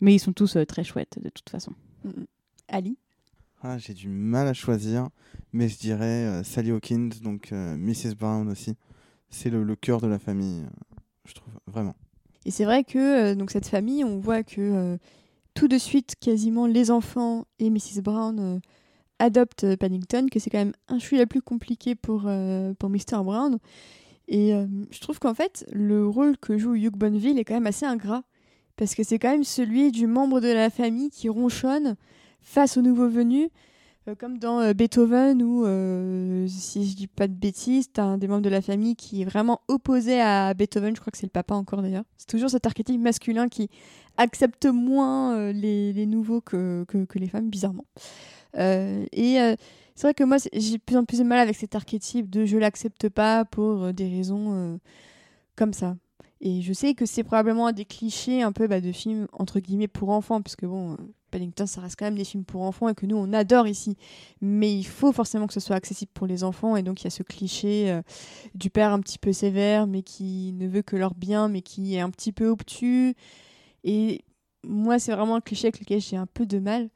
[0.00, 1.72] Mais ils sont tous euh, très chouettes de toute façon.
[2.68, 2.98] Ali
[3.62, 5.08] Ah, J'ai du mal à choisir,
[5.52, 8.14] mais je dirais euh, Sally Hawkins, donc euh, Mrs.
[8.18, 8.74] Brown aussi.
[9.30, 10.96] C'est le, le cœur de la famille, euh,
[11.26, 11.94] je trouve, vraiment.
[12.44, 12.98] Et c'est vrai que
[13.32, 14.96] euh, donc cette famille, on voit que euh,
[15.54, 18.02] tout de suite, quasiment les enfants et Mrs.
[18.02, 18.58] Brown euh,
[19.18, 23.22] adoptent euh, Paddington, que c'est quand même un chouïa plus compliqué pour, euh, pour Mr.
[23.24, 23.58] Brown.
[24.28, 27.66] Et euh, je trouve qu'en fait, le rôle que joue Hugh Bonneville est quand même
[27.66, 28.22] assez ingrat.
[28.76, 31.96] Parce que c'est quand même celui du membre de la famille qui ronchonne
[32.40, 33.48] face aux nouveaux venus.
[34.08, 35.64] Euh, comme dans euh, Beethoven, où,
[36.48, 39.24] si je dis pas de bêtises, t'as un des membres de la famille qui est
[39.24, 42.04] vraiment opposé à Beethoven, je crois que c'est le papa encore d'ailleurs.
[42.16, 43.70] C'est toujours cet archétype masculin qui
[44.16, 47.86] accepte moins les, nouveaux que, que, que les femmes, bizarrement.
[48.56, 49.56] Et
[49.94, 52.44] c'est vrai que moi, j'ai de plus en plus de mal avec cet archétype de
[52.44, 54.76] je l'accepte pas pour euh, des raisons euh,
[55.56, 55.96] comme ça.
[56.40, 59.88] Et je sais que c'est probablement des clichés un peu bah, de films entre guillemets
[59.88, 60.96] pour enfants, parce que bon, euh,
[61.30, 63.96] Paddington, ça reste quand même des films pour enfants et que nous, on adore ici.
[64.40, 67.06] Mais il faut forcément que ce soit accessible pour les enfants, et donc il y
[67.06, 68.00] a ce cliché
[68.54, 71.94] du père un petit peu sévère, mais qui ne veut que leur bien, mais qui
[71.94, 73.14] est un petit peu obtus.
[73.84, 74.24] Et
[74.64, 76.90] moi, c'est vraiment un cliché avec lequel j'ai un peu de mal.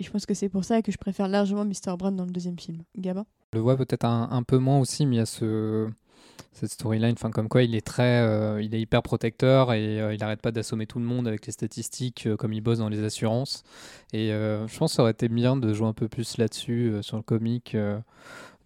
[0.00, 1.94] Et je pense que c'est pour ça que je préfère largement Mr.
[1.98, 2.82] Brown dans le deuxième film.
[2.96, 3.26] Gabin?
[3.52, 5.90] Je le vois peut-être un, peu moins aussi, mais il y a ce,
[6.54, 10.14] cette storyline, enfin comme quoi il est très, euh, il est hyper protecteur et euh,
[10.14, 12.88] il arrête pas d'assommer tout le monde avec les statistiques, euh, comme il bosse dans
[12.88, 13.62] les assurances.
[14.14, 17.18] Et je pense que ça aurait été bien de jouer un peu plus là-dessus sur
[17.18, 17.76] le comique.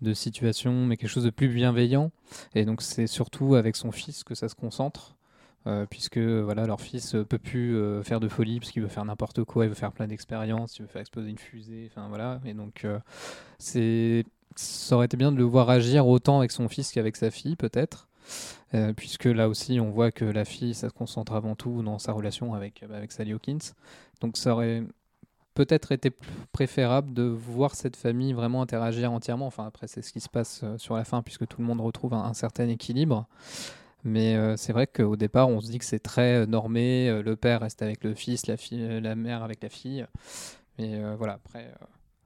[0.02, 2.10] de situation, mais quelque chose de plus bienveillant.
[2.54, 5.13] Et donc c'est surtout avec son fils que ça se concentre,
[5.66, 8.88] euh, puisque voilà leur fils euh, peut plus euh, faire de folie parce qu'il veut
[8.88, 12.06] faire n'importe quoi, il veut faire plein d'expériences, il veut faire exploser une fusée, enfin
[12.08, 12.40] voilà.
[12.44, 12.86] Et donc
[13.58, 17.56] ça aurait été bien de le voir agir autant avec son fils qu'avec sa fille
[17.56, 18.08] peut-être.
[18.96, 22.12] Puisque là aussi on voit que la fille ça se concentre avant tout dans sa
[22.12, 23.72] relation avec, euh, avec Sally Hawkins
[24.20, 24.82] donc ça aurait
[25.52, 26.10] peut-être été
[26.50, 30.64] préférable de voir cette famille vraiment interagir entièrement enfin après c'est ce qui se passe
[30.78, 33.28] sur la fin puisque tout le monde retrouve un certain équilibre
[34.04, 37.22] mais euh, c'est vrai qu'au départ on se dit que c'est très euh, normé euh,
[37.22, 40.06] le père reste avec le fils la, fille, la mère avec la fille
[40.78, 41.72] mais voilà après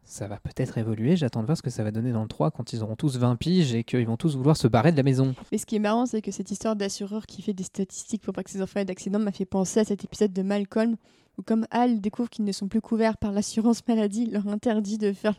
[0.09, 1.17] ça va peut-être évoluer.
[1.17, 3.19] J'attends de voir ce que ça va donner dans le 3 quand ils auront tous
[3.19, 5.35] 20 piges et qu'ils vont tous vouloir se barrer de la maison.
[5.53, 8.33] Mais ce qui est marrant, c'est que cette histoire d'assureur qui fait des statistiques pour
[8.33, 10.97] pas que ses enfants aient d'accident m'a fait penser à cet épisode de Malcolm
[11.37, 14.97] où comme Hal découvre qu'ils ne sont plus couverts par l'assurance maladie, il leur interdit
[14.97, 15.39] de faire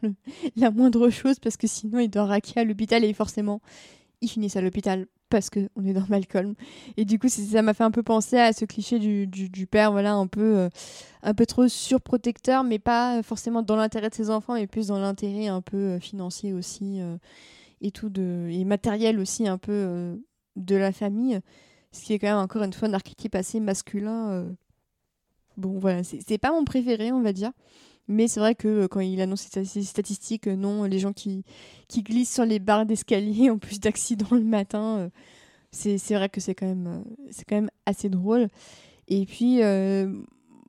[0.56, 3.62] la moindre chose parce que sinon il doit raquer à l'hôpital et forcément
[4.22, 6.56] ils finissent à l'hôpital parce que on est dans Malcolm.
[6.98, 9.68] Et du coup, ça m'a fait un peu penser à ce cliché du, du, du
[9.68, 10.70] père, voilà, un peu, euh,
[11.24, 15.00] un peu trop surprotecteur, mais pas forcément dans l'intérêt de ses enfants, mais plus dans
[15.00, 17.18] l'intérêt un peu euh, financier aussi euh,
[17.82, 20.20] et tout de et matériel aussi un peu
[20.56, 21.40] de la famille.
[21.92, 24.46] Ce qui est quand même encore une fois un archétype assez masculin.
[25.56, 27.52] Bon, voilà, c'est pas mon préféré, on va dire.
[28.10, 31.46] Mais c'est vrai que euh, quand il annonce ces statistiques, euh, non, les gens qui,
[31.96, 35.10] glissent sur les barres d'escalier en plus d'accidents le matin, euh,
[35.72, 37.04] c'est vrai que c'est quand, même,
[37.48, 38.48] quand même assez drôle.
[39.08, 39.60] Et puis,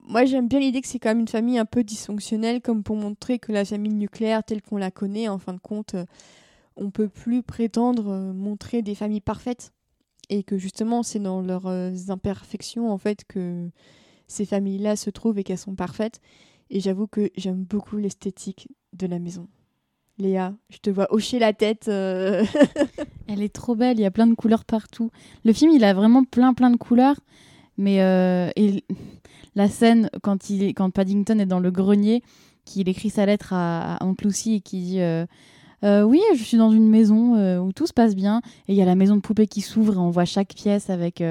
[0.03, 2.97] moi j'aime bien l'idée que c'est quand même une famille un peu dysfonctionnelle, comme pour
[2.97, 5.97] montrer que la famille nucléaire telle qu'on la connaît, en fin de compte,
[6.77, 9.73] on peut plus prétendre montrer des familles parfaites.
[10.29, 11.67] Et que justement, c'est dans leurs
[12.11, 13.71] imperfections, en fait, que
[14.27, 16.21] ces familles-là se trouvent et qu'elles sont parfaites.
[16.71, 19.49] Et j'avoue que j'aime beaucoup l'esthétique de la maison.
[20.19, 21.89] Léa, je te vois hocher la tête.
[21.89, 22.45] euh.
[23.27, 25.11] Elle est trop belle, il y a plein de couleurs partout.
[25.45, 27.19] Le film, il a vraiment plein plein de couleurs,
[27.77, 28.51] mais euh,
[29.55, 32.23] la scène quand Paddington est dans le grenier,
[32.65, 35.27] qu'il écrit sa lettre à, Aunt Lucy et qui dit euh,
[35.83, 38.85] oui, je suis dans une maison où tout se passe bien et il y a
[38.85, 41.23] la maison de poupée qui s'ouvre et on voit chaque pièce avec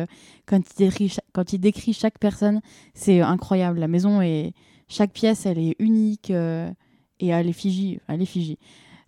[0.48, 2.62] quand il décrit quand il décrit chaque personne,
[2.96, 3.80] c'est incroyable.
[3.80, 4.54] La maison est
[4.90, 6.70] chaque pièce, elle est unique euh,
[7.22, 8.58] et à l'effigie, à l'effigie.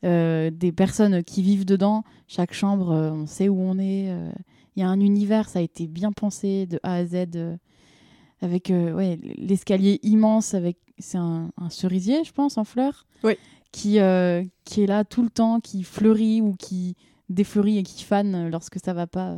[0.03, 4.09] Euh, des personnes qui vivent dedans, chaque chambre, euh, on sait où on est.
[4.09, 4.31] euh,
[4.75, 7.27] Il y a un univers, ça a été bien pensé de A à Z.
[7.35, 7.57] euh,
[8.43, 13.33] avec ouais, l'escalier immense, avec c'est un, un cerisier, je pense, en fleurs, Oui.
[13.71, 13.99] qui,
[14.65, 16.95] qui est là tout le temps, qui fleurit ou qui
[17.29, 19.37] défleurit et qui fane lorsque ça va pas.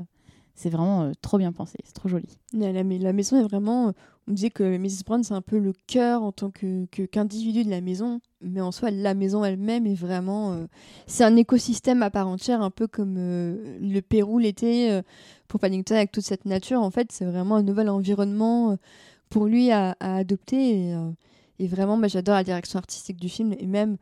[0.55, 2.29] C'est vraiment euh, trop bien pensé, c'est trop joli.
[2.53, 3.91] La, la maison est vraiment.
[4.27, 5.03] On disait que Mrs.
[5.05, 8.21] Brown, c'est un peu le cœur en tant que qu'individu de la maison.
[8.41, 10.53] Mais en soi, la maison elle-même est vraiment.
[10.53, 10.65] euh,
[11.07, 15.01] c'est un écosystème à part entière, un peu comme euh, le Pérou l'était euh,
[15.49, 16.81] pour Paddington avec toute cette nature.
[16.81, 18.77] En fait, c'est vraiment un nouvel environnement
[19.29, 20.95] pour lui à, adopter.
[21.59, 23.53] Et, vraiment, bah, j'adore la direction artistique du film.
[23.59, 23.97] Et même,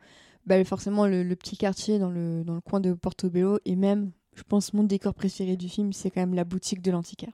[0.46, 3.58] bah, forcément, le, le petit quartier dans le, dans le coin de Portobello.
[3.64, 6.92] Et même, je pense, mon décor préféré du film, c'est quand même la boutique de
[6.92, 7.32] l'antiquaire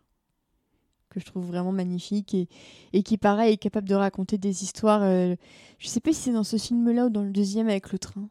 [1.08, 2.48] que je trouve vraiment magnifique et,
[2.92, 5.02] et qui, pareil, est capable de raconter des histoires.
[5.02, 5.34] euh,
[5.78, 8.28] je sais pas si c'est dans ce film-là ou dans le deuxième avec le train.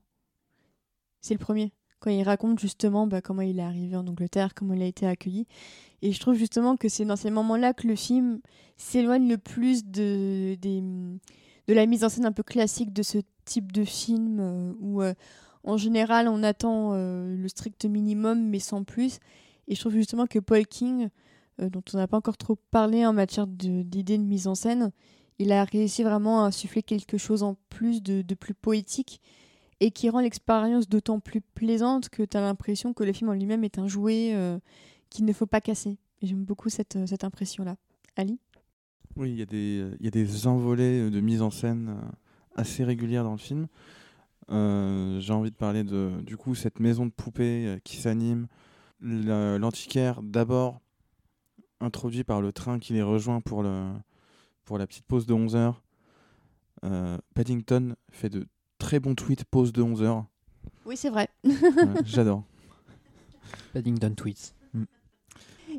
[1.22, 1.74] C'est le premier.
[2.00, 5.08] Quand il raconte justement bah, comment il est arrivé en Angleterre, comment il a été
[5.08, 5.48] accueilli.
[6.02, 8.40] Et je trouve justement que c'est dans ces moments-là que le film
[8.78, 13.72] s'éloigne le plus de, de la mise en scène un peu classique de ce type
[13.72, 15.14] de film euh, où, euh,
[15.64, 19.20] en général, on attend euh, le strict minimum mais sans plus.
[19.68, 21.10] Et je trouve justement que Paul King,
[21.60, 24.92] dont on n'a pas encore trop parlé en matière d'idées de, mise en scène,
[25.40, 29.22] il a réussi vraiment à insuffler quelque chose en plus de, plus poétique
[29.80, 33.34] et qui rend l'expérience d'autant plus plaisante que tu as l'impression que le film en
[33.34, 34.58] lui-même est un jouet euh,
[35.10, 35.98] qu'il ne faut pas casser.
[36.24, 37.76] J'aime beaucoup cette, euh, cette impression-là.
[38.16, 38.40] Ali?
[39.16, 41.90] Oui, il y, a des, euh, y a des envolées euh, de mise en scène
[41.90, 42.08] euh,
[42.56, 43.68] assez régulières dans le film.
[44.52, 48.48] Euh, J'ai envie de parler de du coup cette maison de poupées euh, qui s'anime,
[49.02, 50.82] l'antiquaire d'abord
[51.80, 53.92] introduit par le train qui les rejoint pour, le,
[54.66, 55.84] pour la petite pause de 11 heures.
[56.84, 58.48] Euh, Paddington fait de
[58.78, 60.26] très bons tweets pause de 11 heures.
[60.86, 61.30] Oui, c'est vrai.
[61.44, 61.54] Ouais,
[62.06, 62.44] J'adore.
[63.74, 64.54] Paddington Tweets.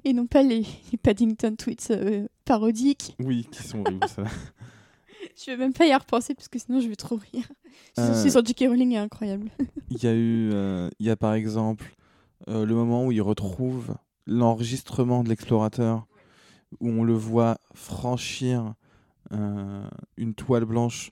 [0.05, 3.17] Et non pas les, les Paddington tweets euh, parodiques.
[3.19, 4.25] Oui, qui sont horribles ça.
[5.37, 7.47] Je vais même pas y repenser parce que sinon je vais trop rire.
[7.99, 8.23] Euh.
[8.23, 8.65] C'est sur J.K.
[8.69, 9.51] Rowling est incroyable.
[9.91, 11.95] Il y a eu, euh, il y a par exemple
[12.49, 13.95] euh, le moment où il retrouve
[14.29, 16.07] l'enregistrement de l'explorateur,
[16.81, 18.75] où on le voit franchir
[19.33, 21.11] euh, une toile blanche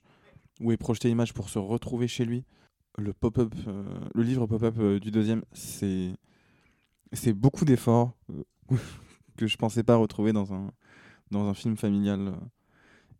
[0.61, 2.45] où est projetée l'image pour se retrouver chez lui.
[2.97, 6.13] Le pop-up, euh, le livre pop-up euh, du deuxième, c'est
[7.13, 8.13] c'est beaucoup d'efforts
[9.37, 10.71] que je pensais pas retrouver dans un
[11.31, 12.33] dans un film familial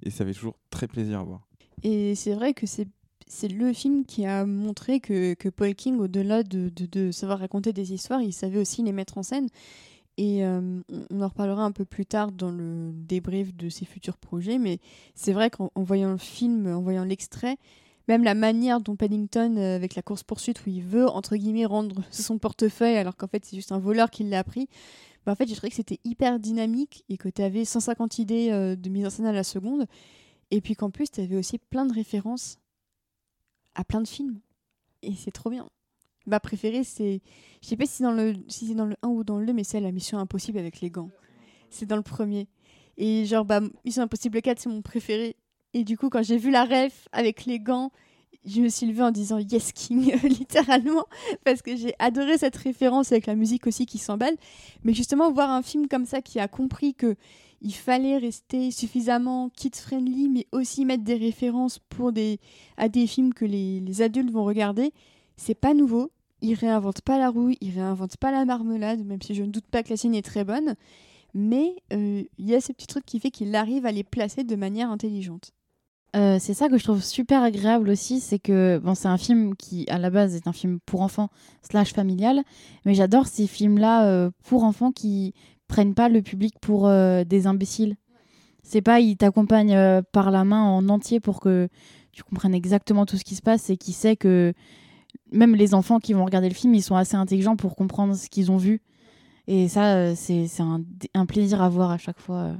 [0.03, 1.47] et ça fait toujours très plaisir à voir.
[1.83, 2.87] Et c'est vrai que c'est
[3.27, 7.73] c'est le film qui a montré que, que Paul King, au-delà de, de, savoir raconter
[7.73, 9.47] des histoires, il savait aussi les mettre en scène.
[10.17, 14.17] Et euh, on- en reparlera un peu plus tard dans le débrief de ses futurs
[14.17, 14.79] projets, mais
[15.13, 17.57] c'est vrai qu'en en voyant le film, en voyant l'extrait,
[18.07, 22.01] même la manière dont Paddington, euh, avec la course-poursuite, où il veut, entre guillemets, rendre
[22.11, 24.67] son portefeuille, alors qu'en fait c'est juste un voleur qui l'a pris,
[25.25, 28.49] bah, en fait j'ai trouvé que c'était hyper dynamique et que tu avais 150 idées
[28.51, 29.85] euh, de mise en scène à la seconde.
[30.49, 32.57] Et puis qu'en plus, tu avais aussi plein de références
[33.77, 34.41] à plein de films.
[35.03, 35.69] Et c'est trop bien.
[36.25, 37.21] Ma préférée, c'est.
[37.61, 39.53] Je sais pas si c'est dans le, si dans le 1 ou dans le 2,
[39.53, 41.09] mais c'est la Mission Impossible avec les gants.
[41.69, 42.49] C'est dans le premier.
[42.97, 45.37] Et genre, bah, Mission Impossible 4, c'est mon préféré.
[45.73, 47.91] Et du coup, quand j'ai vu la ref avec les gants,
[48.45, 51.05] je me suis levée en disant Yes King, littéralement,
[51.45, 54.35] parce que j'ai adoré cette référence avec la musique aussi qui s'emballe.
[54.83, 57.15] Mais justement, voir un film comme ça qui a compris que
[57.61, 62.39] il fallait rester suffisamment kid-friendly, mais aussi mettre des références pour des,
[62.77, 64.91] à des films que les, les adultes vont regarder,
[65.35, 66.11] c'est pas nouveau.
[66.41, 69.65] Il réinvente pas la roue, il réinvente pas la marmelade, même si je ne doute
[69.65, 70.75] pas que la sienne est très bonne.
[71.33, 74.43] Mais euh, il y a ce petit truc qui fait qu'il arrive à les placer
[74.43, 75.51] de manière intelligente.
[76.15, 79.55] Euh, c'est ça que je trouve super agréable aussi, c'est que bon, c'est un film
[79.55, 81.29] qui à la base est un film pour enfants
[81.63, 82.43] slash familial,
[82.85, 85.33] mais j'adore ces films-là euh, pour enfants qui
[85.67, 87.95] prennent pas le public pour euh, des imbéciles.
[88.63, 91.69] C'est pas ils t'accompagnent euh, par la main en entier pour que
[92.11, 94.53] tu comprennes exactement tout ce qui se passe et qui sait que
[95.31, 98.29] même les enfants qui vont regarder le film, ils sont assez intelligents pour comprendre ce
[98.29, 98.81] qu'ils ont vu.
[99.47, 100.81] Et ça, euh, c'est un,
[101.13, 102.55] un plaisir à voir à chaque fois.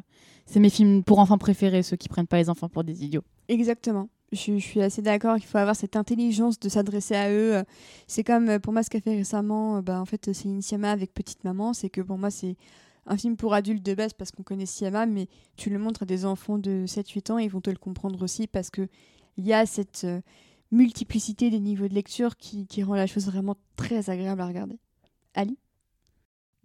[0.46, 3.24] C'est mes films pour enfants préférés, ceux qui prennent pas les enfants pour des idiots.
[3.50, 4.08] Exactement.
[4.32, 7.64] Je, suis assez d'accord qu'il faut avoir cette intelligence de s'adresser à eux.
[8.08, 11.44] C'est comme pour moi ce qu'a fait récemment, bah, en fait, c'est Siama avec Petite
[11.44, 11.74] Maman.
[11.74, 12.56] C'est que pour moi, c'est
[13.08, 16.06] un film pour adultes de base parce qu'on connaît Siama, mais tu le montres à
[16.06, 18.88] des enfants de 7-8 ans, ils vont te le comprendre aussi parce que
[19.38, 20.04] il y a cette.
[20.04, 20.22] euh,
[20.72, 24.80] multiplicité des niveaux de lecture qui, qui rend la chose vraiment très agréable à regarder.
[25.34, 25.58] Ali?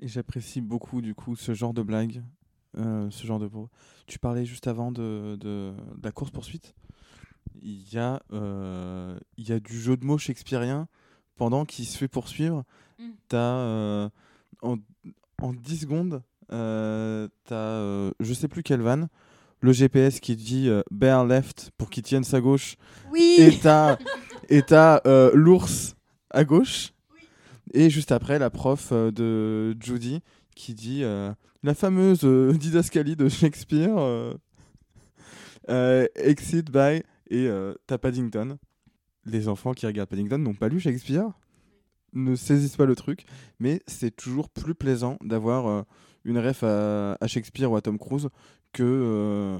[0.01, 2.25] Et j'apprécie beaucoup du coup ce genre de blague,
[2.77, 3.49] euh, ce genre de.
[4.07, 6.75] Tu parlais juste avant de, de, de la course poursuite.
[7.61, 10.89] Il y a euh, il y a du jeu de mots shakespearien
[11.37, 12.65] pendant qu'il se fait poursuivre.
[12.99, 13.11] Mm.
[13.29, 14.11] T'as euh,
[14.63, 14.79] en,
[15.41, 16.23] en 10 secondes,
[16.53, 19.09] euh, t'as euh, je sais plus quelle vanne.
[19.61, 22.77] Le GPS qui dit euh, bear left pour qu'il tienne sa gauche.
[23.11, 23.37] Oui.
[23.39, 23.97] Et t'as
[24.49, 25.01] et t'as,
[25.35, 25.95] l'ours
[26.31, 26.93] à gauche.
[27.73, 30.21] Et juste après la prof de Judy
[30.55, 31.05] qui dit
[31.63, 32.25] la fameuse
[32.59, 34.37] didascalie de Shakespeare
[36.17, 37.49] exit by et
[37.87, 38.59] t'as Paddington.
[39.25, 41.31] Les enfants qui regardent Paddington n'ont pas lu Shakespeare.
[42.13, 43.25] Ne saisissent pas le truc
[43.59, 45.87] mais c'est toujours plus plaisant d'avoir
[46.25, 48.29] une ref à, à Shakespeare ou à Tom Cruise
[48.73, 49.59] que euh,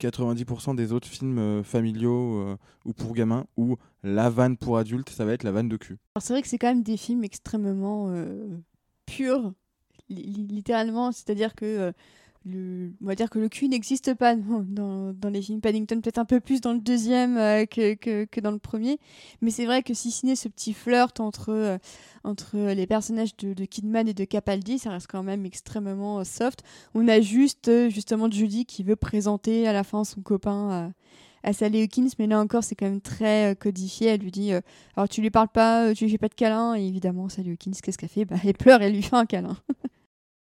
[0.00, 5.10] 90% des autres films euh, familiaux euh, ou pour gamins où la vanne pour adultes,
[5.10, 5.98] ça va être la vanne de cul.
[6.14, 8.56] Alors, c'est vrai que c'est quand même des films extrêmement euh,
[9.06, 9.52] purs,
[10.08, 11.12] li- li- littéralement.
[11.12, 11.92] C'est-à-dire que euh,
[12.46, 16.24] on va dire que le cul n'existe pas dans, dans, les films Paddington, peut-être un
[16.24, 18.98] peu plus dans le deuxième euh, que, que, dans le premier.
[19.42, 21.78] Mais c'est vrai que si ce n'est ce petit flirt entre, euh,
[22.24, 26.62] entre les personnages de, Kidman et de Capaldi, ça reste quand même extrêmement euh, soft.
[26.94, 30.92] On a juste justement Judy qui veut présenter à la fin son copain
[31.44, 34.08] à, Sally Hawkins, mais là encore c'est quand même très codifié.
[34.08, 34.52] Elle lui dit
[34.96, 37.72] alors tu lui parles pas, tu lui fais pas de câlin, et évidemment Sally Hawkins
[37.82, 38.24] qu'est-ce qu'elle fait?
[38.24, 39.56] Bah, Elle pleure et elle lui fait un câlin.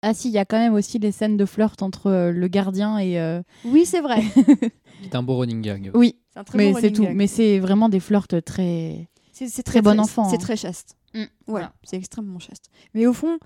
[0.03, 2.49] Ah si, il y a quand même aussi les scènes de flirt entre euh, le
[2.49, 3.21] gardien et...
[3.21, 4.21] euh, Oui c'est vrai.
[5.03, 5.91] C'est un beau running gag.
[5.95, 7.03] Oui, C'est un très mais bon c'est running tout.
[7.05, 7.17] gag.
[7.17, 9.09] Mais c'est vraiment des flirts très...
[9.33, 10.01] C'est c'est très bon chaste.
[10.01, 10.39] enfant, C'est hein.
[10.39, 10.97] très chaste.
[11.15, 11.73] Mm, voilà.
[11.85, 12.71] c'est extrêmement chaste.
[12.95, 13.39] Mais au fond,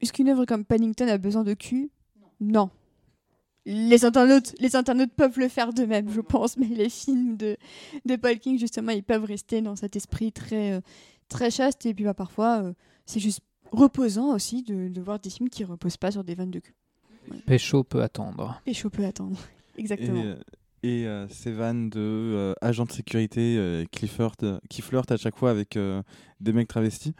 [0.00, 1.90] est-ce qu'une œuvre comme Paddington a besoin de cul?
[2.40, 2.70] Non.
[3.66, 7.56] Les internautes, les internautes peuvent le faire d'eux-mêmes, je pense, mais les films de,
[8.06, 10.80] de Paul King, justement, ils peuvent rester dans cet esprit très, euh,
[11.28, 11.86] très chaste.
[11.86, 12.72] Et puis bah, parfois, euh,
[13.06, 13.40] c'est juste
[13.72, 16.74] reposant aussi de, de voir des films qui reposent pas sur des vannes de cul.
[17.46, 18.60] Pécho peut attendre.
[18.72, 19.38] Chaud peut attendre.
[19.78, 20.22] Exactement.
[20.22, 20.36] euh,
[20.82, 25.16] et euh, ces vannes de euh, agents de sécurité euh, qui, flirtent, qui flirtent à
[25.16, 26.02] chaque fois avec euh,
[26.40, 27.14] des mecs travestis,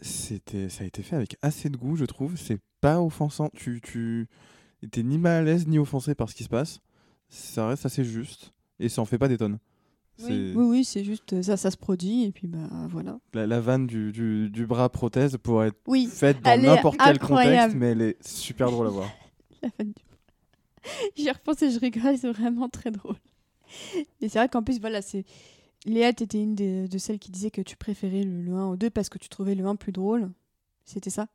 [0.00, 2.36] c'était, ça a été fait avec assez de goût, je trouve.
[2.36, 3.48] C'est pas offensant.
[3.54, 4.28] Tu, tu
[4.90, 6.80] t'es ni mal à l'aise ni offensé par ce qui se passe.
[7.28, 9.58] Ça reste assez juste et ça en fait pas des tonnes.
[10.22, 13.18] Oui, oui, oui, c'est juste euh, ça, ça se produit et puis bah voilà.
[13.32, 17.18] La, la vanne du, du, du bras prothèse pourrait être Oui, faite dans n'importe quel
[17.18, 19.08] contexte, mais elle est super drôle à voir.
[19.62, 20.02] La vanne du-
[21.16, 23.16] J'y repense et je rigole, c'est vraiment très drôle.
[24.20, 25.24] Et c'est vrai qu'en plus, voilà, c'est.
[25.86, 28.76] Léa, t'étais une des- de celles qui disait que tu préférais le, le 1 au
[28.76, 30.30] 2 parce que tu trouvais le 1 plus drôle.
[30.84, 31.26] C'était ça?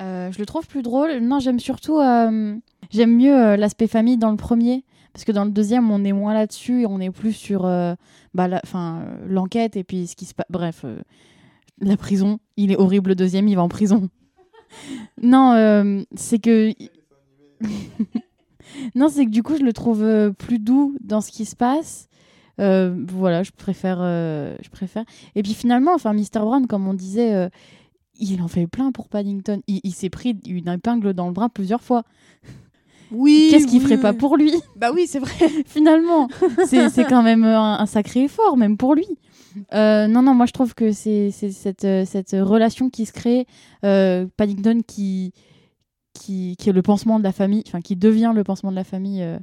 [0.00, 1.18] Je le trouve plus drôle.
[1.18, 1.98] Non, j'aime surtout...
[1.98, 2.56] euh,
[2.90, 4.84] j'aime mieux euh, l'aspect famille dans le premier.
[5.12, 7.94] Parce que dans le deuxième, on est moins là-dessus et on est plus sur euh,
[8.32, 10.46] bah, euh, l'enquête et puis ce qui se passe.
[10.50, 11.00] Bref, euh,
[11.80, 12.38] la prison.
[12.56, 14.08] Il est horrible le deuxième, il va en prison.
[15.22, 16.72] non, euh, c'est que.
[18.94, 21.56] non, c'est que du coup, je le trouve euh, plus doux dans ce qui se
[21.56, 22.08] passe.
[22.60, 25.04] Euh, voilà, je préfère, euh, je préfère.
[25.34, 26.40] Et puis finalement, enfin, Mr.
[26.40, 27.48] Brown, comme on disait, euh,
[28.20, 29.60] il en fait plein pour Paddington.
[29.66, 32.04] Il, il s'est pris une épingle dans le bras plusieurs fois.
[33.12, 33.48] Oui.
[33.50, 34.52] Qu'est-ce qu'il oui, ferait pas pour lui?
[34.76, 35.48] Bah oui, c'est vrai.
[35.66, 36.28] finalement
[36.66, 39.06] C'est quand même un, un sacré effort, même pour lui.
[39.74, 43.46] Euh, non, non, moi je trouve que c'est cette, cette relation qui se crée,
[43.84, 45.32] euh, Paddington qui,
[46.14, 48.84] qui, qui est le pansement de la famille, enfin qui devient le pansement de la
[48.84, 49.38] famille euh,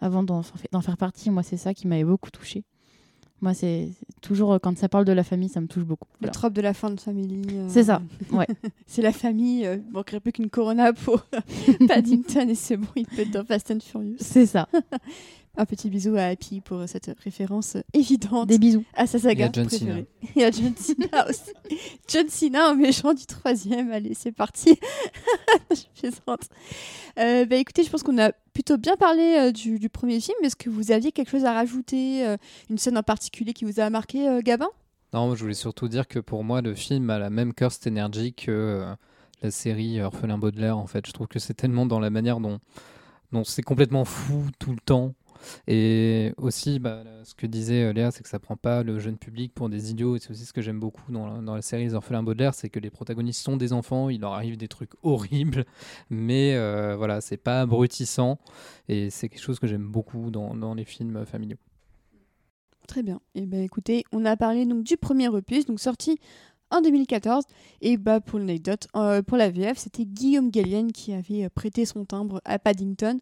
[0.00, 1.30] avant d'en faire partie.
[1.30, 2.64] Moi, c'est ça qui m'avait beaucoup touché.
[3.42, 3.88] Moi, c'est
[4.20, 6.06] toujours euh, quand ça parle de la famille, ça me touche beaucoup.
[6.20, 7.42] Le trope de la fin de famille.
[7.52, 8.00] euh, C'est ça,
[8.32, 8.46] ouais.
[8.86, 9.66] c'est la famille.
[9.66, 11.26] Euh, il manquerait plus qu'une Corona pour
[11.88, 14.16] Paddington et c'est bon, il peut être dans Fast and Furious.
[14.20, 14.68] C'est ça.
[15.58, 18.84] Un petit bisou à Happy pour cette référence évidente Des bisous.
[18.94, 20.06] à sa saga Et à John préférée.
[20.34, 21.52] Et à John Cena aussi.
[22.08, 23.92] John Cena, un méchant du troisième.
[23.92, 24.78] Allez, c'est parti.
[25.70, 26.48] je plaisante.
[27.18, 30.38] Euh, bah, écoutez, je pense qu'on a plutôt bien parlé euh, du, du premier film.
[30.42, 32.38] Est-ce que vous aviez quelque chose à rajouter euh,
[32.70, 34.68] Une scène en particulier qui vous a marqué, euh, Gabin?
[35.12, 37.86] Non, moi, je voulais surtout dire que pour moi, le film a la même Cursed
[37.86, 38.94] Energy que euh,
[39.42, 40.78] la série Orphelin Baudelaire.
[40.78, 42.58] En fait, je trouve que c'est tellement dans la manière dont,
[43.32, 45.12] dont c'est complètement fou tout le temps.
[45.66, 49.16] Et aussi, bah, ce que disait euh, Léa, c'est que ça prend pas le jeune
[49.16, 50.16] public pour des idiots.
[50.16, 52.78] Et c'est aussi ce que j'aime beaucoup dans la, série Les Orphelins Baudelaire, c'est que
[52.78, 55.64] les protagonistes sont des enfants, il leur arrive des trucs horribles,
[56.10, 58.38] mais euh, voilà, c'est pas abrutissant.
[58.88, 61.58] Et c'est quelque chose que j'aime beaucoup dans, les films familiaux.
[62.86, 63.20] Très bien.
[63.34, 66.18] Et ben écoutez, on a parlé donc du premier opus, donc sorti
[66.72, 67.44] en 2014.
[67.80, 71.84] Et bah pour l'anecdote, euh, pour la VF, c'était Guillaume Gallienne qui avait euh, prêté
[71.84, 73.18] son timbre à Paddington.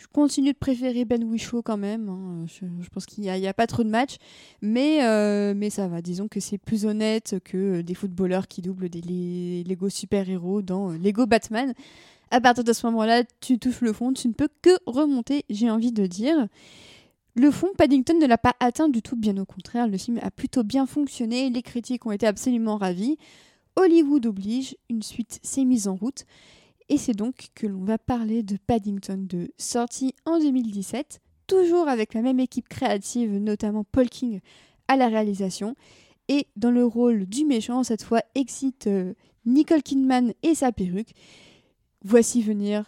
[0.00, 2.08] Je continue de préférer Ben Whishaw quand même.
[2.08, 2.46] hein.
[2.46, 4.16] Je, pense qu'il n'y a, pas trop de matchs.
[4.62, 6.00] Mais, euh, mais ça va.
[6.00, 10.96] Disons que c'est plus honnête que des footballeurs qui doublent des Lego super-héros dans euh,
[10.96, 11.74] Lego Batman.
[12.30, 14.14] À partir de ce moment-là, tu touches le fond.
[14.14, 16.48] Tu ne peux que remonter, j'ai envie de dire.
[17.34, 19.86] Le fond, Paddington ne l'a pas atteint du tout, bien au contraire.
[19.86, 21.50] Le film a plutôt bien fonctionné.
[21.50, 23.18] Les critiques ont été absolument ravis.
[23.76, 26.24] Hollywood oblige, une suite s'est mise en route.
[26.90, 32.12] Et c'est donc que l'on va parler de Paddington 2, sorti en 2017, toujours avec
[32.14, 34.40] la même équipe créative, notamment Paul King
[34.88, 35.76] à la réalisation.
[36.28, 39.14] Et dans le rôle du méchant, cette fois, excite euh,
[39.46, 41.10] Nicole Kidman et sa perruque.
[42.04, 42.84] Voici venir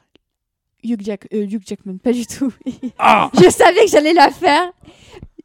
[0.84, 2.52] Hugh, Jack- euh, Hugh Jackman, pas du tout.
[3.34, 4.72] je savais que j'allais la faire.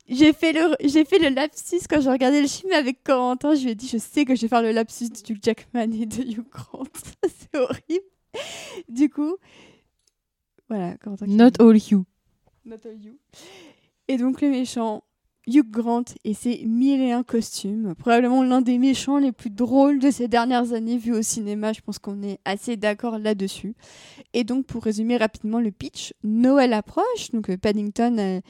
[0.09, 3.53] J'ai fait, le, j'ai fait le lapsus quand j'ai regardé le film avec Corentin.
[3.55, 5.91] Je lui ai dit, je sais que je vais faire le lapsus de Hugh Jackman
[5.91, 6.85] et de Hugh Grant.
[7.23, 8.05] C'est horrible.
[8.89, 9.37] Du coup,
[10.69, 10.95] voilà,
[11.27, 12.05] Not all you.
[12.65, 13.17] Not all you.
[14.07, 15.03] Et donc le méchant,
[15.47, 17.95] Hugh Grant et ses mille et un costumes.
[17.95, 21.71] Probablement l'un des méchants les plus drôles de ces dernières années vus au cinéma.
[21.71, 23.75] Je pense qu'on est assez d'accord là-dessus.
[24.33, 27.31] Et donc pour résumer rapidement le pitch, Noël approche.
[27.31, 28.41] Donc euh, Paddington euh,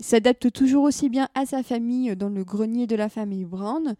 [0.00, 3.94] s'adapte toujours aussi bien à sa famille euh, dans le grenier de la famille Brown.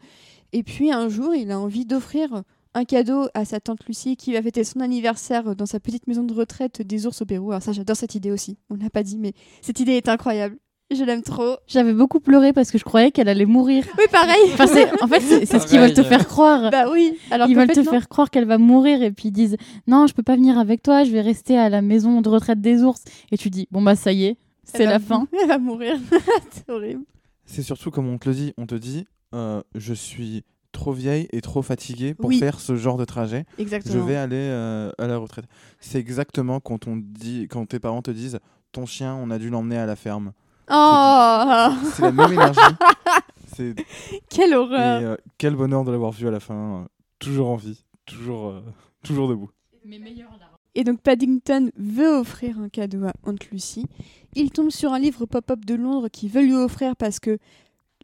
[0.53, 2.43] Et puis un jour, il a envie d'offrir
[2.75, 6.23] un cadeau à sa tante Lucie qui va fêter son anniversaire dans sa petite maison
[6.23, 7.51] de retraite des ours au Pérou.
[7.51, 8.59] Alors ça, j'adore cette idée aussi.
[8.71, 10.57] On l'a pas dit, mais cette idée est incroyable.
[10.93, 11.57] Je l'aime trop.
[11.68, 13.85] J'avais beaucoup pleuré parce que je croyais qu'elle allait mourir.
[13.97, 14.41] Oui, pareil.
[14.55, 16.71] Enfin, c'est- en fait, c'est ce qu'ils veulent te faire croire.
[16.73, 17.16] bah oui.
[17.31, 17.91] Alors ils veulent fait, te non.
[17.91, 19.57] faire croire qu'elle va mourir et puis ils disent
[19.87, 22.61] non, je peux pas venir avec toi, je vais rester à la maison de retraite
[22.61, 23.05] des ours.
[23.31, 25.29] Et tu dis bon bah ça y est, c'est la fin.
[25.43, 25.97] Elle va mourir.
[26.51, 27.05] c'est horrible.
[27.47, 30.43] C'est surtout comme on te le dit, on te dit, euh, je suis
[30.73, 32.39] trop vieille et trop fatiguée pour Oui.
[32.39, 33.45] faire ce genre de trajet.
[33.59, 33.95] Exactement.
[33.95, 35.45] Je vais aller euh, à la retraite.
[35.81, 38.39] C'est exactement quand on dit, quand tes parents te disent,
[38.73, 40.33] ton chien, on a dû l'emmener à la ferme.
[40.71, 42.61] Oh, C'est la même énergie.
[44.31, 45.03] Quelle et, horreur.
[45.03, 46.83] euh, quel bonheur de l'avoir vu à la fin.
[46.83, 46.85] euh,
[47.18, 48.61] toujours en vie, toujours, euh,
[49.03, 49.51] toujours debout.
[50.75, 53.87] Et donc Paddington veut offrir un cadeau à Aunt Lucy.
[54.35, 57.39] Il tombe sur un livre pop-up de Londres qui veut lui offrir parce que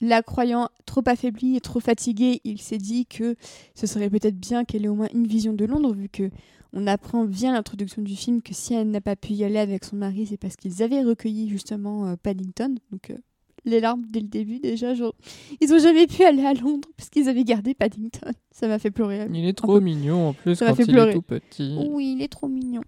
[0.00, 3.34] la croyant trop affaiblie et trop fatiguée, il s'est dit que
[3.74, 6.30] ce serait peut-être bien qu'elle ait au moins une vision de Londres vu que
[6.72, 9.84] on apprend via l'introduction du film que si elle n'a pas pu y aller avec
[9.84, 12.74] son mari, c'est parce qu'ils avaient recueilli justement euh, Paddington.
[12.92, 13.16] Donc euh,
[13.64, 15.14] les larmes dès le début déjà, genre
[15.62, 18.30] ils ont jamais pu aller à Londres parce qu'ils avaient gardé Paddington.
[18.50, 19.26] Ça m'a fait pleurer.
[19.32, 21.10] Il est trop mignon en plus Ça quand fait il pleurer.
[21.10, 21.74] est tout petit.
[21.88, 22.82] Oui, il est trop mignon.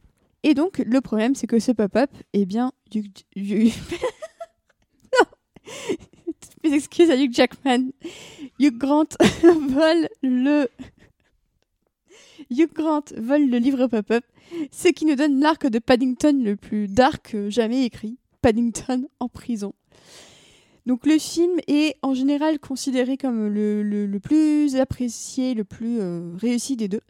[0.45, 2.73] Et donc, le problème, c'est que ce pop-up, eh bien.
[2.95, 3.25] Hugh-
[5.13, 5.27] non
[6.65, 7.91] Mes excuses à Hugh Jackman.
[8.59, 9.07] Hugh Grant
[9.43, 10.69] vole le...
[12.51, 14.25] Hugh Grant vole le livre pop-up,
[14.71, 18.17] ce qui nous donne l'arc de Paddington le plus dark jamais écrit.
[18.41, 19.75] Paddington en prison.
[20.87, 26.77] Donc le film est en général considéré comme le plus apprécié, le plus euh, réussi
[26.77, 27.03] des deux.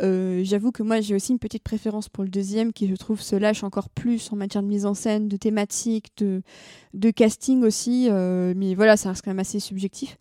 [0.00, 3.20] Euh, J'avoue que moi j'ai aussi une petite préférence pour le deuxième qui je trouve
[3.20, 8.08] se lâche encore plus en matière de mise en scène, de thématique, de, casting aussi.
[8.10, 10.16] euh, mais voilà, ça reste quand même assez subjectif.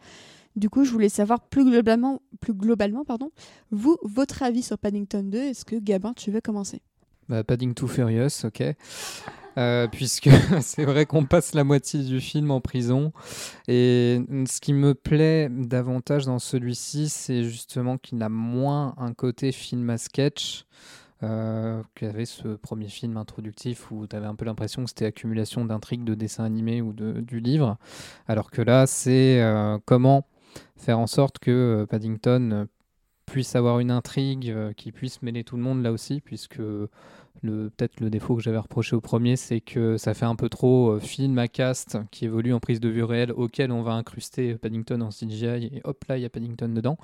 [0.56, 3.32] Du coup, je voulais savoir plus globalement, plus globalement pardon,
[3.72, 5.38] vous, votre avis sur Paddington 2.
[5.38, 6.82] Est-ce que Gabin, tu veux commencer?
[7.30, 8.64] Bah, Padding Too Furious, ok.
[9.58, 10.30] Euh, puisque
[10.62, 13.12] c'est vrai qu'on passe la moitié du film en prison.
[13.68, 19.52] Et ce qui me plaît davantage dans celui-ci, c'est justement qu'il a moins un côté
[19.52, 20.66] film à sketch.
[21.22, 25.66] Euh, qu'avait ce premier film introductif où tu avais un peu l'impression que c'était accumulation
[25.66, 27.76] d'intrigues de dessins animés ou de, du livre.
[28.30, 30.26] Alors que là, c'est euh, comment
[30.78, 32.68] faire en sorte que Paddington
[33.26, 36.62] puisse avoir une intrigue qui puisse mêler tout le monde là aussi, puisque
[37.42, 40.92] peut-être le défaut que j'avais reproché au premier, c'est que ça fait un peu trop
[40.92, 44.56] euh, film à cast qui évolue en prise de vue réelle, auquel on va incruster
[44.56, 46.98] Paddington en CGI et hop là il y a Paddington dedans.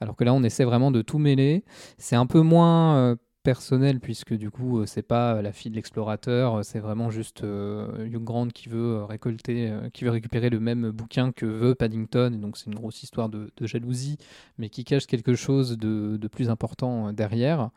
[0.00, 1.64] Alors que là on essaie vraiment de tout mêler.
[1.98, 5.76] C'est un peu moins euh, personnel puisque du coup euh, c'est pas la fille de
[5.76, 10.10] l'explorateur, euh, c'est vraiment juste euh, Hugh Grant qui veut euh, récolter, euh, qui veut
[10.10, 12.32] récupérer le même bouquin que veut Paddington.
[12.34, 14.16] Et donc c'est une grosse histoire de, jalousie,
[14.58, 17.70] mais qui cache quelque chose de, plus important euh, derrière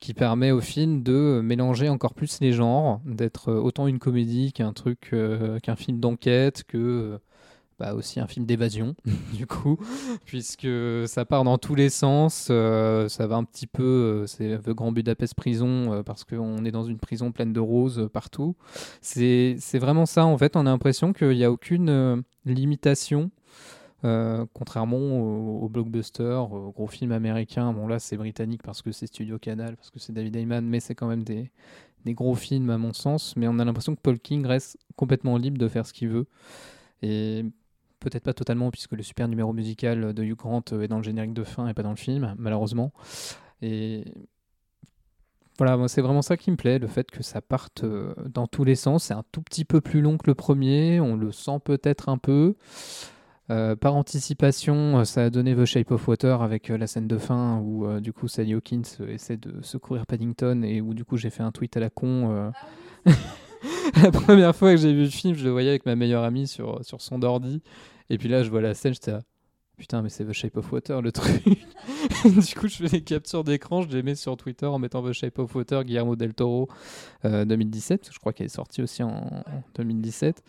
[0.00, 4.52] qui permet au film de mélanger encore plus les genres, d'être euh, autant une comédie
[4.52, 7.18] qu'un truc, euh, qu'un film d'enquête, que euh,
[7.78, 8.96] bah, aussi un film d'évasion,
[9.34, 9.78] du coup,
[10.24, 10.68] puisque
[11.06, 14.70] ça part dans tous les sens, euh, ça va un petit peu, euh, c'est The
[14.70, 18.56] Grand Budapest Prison, euh, parce qu'on est dans une prison pleine de roses partout.
[19.00, 23.30] C'est vraiment ça, en fait, on a l'impression qu'il n'y a aucune limitation.
[24.02, 29.08] Contrairement au, au blockbuster, au gros film américain, bon là c'est britannique parce que c'est
[29.08, 31.50] Studio Canal, parce que c'est David Ayman, mais c'est quand même des,
[32.04, 35.36] des gros films à mon sens, mais on a l'impression que Paul King reste complètement
[35.36, 36.26] libre de faire ce qu'il veut.
[38.00, 41.34] Peut-être pas totalement, puisque le super numéro musical de Hugh Grant est dans le générique
[41.34, 42.92] de fin et pas dans le film, malheureusement.
[43.62, 44.04] Et
[45.58, 48.46] voilà, moi c'est vraiment ça qui me plaît, le fait que ça parte euh, dans
[48.46, 49.04] tous les sens.
[49.04, 52.16] C'est un tout petit peu plus long que le premier, on le sent peut-être un
[52.16, 52.54] peu.
[53.50, 57.18] Euh, par anticipation, euh, ça a donné The Shape of Water avec la scène de
[57.18, 61.30] fin où du coup Sally Hawkins essaie de secourir Paddington et où du coup j'ai
[61.30, 62.52] fait un tweet à la con.
[64.02, 66.46] la première fois que j'ai vu le film, je le voyais avec ma meilleure amie
[66.46, 67.62] sur, sur son ordi.
[68.10, 69.22] Et puis là, je vois la scène, j'étais là,
[69.78, 71.44] Putain, mais c'est The Shape of Water le truc.
[72.24, 75.12] du coup, je fais des captures d'écran, je les mets sur Twitter en mettant The
[75.12, 76.68] Shape of Water, Guillermo del Toro
[77.22, 79.44] 2017, parce que je crois qu'elle est sortie aussi en,
[79.76, 80.42] 2017.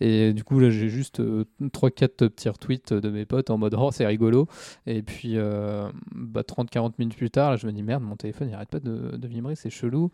[0.00, 3.76] Et du coup, là, j'ai juste 3-4 euh, petits retweets de mes potes en mode
[3.78, 4.48] oh, c'est rigolo.
[4.86, 8.48] Et puis, euh, bah, 30-40 minutes plus tard, là, je me dis merde, mon téléphone
[8.48, 10.10] il arrête pas de, de vibrer, c'est chelou.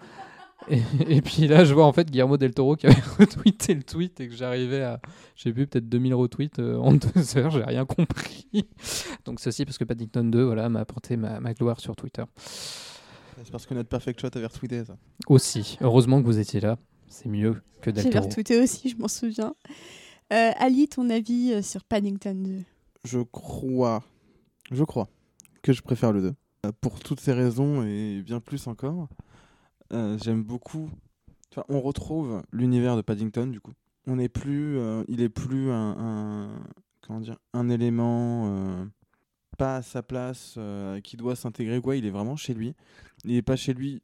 [1.09, 4.21] Et, puis là, je vois en fait Guillermo del Toro qui avait retweeté le tweet
[4.21, 5.01] et que j'arrivais à.
[5.37, 8.67] J'ai vu peut-être 2000 retweets euh, en deux heures, j'ai rien compris.
[9.25, 12.25] Donc, ceci parce que Paddington 2 voilà, m'a apporté ma, ma, gloire sur Twitter.
[12.37, 14.97] C'est parce que notre Perfect Shot avait retweeté ça.
[15.29, 15.79] Aussi.
[15.81, 16.77] Heureusement que vous étiez là.
[17.07, 18.13] C'est mieux que del Toro.
[18.13, 19.55] J'ai retweeté aussi, je m'en souviens.
[20.33, 22.63] Euh, Ali, ton avis euh, sur Paddington 2
[23.05, 24.03] Je crois.
[24.71, 25.09] Je crois
[25.63, 26.35] que je préfère le 2.
[26.81, 29.09] Pour toutes ces raisons et bien plus encore.
[29.93, 30.91] Euh, j'aime beaucoup.
[31.69, 33.73] on retrouve l'univers de Paddington du coup.
[34.07, 36.49] On est plus, euh, il est plus un,
[37.03, 38.85] comment dire, un élément euh,
[39.57, 40.59] pas à sa place
[41.03, 41.97] qui doit s'intégrer quoi.
[41.97, 42.75] Il est vraiment chez lui.
[43.25, 44.03] Il n'est pas chez lui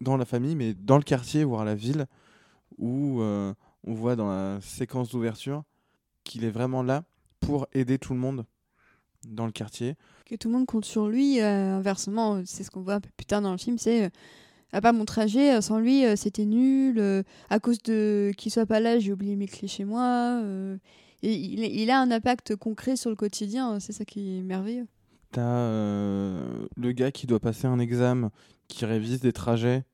[0.00, 2.06] dans la famille, mais dans le quartier, voire la ville,
[2.78, 5.62] où on voit dans la séquence d'ouverture
[6.24, 7.04] qu'il est vraiment là
[7.40, 8.44] pour aider tout le monde
[9.24, 9.96] dans le quartier.
[10.26, 11.40] Que tout le monde compte sur lui.
[11.40, 14.10] inversement, c'est ce qu'on voit un peu plus tard dans le film, c'est
[14.72, 16.98] ah bah mon trajet, euh, sans lui, euh, c'était nul.
[16.98, 20.42] Euh, à cause de qu'il soit pas là, j'ai oublié mes clés chez moi.
[21.22, 24.86] et il, a un impact concret sur le quotidien, c'est ça qui est merveilleux.
[25.30, 25.68] T'as
[26.76, 28.30] le gars qui doit passer un examen,
[28.68, 29.84] qui révise des trajets.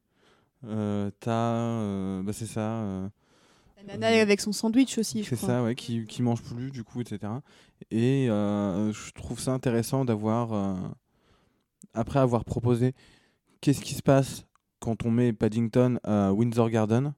[0.62, 3.10] T'as, bah c'est ça.
[3.86, 5.38] La nana avec son sandwich aussi, je crois.
[5.38, 7.32] C'est ça, ouais, qui, qui mange plus, du coup, etc.
[7.90, 10.78] Et je trouve ça intéressant d'avoir,
[11.94, 12.94] après avoir proposé
[13.60, 14.47] qu'est-ce qui se passe
[14.80, 17.12] quand on met Paddington à Windsor Garden,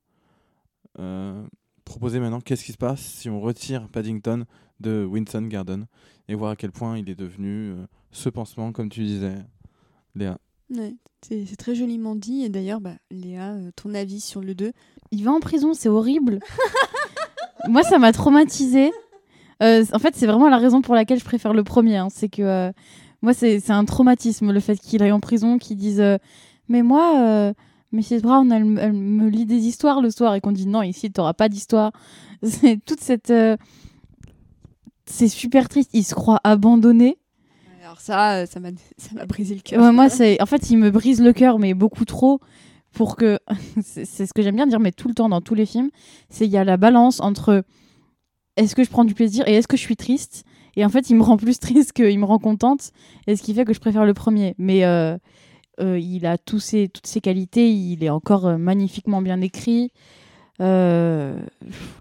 [0.99, 1.45] euh,
[1.85, 4.45] proposer maintenant qu'est-ce qui se passe si on retire Paddington
[4.81, 5.87] de Windsor Garden
[6.29, 9.35] et voir à quel point il est devenu euh, ce pansement, comme tu disais,
[10.15, 10.39] Léa.
[10.75, 12.45] Ouais, c'est très joliment dit.
[12.45, 14.73] Et d'ailleurs, bah, Léa, euh, ton avis sur le 2
[15.11, 16.41] Il va en prison, c'est horrible.
[17.69, 18.91] Moi, ça m'a traumatisé.
[19.61, 21.97] en fait, c'est vraiment la raison pour laquelle je préfère le premier.
[21.97, 22.09] Hein.
[22.11, 22.73] C'est que
[23.21, 26.03] moi, c'est un traumatisme le fait qu'il aille en prison, qu'il dise
[26.71, 27.53] mais moi, euh,
[27.93, 28.23] Mrs.
[28.23, 31.35] Brown, elle, me lit des histoires le soir et qu'on dit non, ici, tu n'auras
[31.35, 31.93] pas d'histoire.
[32.43, 33.31] C'est toute cette.
[33.31, 33.57] Euh,
[35.05, 35.91] c'est super triste.
[35.93, 37.19] Il se croit abandonné.
[37.83, 38.71] Alors, ça, euh, ça m'a
[39.27, 39.93] brisé le cœur.
[39.93, 40.41] moi, c'est.
[40.41, 42.41] En fait, il me brise le cœur, mais beaucoup trop.
[42.93, 43.41] Pour que.
[43.83, 45.91] c'est ce que j'aime bien dire, mais tout le temps dans tous les films.
[46.29, 47.65] C'est il y a la balance entre
[48.57, 50.45] est-ce que je prends du plaisir et est-ce que je suis triste?
[50.77, 52.93] Et en fait il me rend plus triste qu'il me rend contente
[53.27, 55.17] et ce qui fait que je préfère le premier mais euh,
[55.81, 59.93] il a tous ses, toutes ses qualités, il est encore euh, magnifiquement bien écrit.
[60.61, 61.41] Euh,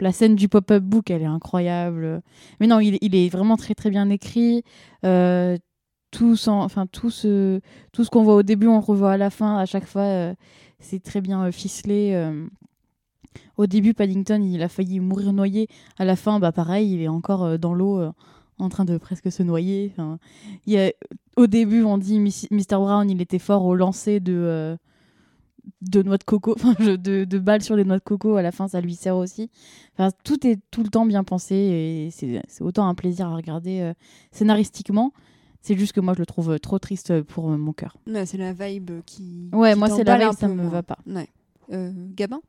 [0.01, 2.21] la scène du pop-up book, elle est incroyable.
[2.59, 4.63] Mais non, il, est vraiment très très bien écrit.
[5.01, 7.61] tout, enfin, tout ce,
[7.93, 9.57] tout ce qu'on voit au début, on revoit à la fin.
[9.57, 10.33] À chaque fois,
[10.79, 12.31] c'est très bien ficelé.
[13.55, 15.69] Au début, Paddington, il a failli mourir noyé.
[15.97, 18.11] À la fin, bah pareil, il est encore dans l'eau
[18.59, 19.93] en train de presque se noyer.
[20.67, 20.91] il y a,
[21.35, 22.75] au début, on dit Mr.
[22.75, 24.77] Brown, il était fort au lancer de, euh,
[25.81, 28.35] de noix de coco, de, de, balles sur les noix de coco.
[28.35, 29.49] À la fin, ça lui sert aussi.
[29.93, 33.81] Enfin, tout est tout le temps bien pensé et c'est autant un plaisir à regarder
[33.81, 33.93] euh,
[34.31, 35.13] scénaristiquement.
[35.61, 37.97] C'est juste que moi, je le trouve trop triste pour mon cœur.
[38.25, 39.49] c'est la vibe qui.
[39.51, 40.99] Ouais, moi, c'est la vibe, ça me va pas.
[41.71, 42.41] Euh, Gabin?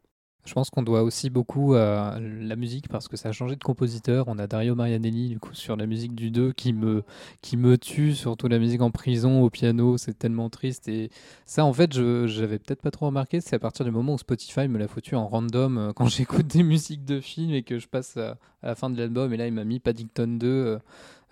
[0.44, 3.62] Je pense qu'on doit aussi beaucoup à la musique parce que ça a changé de
[3.62, 4.26] compositeur.
[4.28, 7.04] On a Dario Marianelli du coup sur la musique du 2 qui me,
[7.42, 10.88] qui me tue, surtout la musique en prison au piano, c'est tellement triste.
[10.88, 11.10] Et
[11.44, 14.18] ça en fait, je j'avais peut-être pas trop remarqué, c'est à partir du moment où
[14.18, 17.78] Spotify me l'a foutu en random euh, quand j'écoute des musiques de films et que
[17.78, 20.78] je passe à, la fin de l'album et là il m'a mis Paddington 2, euh,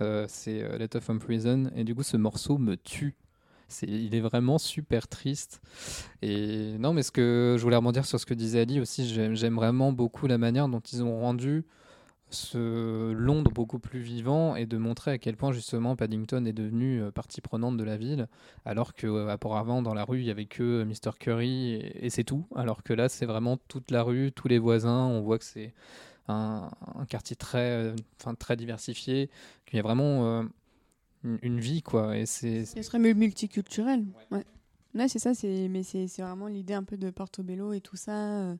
[0.00, 3.16] euh, c'est Let of Prison et du coup ce morceau me tue
[3.82, 5.60] il est vraiment super triste.
[6.22, 9.54] Et non, mais ce que je voulais rebondir sur ce que disait Ali aussi, j'aime
[9.54, 11.64] vraiment beaucoup la manière dont ils ont rendu
[12.30, 17.00] ce Londres beaucoup plus vivant et de montrer à quel point justement Paddington est devenu
[17.00, 18.28] euh, partie prenante de la ville,
[18.66, 22.24] alors que euh, avant dans la rue il y avait que Mr Curry et, c'est
[22.24, 25.44] tout, alors que là c'est vraiment toute la rue, tous les voisins, on voit que
[25.46, 25.72] c'est
[26.28, 26.70] un,
[27.08, 27.96] quartier très, euh,
[28.38, 29.30] très diversifié,
[29.66, 30.42] qu'il y a vraiment euh,
[31.24, 34.04] une, une vie quoi, et c'est Ce serait mu- multiculturel.
[34.30, 34.44] Ouais.
[34.94, 37.96] Ouais, c'est ça, c'est mais c'est c'est vraiment l'idée un peu de Portobello et tout
[37.96, 38.12] ça.
[38.12, 38.56] euh.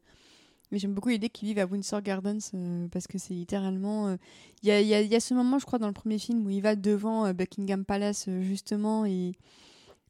[0.70, 4.08] Mais j'aime beaucoup l'idée qu'ils vivent à Windsor Gardens euh, parce que c'est littéralement.
[4.08, 4.16] euh,
[4.62, 5.94] Il y, a, il y a- il y a ce moment, je crois, dans le
[5.94, 9.32] premier film où il va devant euh, Buckingham Palace euh, justement et,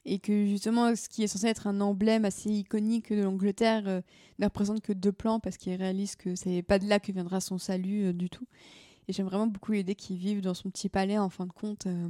[0.05, 4.01] et que justement ce qui est censé être un emblème assez iconique de l'Angleterre euh,
[4.39, 7.39] ne représente que deux plans parce qu'il réalise que c'est pas de là que viendra
[7.39, 8.45] son salut euh, du tout.
[9.09, 11.87] Et j'aime vraiment beaucoup l'idée qu'ils vivent dans son petit palais en fin de compte.
[11.87, 12.07] euh,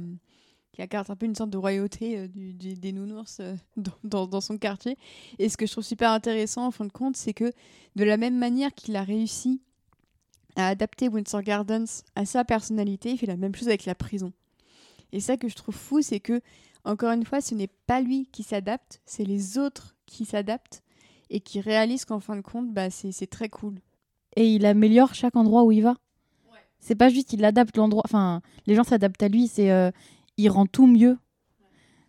[0.72, 3.56] qui incarne un peu une sorte de royauté euh, des nounours euh,
[4.04, 4.96] dans, dans- son quartier.
[5.40, 7.52] Et ce que je trouve super intéressant en fin de compte, c'est que
[7.96, 9.60] de la même manière qu'il a réussi
[10.56, 14.32] à adapter Windsor Gardens à sa personnalité, il fait la même chose avec la prison.
[15.12, 16.40] Et ça que je trouve fou, c'est que,
[16.84, 20.82] encore une fois, ce n'est pas lui qui s'adapte, c'est les autres qui s'adaptent
[21.30, 23.80] et qui réalisent qu'en fin de compte, bah, c'est très cool.
[24.36, 25.96] Et il améliore chaque endroit où il va.
[26.80, 28.02] C'est pas juste il adapte l'endroit.
[28.04, 29.46] Enfin, les gens s'adaptent à lui.
[29.48, 29.90] C'est euh,
[30.36, 31.18] il rend tout mieux.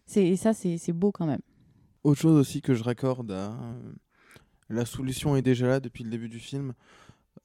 [0.05, 1.41] C'est et ça, c'est beau quand même.
[2.03, 3.51] Autre chose aussi que je raccorde à.
[3.51, 3.93] euh,
[4.69, 6.73] La solution est déjà là depuis le début du film,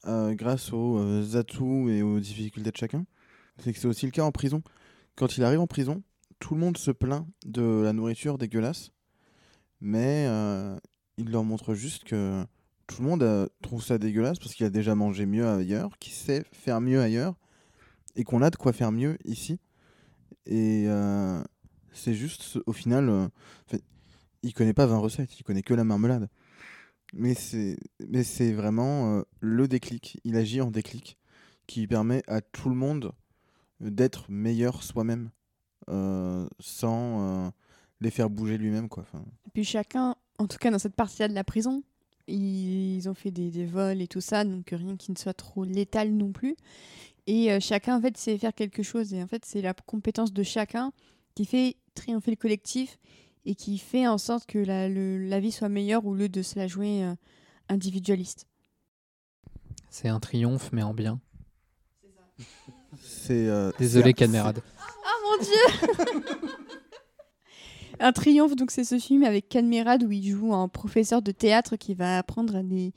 [0.06, 3.04] euh, grâce aux euh, atouts et aux difficultés de chacun.
[3.58, 4.62] C'est que c'est aussi le cas en prison.
[5.16, 6.02] Quand il arrive en prison,
[6.38, 8.90] tout le monde se plaint de la nourriture dégueulasse,
[9.80, 10.26] mais
[11.16, 12.44] il leur montre juste que
[12.86, 16.12] tout le monde euh, trouve ça dégueulasse parce qu'il a déjà mangé mieux ailleurs, qu'il
[16.12, 17.34] sait faire mieux ailleurs,
[18.16, 19.58] et qu'on a de quoi faire mieux ici.
[20.46, 21.42] Et euh,
[21.92, 23.28] c'est juste, au final, euh,
[23.66, 23.82] fait,
[24.42, 26.28] il connaît pas 20 recettes, il connaît que la marmelade.
[27.12, 27.76] Mais c'est,
[28.52, 30.20] vraiment euh, le déclic.
[30.24, 31.18] Il agit en déclic
[31.66, 33.12] qui permet à tout le monde
[33.80, 35.30] d'être meilleur soi-même
[36.58, 37.52] sans
[38.00, 38.88] les faire bouger lui-même.
[39.46, 41.82] Et puis chacun, en tout cas dans cette partie-là de la prison,
[42.28, 45.64] ils ont fait des, des vols et tout ça, donc rien qui ne soit trop
[45.64, 46.56] létal non plus.
[47.26, 49.12] Et euh, chacun, en fait, sait faire quelque chose.
[49.14, 50.92] Et en fait, c'est la compétence de chacun
[51.34, 52.98] qui fait triompher le collectif
[53.44, 56.42] et qui fait en sorte que la, le- la vie soit meilleure au lieu de
[56.42, 57.14] se la jouer euh,
[57.68, 58.46] individualiste.
[59.90, 61.20] c'est un triomphe mais en bien.
[63.00, 64.62] c'est, euh, Désolé Cadmerade.
[64.78, 66.48] Ah mon dieu
[68.00, 71.76] Un triomphe, donc c'est ce film avec Cadmerade où il joue un professeur de théâtre
[71.76, 72.92] qui va apprendre à des,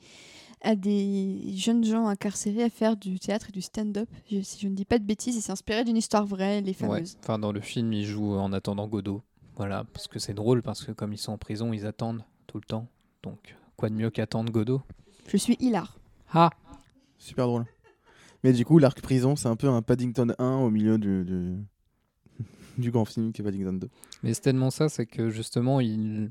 [0.62, 4.08] à des jeunes gens incarcérés à faire du théâtre et du stand-up.
[4.30, 6.68] Je- si je ne dis pas de bêtises, et c'est inspiré d'une histoire vraie, les
[6.70, 6.74] Ouais.
[6.74, 7.16] fameuses.
[7.22, 9.22] Enfin, dans le film, il joue en attendant Godot.
[9.56, 12.58] Voilà, parce que c'est drôle, parce que comme ils sont en prison, ils attendent tout
[12.58, 12.86] le temps.
[13.22, 14.82] Donc, quoi de mieux qu'attendre Godot?
[15.28, 15.98] Je suis hilar.
[16.32, 16.50] Ah
[17.18, 17.66] Super drôle.
[18.44, 21.56] Mais du coup, l'arc prison, c'est un peu un Paddington 1 au milieu du, du,
[22.80, 23.88] du grand film qui est Paddington 2.
[24.22, 26.30] Mais c'est tellement ça, c'est que justement, il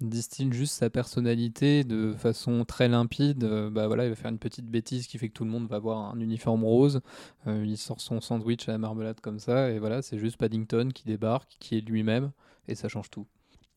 [0.00, 3.44] distille juste sa personnalité de façon très limpide.
[3.44, 5.68] Euh, bah voilà, il va faire une petite bêtise qui fait que tout le monde
[5.68, 7.00] va avoir un uniforme rose.
[7.46, 10.90] Euh, il sort son sandwich à la marmelade comme ça, et voilà, c'est juste Paddington
[10.94, 12.30] qui débarque, qui est lui-même,
[12.68, 13.26] et ça change tout.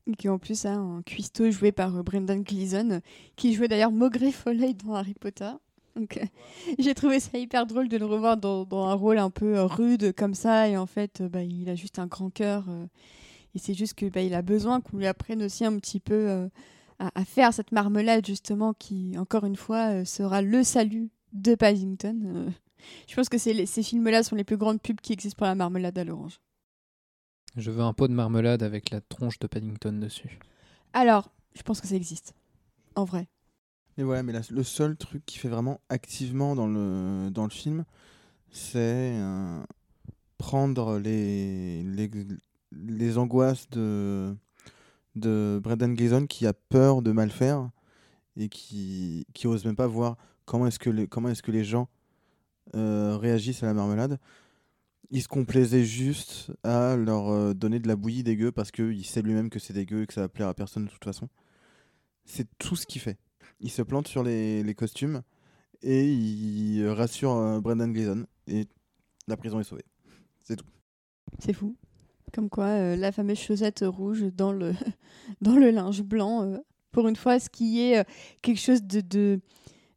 [0.08, 3.02] Et qui en plus a un cuistot joué par euh, Brendan Gleeson,
[3.36, 5.52] qui jouait d'ailleurs Maugrey Foley dans Harry Potter.
[5.96, 6.26] Donc euh,
[6.80, 9.66] j'ai trouvé ça hyper drôle de le revoir dans, dans un rôle un peu euh,
[9.66, 12.66] rude comme ça, et en fait, euh, bah, il a juste un grand cœur.
[12.70, 12.86] euh,
[13.54, 16.14] et c'est juste que bah, il a besoin qu'on lui apprenne aussi un petit peu
[16.30, 16.48] euh,
[17.00, 22.52] à, à faire cette marmelade justement, qui encore une fois sera le salut de Paddington.
[23.08, 25.56] Je pense que les- ces films-là sont les plus grandes pubs qui existent pour la
[25.56, 26.40] marmelade à l'orange.
[27.58, 30.40] Je veux un pot de marmelade avec la tronche de Paddington dessus.
[30.94, 32.34] Alors, je pense que ça existe,
[32.96, 33.28] en vrai.
[33.98, 37.86] Mais voilà, mais le seul truc qui fait vraiment activement dans le, dans le film,
[38.52, 38.80] c'est
[39.16, 39.62] euh,
[40.38, 42.10] prendre les, les,
[42.72, 44.36] les angoisses de,
[45.16, 47.70] de Brendan Gleeson qui a peur de mal faire
[48.38, 51.66] et qui, qui ose même pas voir comment est-ce que, les- comment est-ce que les
[51.66, 51.90] gens
[52.76, 54.20] euh, réagissent à la marmelade.
[55.12, 59.22] Il se complaisait juste à leur euh, donner de la bouillie dégueu parce qu'il sait
[59.22, 61.28] lui-même que c'est dégueu et que ça va plaire à personne de toute façon.
[62.26, 63.18] C'est tout ce qu'il fait
[63.62, 65.22] il se plante sur les, les costumes
[65.82, 68.68] et il rassure euh, Brendan Gleeson et
[69.28, 69.86] la prison est sauvée.
[71.40, 71.76] C'est fou.
[72.34, 74.74] Comme quoi, euh, la fameuse chaussette rouge dans le,
[75.42, 76.58] dans le linge blanc, euh,
[76.92, 78.04] pour une fois, ce qui est euh,
[78.42, 79.40] quelque chose de, de,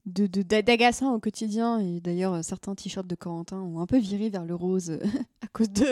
[0.07, 1.79] de, de- d'agaçant au quotidien.
[1.81, 4.99] Et d'ailleurs, euh, certains t-shirts de Corentin ont un peu viré vers le rose euh,
[5.43, 5.87] à cause de,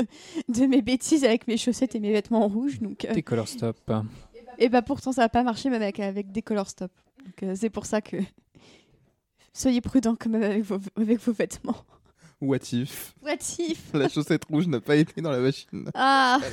[0.49, 2.81] de mes bêtises avec mes chaussettes et mes vêtements rouges.
[2.81, 3.79] Donc, euh, Des color stop.
[4.59, 6.93] Et bah pourtant, ça n'a pas marché même avec, avec des color stop.
[7.25, 8.17] Donc, euh, c'est pour ça que
[9.53, 11.85] soyez prudents quand même avec vos, avec vos vêtements.
[12.41, 13.15] What if?
[13.23, 13.93] What if?
[13.95, 15.89] La chaussette rouge n'a pas été dans la machine.
[15.95, 16.41] Ah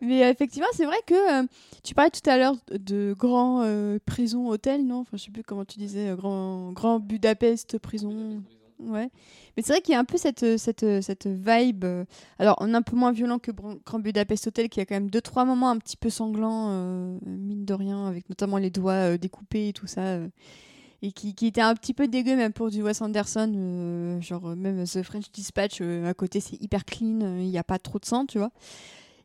[0.00, 1.46] Mais effectivement, c'est vrai que euh,
[1.82, 5.00] tu parlais tout à l'heure de grands euh, prisons hôtels, non?
[5.00, 8.42] Enfin, je sais plus comment tu disais, euh, grand, grand Budapest prison.
[8.84, 9.10] Ouais.
[9.56, 11.84] Mais c'est vrai qu'il y a un peu cette, euh, cette, euh, cette vibe.
[11.84, 12.04] euh,
[12.38, 15.10] alors, on est un peu moins violent que Grand Budapest Hotel, qui a quand même
[15.10, 16.70] deux, trois moments un petit peu sanglants,
[17.24, 20.18] mine de rien, avec notamment les doigts découpés et tout ça.
[21.02, 24.18] et qui, qui était un petit peu dégueu, même pour du Wes Anderson.
[24.20, 27.98] genre, même The French Dispatch, à côté, c'est hyper clean, il n'y a pas trop
[27.98, 28.50] de sang, tu vois.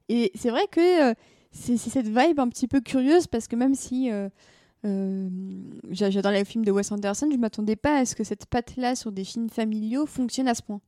[0.09, 1.13] Et c'est vrai que
[1.51, 4.09] c'est cette vibe un petit peu curieuse, parce que même si.
[4.85, 5.29] Euh,
[5.89, 7.29] j'a- J'adore les films de Wes Anderson.
[7.31, 10.61] Je m'attendais pas à ce que cette patte-là sur des films familiaux fonctionne à ce
[10.61, 10.81] point.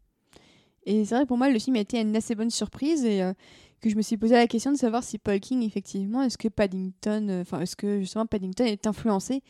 [0.85, 3.21] Et c'est vrai que pour moi, le film a été une assez bonne surprise et
[3.21, 3.33] euh,
[3.81, 6.47] que je me suis posé la question de savoir si Paul King, effectivement, est-ce que
[6.47, 9.43] Paddington, euh, enfin, est-ce que justement Paddington est influencé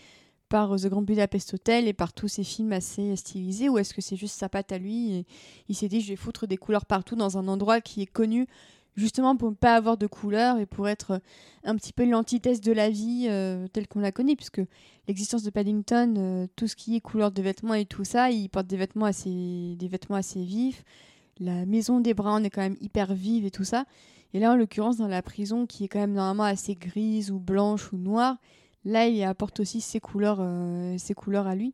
[0.50, 3.94] par euh, The Grand Budapest Hotel et par tous ces films assez stylisés ou est-ce
[3.94, 5.26] que c'est juste sa patte à lui et
[5.70, 8.48] il s'est dit je vais foutre des couleurs partout dans un endroit qui est connu
[9.00, 11.20] justement pour ne pas avoir de couleurs et pour être euh,
[11.64, 14.62] un petit peu l'antithèse de la vie euh, telle qu'on la connaît puisque
[15.08, 18.50] l'existence de Paddington euh, tout ce qui est couleur de vêtements et tout ça il
[18.50, 20.84] porte des vêtements assez des vêtements assez vifs.
[21.40, 23.86] La maison des Browns est quand même hyper vive et tout ça.
[24.34, 27.40] Et là en l'occurrence dans la prison qui est quand même normalement assez grise ou
[27.40, 28.38] blanche ou noire
[28.86, 30.46] là il apporte aussi ses couleurs
[31.00, 31.74] ses couleurs à lui.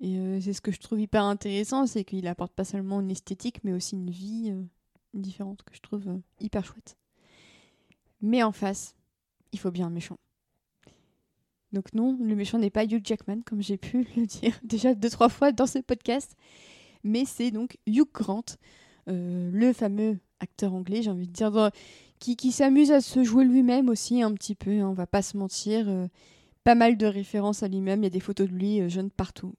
[0.00, 3.64] Et c'est ce que je trouve hyper intéressant c'est qu'il apporte pas seulement une esthétique
[3.64, 4.54] mais aussi une vie
[5.14, 6.96] différente que je trouve euh, hyper chouette
[8.20, 8.94] mais en face
[9.52, 10.18] il faut bien un méchant
[11.72, 15.10] donc non, le méchant n'est pas Hugh Jackman, comme j'ai pu le dire déjà deux,
[15.10, 16.34] trois fois dans ce podcast,
[17.04, 18.56] mais c'est donc Hugh Grant,
[19.08, 21.52] euh, le fameux acteur anglais, j'ai envie de dire,
[22.18, 25.36] qui s'amuse à se jouer lui-même aussi un petit peu, hein, on va pas se
[25.36, 25.88] mentir.
[25.88, 26.06] euh,
[26.64, 29.10] pas mal de références à lui-même, il y a des photos de lui euh, jeune
[29.10, 29.54] partout.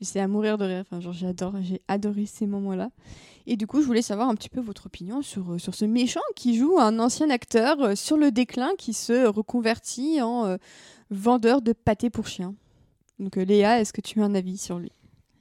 [0.00, 2.90] C'est à mourir de rire, enfin, genre, j'adore, j'ai adoré ces moments-là.
[3.46, 5.84] Et du coup, je voulais savoir un petit peu votre opinion sur, euh, sur ce
[5.84, 10.56] méchant qui joue un ancien acteur euh, sur le déclin qui se reconvertit en euh,
[11.10, 12.54] vendeur de pâté pour chien.
[13.18, 14.92] Donc Léa, est-ce que tu as un avis sur lui?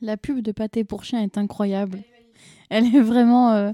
[0.02, 2.02] La pub de pâté pour chien est incroyable.
[2.70, 3.52] Elle est vraiment.
[3.52, 3.72] euh,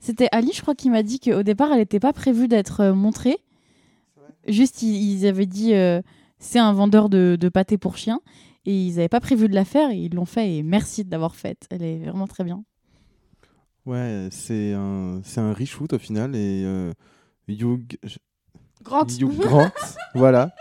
[0.00, 3.38] C'était Ali, je crois, qui m'a dit qu'au départ, elle n'était pas prévue d'être montrée.
[4.48, 6.02] Juste, ils, ils avaient dit euh,
[6.38, 8.20] c'est un vendeur de, de pâté pour chien.
[8.66, 10.56] Et ils n'avaient pas prévu de la faire et ils l'ont fait.
[10.56, 11.66] Et merci de l'avoir faite.
[11.70, 12.64] Elle est vraiment très bien.
[13.86, 16.92] Ouais, c'est un, c'est un reshoot au final et euh,
[17.46, 17.96] Hugh,
[18.82, 19.70] Grant Hugh Grant,
[20.16, 20.52] voilà,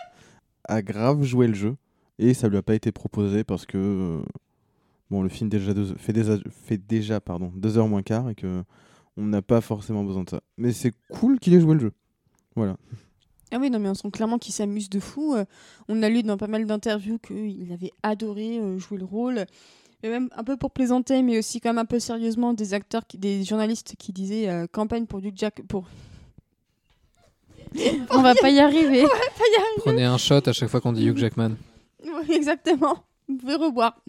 [0.66, 1.76] a grave joué le jeu
[2.20, 4.22] et ça lui a pas été proposé parce que euh,
[5.10, 8.36] bon, le film déjà deux- fait déjà, fait déjà pardon deux heures moins quart et
[8.36, 8.64] que
[9.18, 10.42] on n'a pas forcément besoin de ça.
[10.58, 11.92] Mais c'est cool qu'il ait joué le jeu.
[12.56, 12.78] Voilà.
[13.52, 15.36] Ah oui, non, mais on sent clairement qu'il s'amuse de fou.
[15.36, 15.46] Euh,
[15.88, 19.46] on a lu dans pas mal d'interviews qu'il avait adoré euh, jouer le rôle.
[20.04, 23.06] Et même un peu pour plaisanter, mais aussi quand même un peu sérieusement, des acteurs,
[23.08, 25.62] qui- des journalistes qui disaient euh, campagne pour du Jack.
[25.68, 25.86] Pour...
[28.12, 29.06] On va pas y arriver.
[29.78, 31.52] Prenez un shot à chaque fois qu'on dit Hugh Jackman.
[32.06, 32.98] Ouais, exactement.
[33.28, 34.00] Vous pouvez revoir.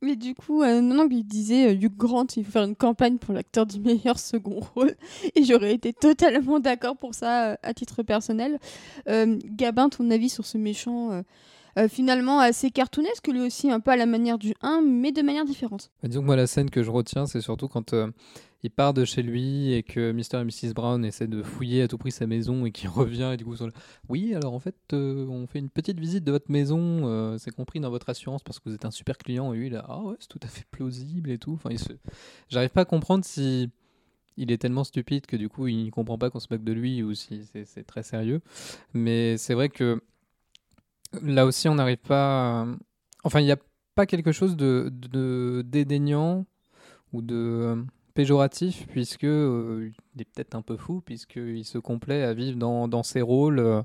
[0.00, 2.76] Mais du coup, euh, non, non, il disait euh, Hugh Grant, il faut faire une
[2.76, 4.94] campagne pour l'acteur du meilleur second rôle.
[5.34, 8.58] Et j'aurais été totalement d'accord pour ça euh, à titre personnel.
[9.08, 11.22] Euh, Gabin, ton avis sur ce méchant
[11.78, 15.22] euh, finalement assez cartoonesque, lui aussi, un peu à la manière du 1, mais de
[15.22, 15.90] manière différente.
[16.02, 18.10] Bah, disons que moi, la scène que je retiens, c'est surtout quand euh,
[18.62, 20.40] il part de chez lui et que Mr.
[20.40, 20.74] et Mrs.
[20.74, 23.56] Brown essaient de fouiller à tout prix sa maison et qu'il revient et du coup,
[23.56, 23.72] sont là,
[24.08, 27.80] oui, alors en fait, euh, on fait une petite visite de votre maison, c'est compris
[27.80, 29.52] dans votre assurance parce que vous êtes un super client.
[29.52, 31.54] Et lui, là, ah ouais, c'est tout à fait plausible et tout.
[31.54, 31.70] Enfin.
[32.48, 33.70] J'arrive pas à comprendre si
[34.36, 36.72] il est tellement stupide que du coup, il ne comprend pas qu'on se moque de
[36.72, 38.40] lui ou si c'est très sérieux.
[38.94, 40.02] Mais c'est vrai que
[41.22, 42.66] là aussi, on n'arrive pas.
[43.24, 43.58] Enfin, il n'y a
[43.94, 46.46] pas quelque chose de, dédaignant
[47.12, 47.84] ou de
[48.14, 53.02] péjoratif, puisque euh, il est peut-être un peu fou, puisqu'il se complaît à vivre dans,
[53.02, 53.82] ses rôles, euh,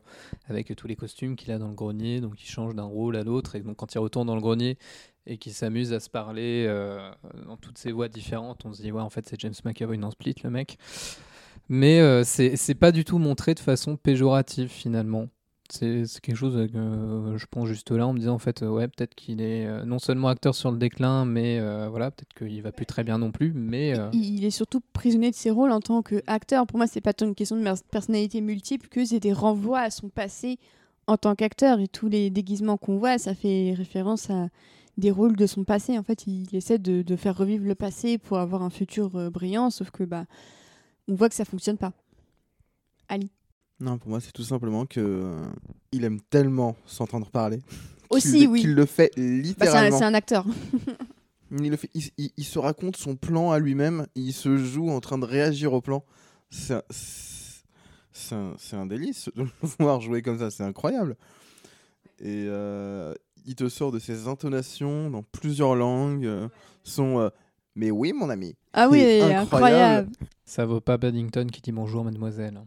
[0.49, 3.23] avec tous les costumes qu'il a dans le grenier, donc il change d'un rôle à
[3.23, 4.77] l'autre, et donc quand il retourne dans le grenier
[5.25, 7.09] et qu'il s'amuse à se parler euh,
[7.45, 10.11] dans toutes ses voix différentes, on se dit, ouais, en fait, c'est James McAvoy dans
[10.11, 10.77] Split, le mec.
[11.69, 15.27] Mais c'est pas du tout montré de façon péjorative, finalement.
[15.69, 18.69] C'est quelque chose que euh, je prends juste là en me disant en fait euh,
[18.69, 22.33] ouais peut-être qu'il est euh, non seulement acteur sur le déclin mais euh, voilà peut-être
[22.33, 25.51] qu'il va plus très bien non plus mais euh, Il est surtout prisonnier de ses
[25.51, 26.65] rôles en tant qu'acteur.
[26.67, 29.89] Pour moi, c'est pas tant une question de personnalité multiple que c'est des renvois à
[29.89, 30.57] son passé
[31.05, 31.79] en tant qu'acteur.
[31.79, 34.47] Et tous les déguisements qu'on voit, ça fait référence à
[34.97, 35.97] des rôles de son passé.
[35.97, 39.69] En fait, il essaie de, de faire revivre le passé pour avoir un futur brillant,
[39.69, 40.25] sauf que bah,
[41.07, 41.91] on voit que ça fonctionne pas.
[43.09, 43.29] Ali.
[43.79, 45.45] Non, pour moi, c'est tout simplement que euh,
[45.91, 47.59] il aime tellement s'entendre parler.
[47.67, 48.61] qu'il Aussi, le- oui.
[48.61, 49.97] Qu'il le fait Bah, c'est un- littéralement.
[49.99, 50.45] c'est un, acteur.
[51.51, 54.89] Il, le fait, il, il- il se raconte son plan à lui-même, il se joue
[54.89, 56.03] en train de réagir au plan.
[56.49, 59.49] C'est un- c'est un, c'est un délice de le
[59.79, 61.15] voir jouer comme ça, c'est incroyable.
[62.19, 63.13] Et euh,
[63.45, 66.25] il te sort de ses intonations dans plusieurs langues.
[66.25, 66.49] euh,
[66.83, 67.29] son euh,
[67.75, 68.55] Mais oui, mon ami.
[68.73, 70.09] Ah oui, incroyable.
[70.43, 72.59] Ça vaut pas Paddington qui dit bonjour mademoiselle.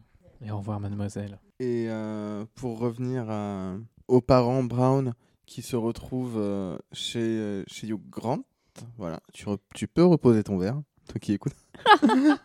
[0.44, 1.38] Et au revoir mademoiselle.
[1.58, 3.76] Et euh, pour revenir à-
[4.08, 5.14] aux parents Brown
[5.46, 8.40] qui se retrouvent euh, chez, euh, chez Hugh Grant,
[8.96, 11.54] voilà, tu, re- tu peux reposer ton verre, toi qui écoutes.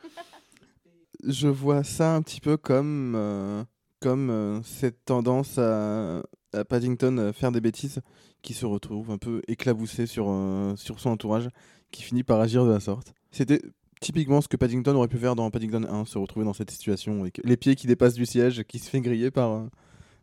[1.24, 3.64] Je vois ça un petit peu comme, euh,
[4.00, 6.22] comme euh, cette tendance à,
[6.54, 8.02] à Paddington faire des bêtises
[8.42, 11.50] qui se retrouve un peu éclaboussé sur, euh, sur son entourage,
[11.92, 13.14] qui finit par agir de la sorte.
[13.32, 13.62] C'était
[14.02, 17.22] typiquement ce que Paddington aurait pu faire dans Paddington 1, se retrouver dans cette situation,
[17.22, 19.66] avec les pieds qui dépassent du siège, qui se fait griller par, euh,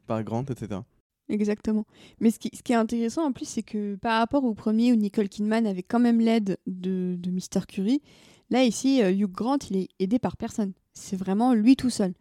[0.06, 0.80] par Grant, etc.
[1.28, 1.86] Exactement.
[2.20, 5.28] Mais ce qui, est intéressant en plus, c'est que par rapport au premier où Nicole
[5.28, 7.66] Kidman avait quand même l'aide de, de Mr.
[7.66, 8.02] Curie,
[8.50, 10.72] là ici, euh, Hugh Grant, il est aidé par personne.
[10.92, 12.12] C'est vraiment lui tout seul.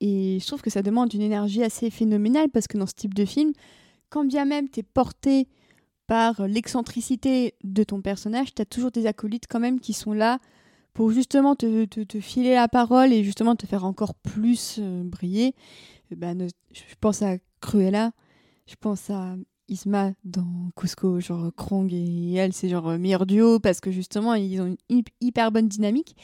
[0.00, 3.14] Et je trouve que ça demande une énergie assez phénoménale parce que dans ce type
[3.14, 3.52] de film,
[4.10, 5.46] quand bien même tu es porté
[6.08, 10.40] par l'excentricité de ton personnage, tu as toujours des acolytes quand même qui sont là
[10.94, 15.02] pour justement te, te- te filer la parole et justement te faire encore plus euh,
[15.04, 15.54] briller.
[16.14, 18.12] Ben, ne- je pense à Cruella,
[18.66, 19.36] je pense à
[19.68, 24.34] Isma dans Cusco, genre Krong et elle, c'est genre euh, meilleur duo parce que justement
[24.34, 26.14] ils ont une hy- hyper bonne dynamique.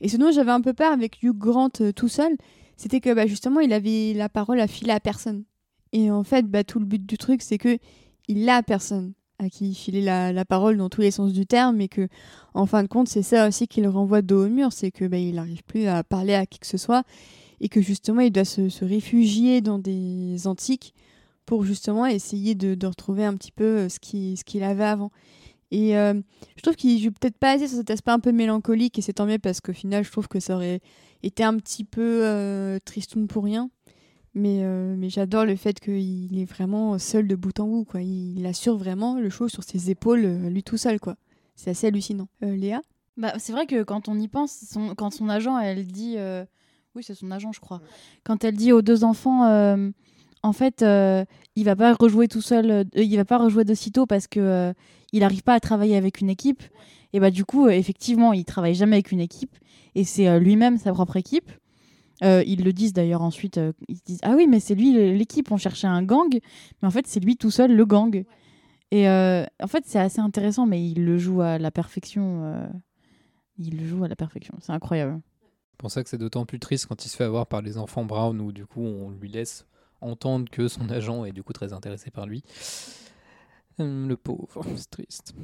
[0.00, 2.36] Et ce dont j'avais un peu peur avec Hugh Grant euh, tout seul,
[2.76, 5.44] c'était que bah, justement il avait la parole à filer à personne.
[5.92, 7.78] Et en fait, bah, tout le but du truc, c'est que
[8.28, 11.80] il a personne à qui filer la, la parole dans tous les sens du terme
[11.80, 12.08] et que
[12.54, 15.04] en fin de compte c'est ça aussi qui le renvoie dos au mur c'est que
[15.04, 17.04] bah, il n'arrive plus à parler à qui que ce soit
[17.60, 20.94] et que justement il doit se, se réfugier dans des antiques
[21.44, 24.84] pour justement essayer de, de retrouver un petit peu euh, ce qu'il ce qu'il avait
[24.84, 25.12] avant.
[25.70, 26.14] Et euh,
[26.56, 29.14] je trouve qu'il joue peut-être pas assez sur cet aspect un peu mélancolique et c'est
[29.14, 30.80] tant mieux parce qu'au final je trouve que ça aurait
[31.22, 33.70] été un petit peu euh, tristoun pour rien
[34.36, 37.84] mais, euh, mais j'adore le fait qu'il est vraiment seul de bout en bout.
[37.84, 38.02] Quoi.
[38.02, 41.00] Il, assure vraiment le show sur ses épaules, euh, lui tout seul.
[41.00, 41.16] quoi.
[41.54, 42.28] C'est assez hallucinant.
[42.44, 42.82] Euh, Léa?
[43.16, 46.16] Bah, c'est vrai que quand on y pense, quand son agent, elle dit.
[46.94, 47.80] Oui, c'est son agent, je crois.
[48.24, 49.44] Quand elle dit aux deux enfants,
[50.42, 54.26] en fait, il va pas rejouer tout seul, il va pas rejouer de sitôt parce
[54.26, 54.74] que
[55.12, 56.62] il arrive pas à travailler avec une équipe.
[57.14, 59.56] Et bah, du coup, effectivement, il travaille jamais avec une équipe.
[59.94, 61.50] Et c'est lui-même sa propre équipe.
[62.24, 63.58] Euh, ils le disent d'ailleurs ensuite.
[63.58, 66.30] euh, ils se disent Ah oui, mais c'est lui l'équipe, on cherchait un gang.
[66.80, 68.24] Mais en fait, c'est lui tout seul le gang.
[68.90, 72.44] Et euh, en fait, c'est assez intéressant, mais il le joue à la perfection.
[72.44, 72.66] euh,
[73.58, 74.54] il le joue à la perfection.
[74.60, 75.20] C'est incroyable.
[75.72, 77.76] C'est pour ça que c'est d'autant plus triste quand il se fait avoir par les
[77.78, 79.66] enfants Brown où du coup on lui laisse
[80.00, 82.42] entendre que son agent est du coup très intéressé par lui.
[83.78, 85.34] Hum, Le pauvre, c'est triste.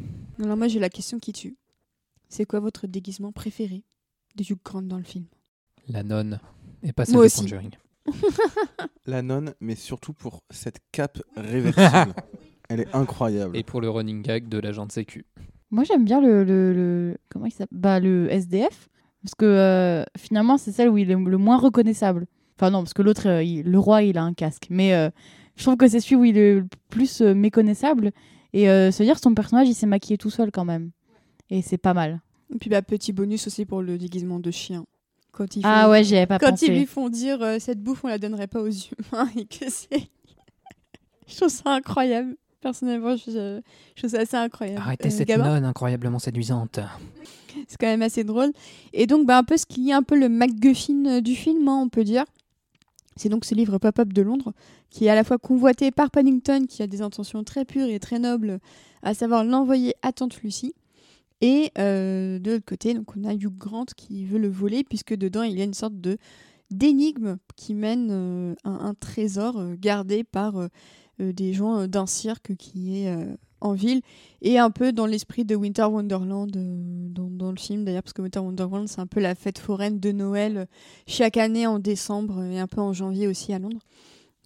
[0.42, 1.56] Alors moi j'ai la question qui tue.
[2.28, 3.82] C'est quoi votre déguisement préféré
[4.36, 5.26] de Hugh Grant dans le film?
[5.88, 6.40] La nonne
[6.82, 7.40] et pas celle Moi de aussi.
[7.42, 7.70] Conjuring.
[9.06, 12.14] La nonne, mais surtout pour cette cape réversible.
[12.68, 13.56] Elle est incroyable.
[13.56, 15.26] Et pour le running gag de l'agent de sécu.
[15.70, 17.78] Moi, j'aime bien le, le, le- comment il s'appelle?
[17.78, 18.88] Bah, le SDF
[19.22, 22.26] parce que euh, finalement, c'est celle où il est le moins reconnaissable.
[22.58, 24.66] Enfin non, parce que l'autre, euh, il- le roi, il a un casque.
[24.70, 25.10] Mais euh,
[25.56, 28.10] je trouve que c'est celui où il est le plus euh, méconnaissable.
[28.52, 30.90] Et euh, se dire son personnage, il s'est maquillé tout seul quand même.
[31.50, 32.20] Et c'est pas mal.
[32.54, 34.84] Et puis bah, petit bonus aussi pour le déguisement de chien.
[35.32, 36.66] Quand ils Ah font- ouais, j'y avais pas Quand pensé.
[36.66, 39.68] ils lui font dire euh, cette bouffe on la donnerait pas aux humains et que
[39.70, 39.88] c'est...
[41.26, 42.36] je trouve ça incroyable.
[42.60, 43.60] Personnellement, je,
[43.96, 44.80] je trouve ça assez incroyable.
[44.80, 46.78] Arrêtez Euh, cette Gabin nonne incroyablement séduisante.
[47.66, 48.52] C'est quand même assez drôle.
[48.92, 51.66] Et donc, bah, un peu ce qui est un peu le MacGuffin euh, du film,
[51.66, 52.24] hein, on peut dire.
[53.16, 54.52] C'est donc ce livre Pop-Up de Londres,
[54.90, 57.98] qui est à la fois convoité par Paddington, qui a des intentions très pures et
[57.98, 58.58] très nobles,
[59.02, 60.72] à savoir l'envoyer à Tante Lucie.
[61.42, 65.14] Et euh, de l'autre côté, donc on a Hugh Grant qui veut le voler, puisque
[65.14, 66.16] dedans il y a une sorte de
[66.70, 70.54] d'énigme qui mène euh, un, trésor euh, gardé par
[71.18, 73.14] des gens d'un cirque qui est
[73.60, 74.00] en ville
[74.40, 78.22] et un peu dans l'esprit de Winter Wonderland dans, dans le film d'ailleurs parce que
[78.22, 80.66] Winter Wonderland c'est un peu la fête foraine de Noël
[81.06, 83.82] chaque année en décembre et un peu en janvier aussi à Londres.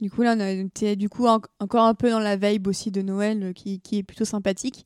[0.01, 2.91] Du coup là on été du coup en- encore un peu dans la vibe aussi
[2.91, 4.85] de Noël qui, qui est plutôt sympathique.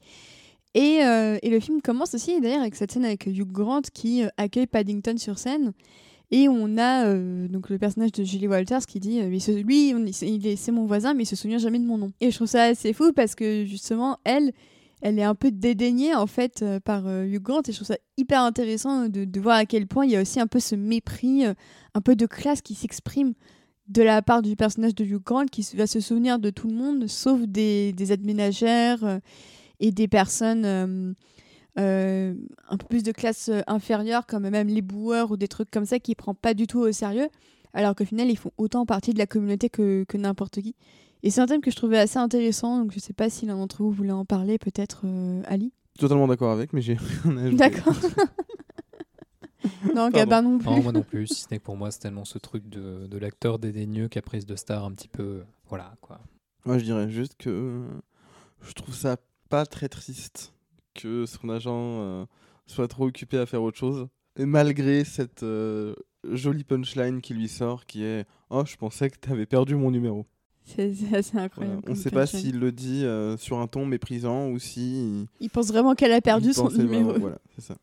[0.75, 4.23] Et, euh, et le film commence aussi d'ailleurs avec cette scène avec Hugh Grant qui
[4.23, 5.73] euh, accueille Paddington sur scène.
[6.31, 10.71] Et on a euh, donc le personnage de Julie Walters qui dit euh, lui, c'est
[10.71, 12.13] mon voisin, mais il se souvient jamais de mon nom.
[12.21, 14.53] Et je trouve ça assez fou parce que justement, elle,
[15.03, 17.63] elle est un peu dédaignée en fait par Hugh Grant.
[17.67, 20.23] Et je trouve ça hyper intéressant de, de voir à quel point il y a
[20.23, 23.33] aussi un peu ce mépris, un peu de classe qui s'exprime
[23.89, 26.75] de la part du personnage de Hugh Grant qui va se souvenir de tout le
[26.75, 29.21] monde, sauf des, des aides ménagères
[29.81, 30.65] et des personnes.
[30.65, 31.13] euh,
[31.79, 32.35] euh,
[32.69, 35.87] un peu plus de classe euh, inférieure, comme même les boueurs ou des trucs comme
[35.87, 37.29] ça, qui prend pas du tout au sérieux,
[37.73, 40.75] alors qu'au final, ils font autant partie de la communauté que, que n'importe qui.
[41.23, 43.57] Et c'est un thème que je trouvais assez intéressant, donc je sais pas si l'un
[43.57, 45.73] d'entre vous voulait en parler, peut-être euh, Ali.
[45.99, 47.57] Totalement d'accord avec, mais j'ai rien à ajouter.
[47.57, 47.95] D'accord.
[49.95, 50.69] non, Gabin non plus.
[50.69, 53.07] Non, moi non plus, si ce n'est que pour moi, c'est tellement ce truc de,
[53.07, 55.45] de l'acteur dédaigneux, caprice de star, un petit peu.
[55.69, 56.21] Voilà, quoi.
[56.65, 57.81] Moi, je dirais juste que
[58.63, 59.17] je trouve ça
[59.51, 60.55] pas très triste
[60.95, 62.25] que son agent euh,
[62.67, 64.09] soit trop occupé à faire autre chose.
[64.39, 65.95] Et malgré cette euh,
[66.25, 70.25] jolie punchline qui lui sort, qui est Oh, je pensais que t'avais perdu mon numéro.
[70.65, 71.79] C'est assez incroyable.
[71.85, 75.27] On comme sait pas s'il le dit euh, sur un ton méprisant ou si.
[75.41, 77.05] Il pense vraiment qu'elle a perdu son numéro.
[77.11, 77.77] vraiment- Voilà, c'est ça.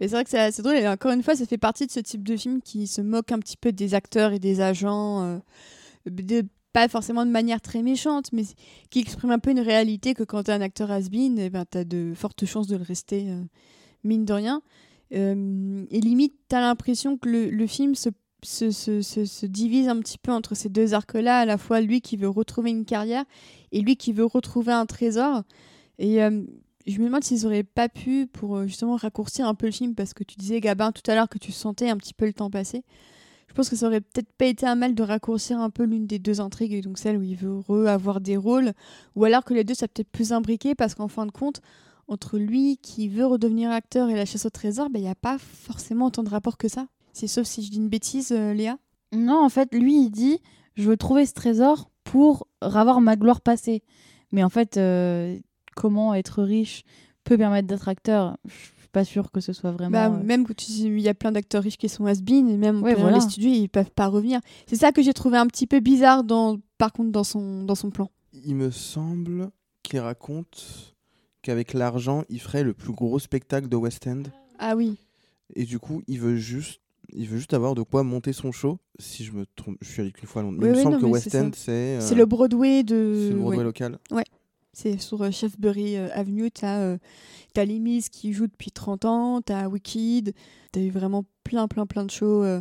[0.00, 0.76] Mais c'est vrai que c'est assez drôle.
[0.76, 3.30] Et encore une fois, ça fait partie de ce type de film qui se moque
[3.30, 5.22] un petit peu des acteurs et des agents.
[5.22, 5.38] euh,
[6.74, 8.42] pas forcément de manière très méchante, mais
[8.90, 11.84] qui exprime un peu une réalité que quand t'es un acteur has-been, eh ben, t'as
[11.84, 13.40] de fortes chances de le rester, euh,
[14.02, 14.60] mine de rien.
[15.14, 18.08] Euh, et limite, t'as l'impression que le, film se,
[18.42, 21.80] se, se, se- se divise un petit peu entre ces deux arcs-là, à la fois
[21.80, 23.24] lui qui veut retrouver une carrière
[23.70, 25.44] et lui qui veut retrouver un trésor.
[26.00, 26.42] Et euh,
[26.88, 30.12] je me demande s'ils auraient pas pu, pour justement raccourcir un peu le film, parce
[30.12, 32.50] que tu disais, Gabin, tout à l'heure que tu sentais un petit peu le temps
[32.50, 32.82] passer.
[33.54, 36.08] Je pense que ça aurait peut-être pas été un mal de raccourcir un peu l'une
[36.08, 38.72] des deux intrigues, donc celle où il veut re-avoir des rôles,
[39.14, 41.60] ou alors que les deux, ça peut-être plus imbriqué, parce qu'en fin de compte,
[42.08, 45.38] entre lui qui veut redevenir acteur et la chasse au trésor, il n'y a pas
[45.38, 46.88] forcément autant de rapport que ça.
[47.12, 48.76] C'est sauf si je dis une bêtise, euh, Léa.
[49.12, 50.40] Non, en fait, lui, il dit
[50.74, 53.84] Je veux trouver ce trésor pour avoir ma gloire passée.
[54.32, 55.38] Mais en fait, euh,
[55.76, 56.82] comment être riche
[57.22, 58.36] peut permettre d'être acteur?
[58.94, 59.90] Pas sûre que ce soit vraiment.
[59.90, 62.56] Bah, euh, Même que tu il y a plein d'acteurs riches qui sont has-been, et
[62.56, 63.16] même Ouais, dans voilà.
[63.18, 64.40] les studios, ils peuvent pas revenir.
[64.66, 67.74] C'est ça que j'ai trouvé un petit peu bizarre, dans, par contre, dans son, dans
[67.74, 68.10] son plan.
[68.46, 69.50] Il me semble
[69.82, 70.94] qu'il raconte
[71.42, 74.22] qu'avec l'argent, il ferait le plus gros spectacle de West End.
[74.58, 74.96] Ah oui.
[75.54, 76.80] Et du coup, il veut juste,
[77.12, 78.78] il veut juste avoir de quoi monter son show.
[78.98, 80.58] Si je me trompe, je suis allé qu'une fois à Londres.
[80.60, 81.34] Mais Oui, il me oui, semble non, que West.
[81.34, 82.00] End, c'est.
[82.00, 83.26] C'est euh, le Broadway de.
[83.28, 83.64] c'est le Broadway ouais.
[83.64, 83.98] local.
[84.74, 86.98] C'est sur euh, Shaftesbury euh, Avenue, t'as euh,
[87.54, 90.34] t'as Les Mis qui joue depuis 30 ans, t'as Wicked,
[90.72, 92.42] t'as eu vraiment plein plein plein de shows.
[92.42, 92.60] euh,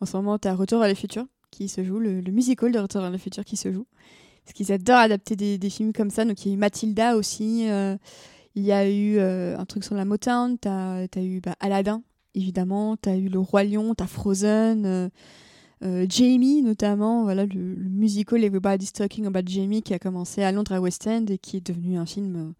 [0.00, 3.00] en ce moment, t'as Retour vers le futur qui se joue, le, musical de Retour
[3.02, 3.86] vers le futur qui se joue.
[4.44, 6.24] Parce qu'ils adorent adapter des, films comme ça.
[6.24, 7.68] Donc il y a eu Mathilda aussi,
[8.56, 12.02] il y a eu un truc sur la Motown, t'as as eu bah, Aladdin,
[12.34, 15.10] évidemment, t'as eu Le Roi Lion, t'as Frozen.
[15.82, 20.52] Euh, Jamie notamment, voilà le, le musical Everybody's Talking About Jamie qui a commencé à
[20.52, 22.52] Londres à West End et qui est devenu un film euh,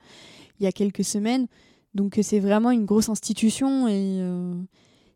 [0.59, 1.47] il y a quelques semaines.
[1.95, 4.55] Donc euh, c'est vraiment une grosse institution et, euh,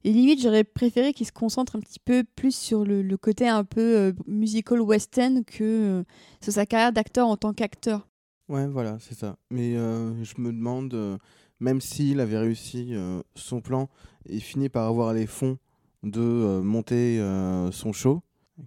[0.05, 3.65] limite j'aurais préféré qu'il se concentre un petit peu plus sur le, le côté un
[3.65, 6.05] peu musical West End que
[6.41, 8.07] sur sa carrière d'acteur en tant qu'acteur.
[8.49, 9.37] Ouais, voilà, c'est ça.
[9.51, 11.19] Mais je me demande,
[11.59, 12.95] même s'il avait réussi
[13.35, 13.89] son plan
[14.27, 15.59] et fini par avoir les fonds
[16.07, 18.23] de euh, monter euh, son show,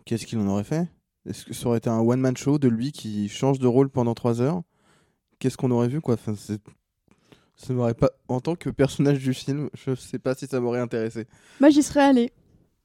[0.06, 0.88] qu'est-ce qu'il en aurait fait?
[1.26, 4.14] Est-ce que ça aurait été un one-man show de lui qui change de rôle pendant
[4.14, 4.61] trois heures?
[5.40, 6.16] Qu'est-ce qu'on aurait vu, quoi?
[6.16, 8.10] Enfin, ça m'aurait pas...
[8.28, 11.26] En tant que personnage du film, je sais pas si ça m'aurait intéressé.
[11.60, 12.32] Moi j'y serais allée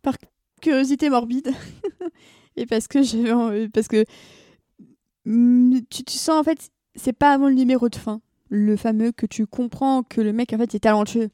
[0.03, 0.17] par
[0.61, 1.51] curiosité morbide
[2.57, 2.99] et parce que
[3.33, 4.05] en- parce que
[5.25, 8.21] mm, tu, tu sens en fait c'est pas avant le numéro de fin
[8.51, 11.29] le fameux que tu comprends que le mec en fait est talentueux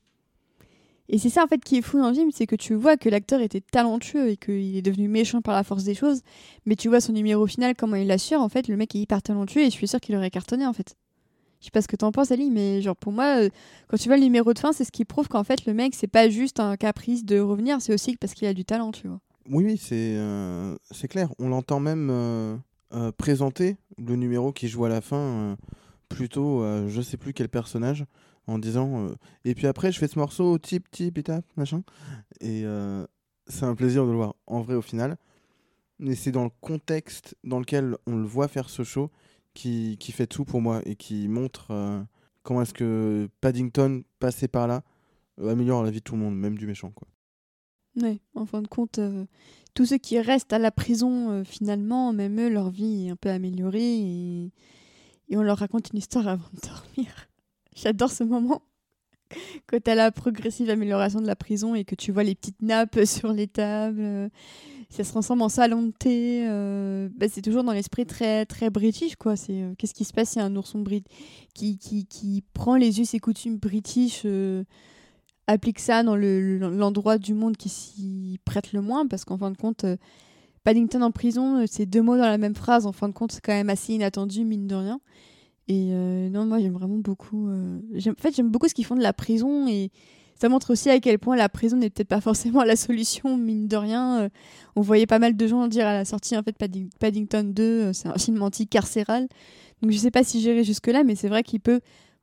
[1.11, 2.97] et c'est ça en fait qui est fou dans le film c'est que tu vois
[2.97, 6.23] que l'acteur était talentueux et qu'il est devenu méchant par la force des choses
[6.67, 9.21] mais tu vois son numéro final comment il l'assure en fait le mec est hyper
[9.21, 10.95] talentueux et je suis sûre qu'il aurait cartonné en fait
[11.61, 13.49] je sais pas ce que t'en penses Ali mais genre pour moi euh,
[13.89, 15.95] quand tu vois le numéro de fin c'est ce qui prouve qu'en fait le mec
[15.95, 19.09] c'est pas juste un caprice de revenir c'est aussi parce qu'il a du talent tu
[19.09, 20.77] vois Oui, oui, c'est euh,
[21.09, 21.31] clair.
[21.39, 22.57] On l'entend même euh,
[23.19, 25.57] présenter le numéro qui joue à la fin,
[26.09, 28.05] plutôt je sais plus quel personnage,
[28.51, 29.15] en disant euh,
[29.45, 31.25] Et puis après, je fais ce morceau, type, type, et
[31.57, 31.83] machin.
[32.41, 33.07] Et euh,
[33.47, 35.17] c'est un plaisir de le voir en vrai au final.
[35.99, 39.11] Mais c'est dans le contexte dans lequel on le voit faire ce show
[39.55, 42.03] qui, qui fait tout pour moi et qui montre euh,
[42.43, 44.83] comment est-ce que Paddington, passé par là,
[45.39, 46.91] améliore la vie de tout le monde, même du méchant.
[46.91, 47.07] Quoi.
[48.01, 49.01] Ouais, en fin de compte,
[49.75, 53.31] tous ceux qui restent à la prison, finalement, même eux, leur vie est un peu
[53.31, 54.53] améliorée
[55.31, 57.30] et on leur raconte une histoire avant de dormir.
[57.75, 58.63] J'adore ce moment.
[59.69, 62.99] Quand t'as la progressive amélioration de la prison et que tu vois les petites nappes
[63.05, 64.29] sur les tables, euh,
[64.89, 66.45] ça se transforme en salon de thé.
[66.49, 69.37] euh, bah, c'est toujours dans l'esprit très, très british, quoi.
[69.37, 71.05] C'est euh, qu'est-ce qui se passe si un ourson brit
[71.55, 74.27] qui, qui, qui prend les us et coutumes british
[75.47, 79.39] applique ça dans le- le- l'endroit du monde qui s'y prête le moins, parce qu'en
[79.39, 79.85] fin de compte,
[80.65, 83.41] Paddington en prison, c'est deux mots dans la même phrase, en fin de compte, c'est
[83.41, 85.01] quand même assez inattendu, mine de rien.
[85.71, 87.49] Et euh, non, moi j'aime vraiment beaucoup.
[87.49, 89.93] euh, en fait, j'aime beaucoup ce qu'ils font de la prison et
[90.35, 93.69] ça montre aussi à quel point la prison n'est peut-être pas forcément la solution, mine
[93.69, 94.23] de rien.
[94.23, 94.29] Euh,
[94.75, 97.63] on voyait pas mal de gens dire à la sortie en fait Padding- Paddington 2,
[97.63, 99.29] euh, c'est un film anti-carcéral.
[99.81, 101.79] Donc je sais pas si j'irai jusque-là, mais c'est vrai qu'il peut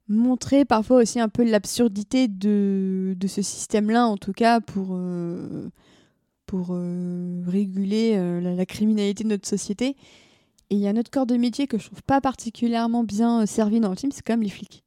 [0.10, 5.00] montrer parfois aussi un peu l'absurdité de, ce système-là, en tout cas pour,
[7.48, 9.96] réguler la criminalité de notre société.
[10.70, 13.44] Et il y a un autre corps de métier que je trouve pas particulièrement bien
[13.44, 14.84] euh, servi dans le film, c'est même les flics.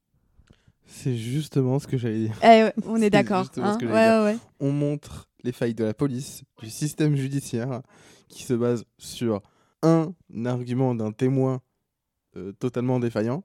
[0.86, 2.36] C'est justement ce que j'allais dire.
[2.44, 3.46] Eh on est d'accord.
[3.56, 3.78] hein.
[3.80, 4.38] ouais, ouais.
[4.58, 7.80] On montre les failles de la police, du système judiciaire,
[8.28, 9.40] qui se base sur
[9.82, 10.12] un
[10.44, 11.60] argument d'un témoin
[12.36, 13.42] euh, totalement défaillant,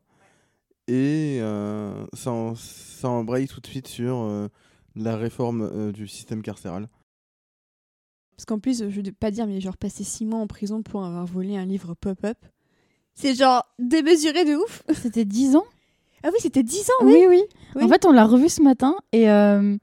[0.88, 4.50] et euh, ça, en- ça embraye tout de suite sur euh,
[4.96, 6.90] la réforme du système carcéral.
[8.36, 11.06] Parce qu'en plus, je vais pas dire, mais genre passer six mois en prison pour
[11.06, 12.38] avoir volé un livre pop-up.
[13.14, 14.84] C'est genre démesuré de ouf.
[14.94, 15.64] C'était 10 ans?
[16.24, 17.14] Ah oui, c'était 10 ans, oui.
[17.14, 17.42] Oui, oui.
[17.76, 17.84] Oui.
[17.84, 19.78] En fait, on l'a revu ce matin et, euh,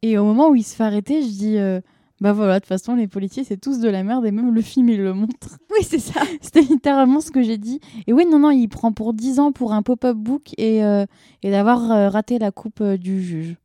[0.00, 1.80] et au moment où il se fait arrêter, je dis euh,
[2.22, 4.62] Bah voilà, de toute façon, les policiers, c'est tous de la merde et même le
[4.62, 5.34] film, il le montre.
[5.70, 6.22] Oui, c'est ça.
[6.40, 7.80] C'était littéralement ce que j'ai dit.
[8.06, 11.04] Et oui, non, non, il prend pour 10 ans pour un pop-up book et, euh,
[11.42, 13.56] et d'avoir raté la coupe du juge.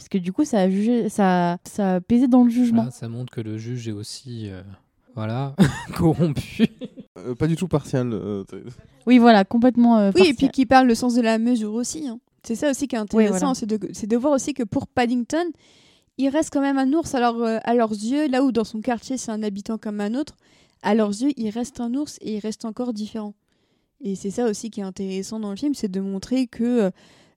[0.00, 2.76] Parce que du coup, ça a, jugé, ça, ça a pesé dans le jugement.
[2.84, 4.62] Voilà, ça montre que le juge est aussi euh,
[5.14, 5.54] voilà,
[5.94, 6.68] corrompu.
[7.18, 8.10] Euh, pas du tout partial.
[8.14, 8.42] euh,
[9.06, 9.98] Oui, voilà, complètement.
[9.98, 12.08] euh, Oui, et puis qui parle le sens de la mesure aussi.
[12.08, 12.18] hein.
[12.44, 13.90] C'est ça aussi qui est intéressant, voilà.
[13.92, 15.44] c'est de, voir aussi que pour Paddington,
[16.16, 18.80] il reste quand même un ours alors, euh, à leurs yeux, là où dans son
[18.80, 20.34] quartier c'est un habitant comme un autre,
[20.82, 23.34] à leurs yeux il reste un ours et il reste encore différent.
[24.02, 26.90] Et c'est ça aussi qui est intéressant dans le film, c'est de montrer que euh,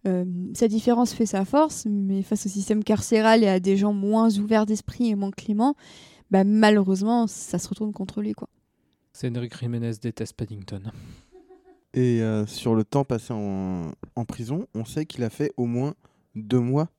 [0.06, 3.94] euh, sa différence fait sa force, mais face au système carcéral et à des gens
[3.94, 5.76] moins ouverts d'esprit et moins cléments,
[6.32, 8.34] bah, malheureusement ça se retourne contre lui.
[8.34, 8.50] quoi.
[9.14, 10.82] Cédric Jiménez déteste Paddington.
[11.94, 15.66] Et euh, sur le temps passé en, en prison, on sait qu'il a fait au
[15.68, 15.94] moins
[16.36, 16.90] deux mois,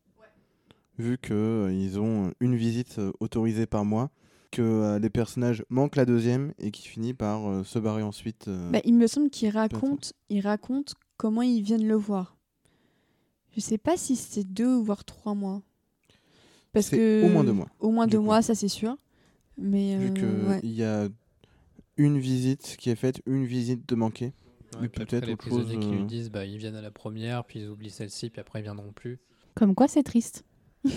[0.99, 4.11] vu qu'ils ont une visite euh, autorisée par mois,
[4.53, 8.47] que euh, les personnages manquent la deuxième et qui finit par euh, se barrer ensuite.
[8.47, 8.71] euh.
[8.71, 12.37] Bah, il me semble qu'il raconte, il raconte comment ils viennent le voir.
[13.55, 15.63] Je sais pas si c'est deux voire trois mois.
[16.73, 18.25] Parce que au moins deux mois, Au moins deux coup.
[18.25, 18.97] mois, ça c'est sûr.
[19.57, 20.61] Mais vu euh, ouais.
[20.65, 21.09] y a
[21.97, 24.33] une visite qui est faite, une visite de manquée.
[24.81, 26.07] Ouais, Et puis peut-être les autre chose, prisonniers qui lui euh.
[26.07, 28.91] disent bah, ils viennent à la première, puis ils oublient celle-ci, puis après ils viendront
[28.93, 29.21] plus.
[29.55, 30.45] Comme quoi, c'est triste.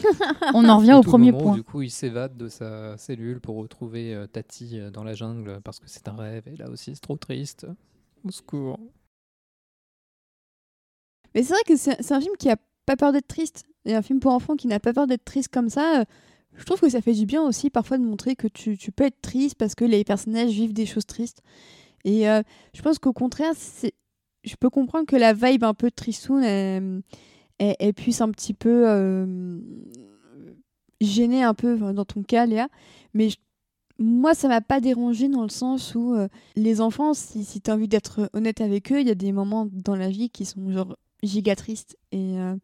[0.56, 1.56] On en revient au premier moment point.
[1.56, 5.62] du coup, il s'évade de sa cellule pour retrouver euh, Tati euh, dans la jungle
[5.64, 6.48] parce que c'est un rêve.
[6.48, 7.68] Et là aussi, c'est trop triste.
[8.24, 8.80] Au secours.
[11.36, 13.64] Mais c'est vrai que c'est un film qui a pas peur d'être triste.
[13.86, 16.02] Et un film pour enfants qui n'a pas peur d'être triste comme ça.
[16.02, 16.06] euh,
[16.56, 19.06] Je trouve que ça fait du bien aussi parfois de montrer que tu, tu peux
[19.06, 21.42] être triste parce que les personnages vivent des choses tristes.
[22.04, 22.42] Et euh,
[22.74, 23.54] je pense qu'au contraire,
[24.44, 29.60] je peux comprendre que la vibe un peu tristoun, elle, puisse un petit peu euh,
[31.02, 32.70] gêner un peu dans ton cas, Léa.
[33.14, 33.30] Mais
[34.00, 36.16] moi, ça m'a pas dérangé dans le sens où
[36.56, 39.32] les enfants, si, si tu as envie d'être honnête avec eux, il y a des
[39.32, 41.98] moments dans la vie qui sont genre giga tristes.
[42.12, 42.56] Et, euh,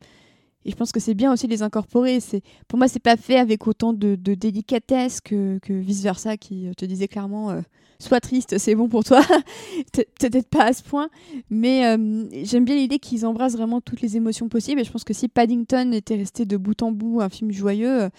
[0.65, 2.19] et je pense que c'est bien aussi de les incorporer.
[2.19, 6.73] C'est Pour moi, c'est pas fait avec autant de, délicatesse que, que vice-versa, qui euh,
[6.73, 7.61] te disait clairement euh,
[7.99, 9.21] Sois triste, c'est bon pour toi.
[9.93, 11.09] Pe- Peut-être pas à ce point.
[11.49, 14.81] Mais euh, j'aime bien l'idée qu'ils embrassent vraiment toutes les émotions possibles.
[14.81, 18.09] Et je pense que si Paddington était resté de bout en bout un film joyeux,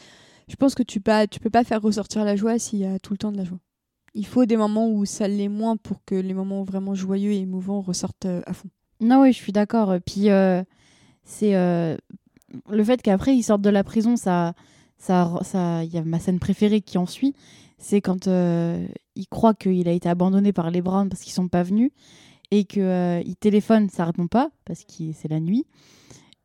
[0.48, 2.98] je pense que tu peux, tu peux pas faire ressortir la joie s'il y a
[2.98, 3.58] tout le temps de la joie.
[4.14, 7.38] Il faut des moments où ça l'est moins pour que les moments vraiment joyeux et
[7.40, 8.68] émouvants ressortent à fond.
[9.00, 9.94] Non, oui, je suis d'accord.
[10.04, 10.62] Puis euh,
[11.24, 11.96] c'est euh,
[12.70, 14.54] le fait qu'après ils sortent de la prison, ça,
[14.98, 17.34] ça, ça, il y a ma scène préférée qui en suit.
[17.78, 21.48] C'est quand euh, il croit qu'il a été abandonné par les Browns parce qu'ils sont
[21.48, 21.90] pas venus
[22.50, 25.66] et que il téléphone, ça répond pas parce que c'est la nuit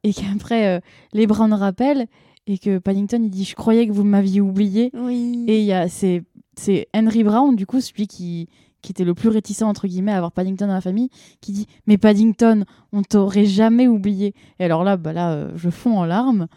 [0.03, 0.81] et qu'après
[1.13, 2.07] les Browns rappellent
[2.47, 5.45] et que Paddington il dit je croyais que vous m'aviez oublié Oui.
[5.47, 6.23] et il y a c'est
[6.57, 8.49] c'est Henry Brown du coup celui qui
[8.81, 11.09] qui était le plus réticent entre guillemets à avoir Paddington dans la famille
[11.41, 14.33] qui dit mais Paddington on t'aurait jamais oublié.
[14.59, 16.47] Et alors là bah là euh, je fonds en larmes.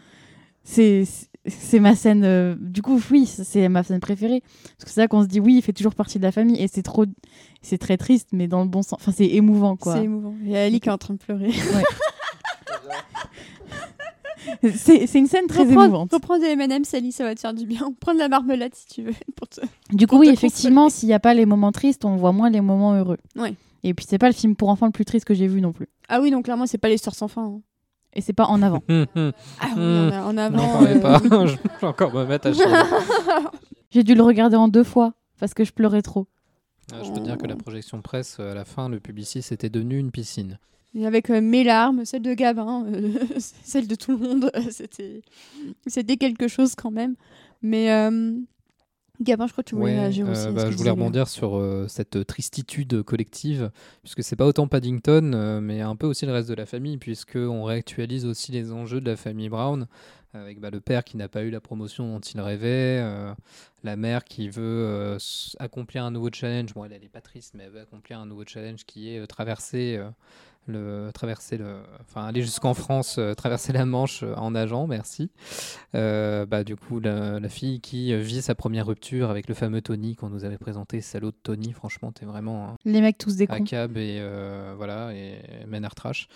[0.63, 1.03] C'est
[1.45, 4.41] c'est ma scène euh, du coup oui c'est ma scène préférée.
[4.77, 6.61] Parce que c'est là qu'on se dit oui il fait toujours partie de la famille
[6.61, 7.05] et c'est trop
[7.61, 9.95] c'est très triste mais dans le bon sens enfin c'est émouvant quoi.
[9.95, 10.33] C'est émouvant.
[10.43, 11.51] Il y a Ali qui est en train de pleurer.
[11.51, 11.73] c'est
[14.75, 17.65] c'est une scène très reprends, émouvante reprends des M&M, Sally, ça va te faire du
[17.65, 17.93] bien.
[17.99, 19.13] Prends de la marmelade si tu veux.
[19.35, 19.61] Pour te...
[19.91, 22.31] Du coup, pour oui, te effectivement, s'il n'y a pas les moments tristes, on voit
[22.31, 23.17] moins les moments heureux.
[23.35, 23.55] Ouais.
[23.83, 25.73] Et puis, c'est pas le film pour enfants le plus triste que j'ai vu non
[25.73, 25.87] plus.
[26.09, 27.43] Ah oui, donc clairement, c'est pas l'histoire sans fin.
[27.43, 27.61] hein.
[28.13, 28.81] Et c'est pas en avant.
[28.89, 30.11] Ah oui, Hmm.
[30.25, 30.57] en, avant.
[30.57, 31.19] parlez euh, pas.
[31.47, 32.51] Je vais encore me mettre à
[33.91, 36.27] j'ai dû le regarder en deux fois parce que je pleurais trop.
[36.91, 39.69] Ah, Je peux dire que la projection presse, euh, à la fin, le Publicis était
[39.69, 40.59] devenu une piscine.
[40.95, 43.11] Et avec euh, mes larmes, celles de Gavin, euh,
[43.63, 45.21] celles de tout le monde, c'était
[45.87, 47.15] c'était quelque chose quand même.
[47.61, 48.33] Mais euh,
[49.21, 50.47] Gavin, je crois que tu voulais Ouais, réagir aussi.
[50.51, 53.71] bah, je voulais rebondir sur cette tristitude collective,
[54.01, 57.37] puisque c'est pas autant Paddington, mais un peu aussi le reste de la famille, puisque
[57.37, 59.87] on réactualise aussi les enjeux de la famille Brown,
[60.33, 63.33] avec bah, le père qui n'a pas eu la promotion dont il rêvait, euh,
[63.83, 65.17] la mère qui veut euh,
[65.59, 66.73] accomplir un nouveau challenge.
[66.73, 69.19] Bon, elle, elle est pas triste, mais elle veut accomplir un nouveau challenge qui est
[69.19, 69.99] euh, traverser
[70.67, 75.29] le traverser le enfin aller jusqu'en France euh, traverser la Manche euh, en nageant merci.
[75.95, 79.81] Euh, bah du coup la, la fille qui vit sa première rupture avec le fameux
[79.81, 83.35] Tony qu'on nous avait présenté salaud de Tony franchement t'es vraiment un, Les mecs tous
[83.35, 83.63] des cons.
[83.63, 84.21] cab et
[84.77, 86.27] voilà et Menard Trash.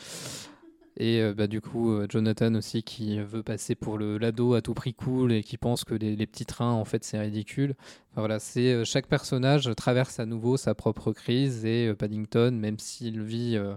[0.99, 4.95] Et bah, du coup Jonathan aussi qui veut passer pour le l'ado à tout prix
[4.95, 7.75] cool et qui pense que les, les petits trains en fait c'est ridicule.
[8.11, 13.21] Enfin, voilà c'est chaque personnage traverse à nouveau sa propre crise et Paddington même s'il
[13.21, 13.75] vit euh,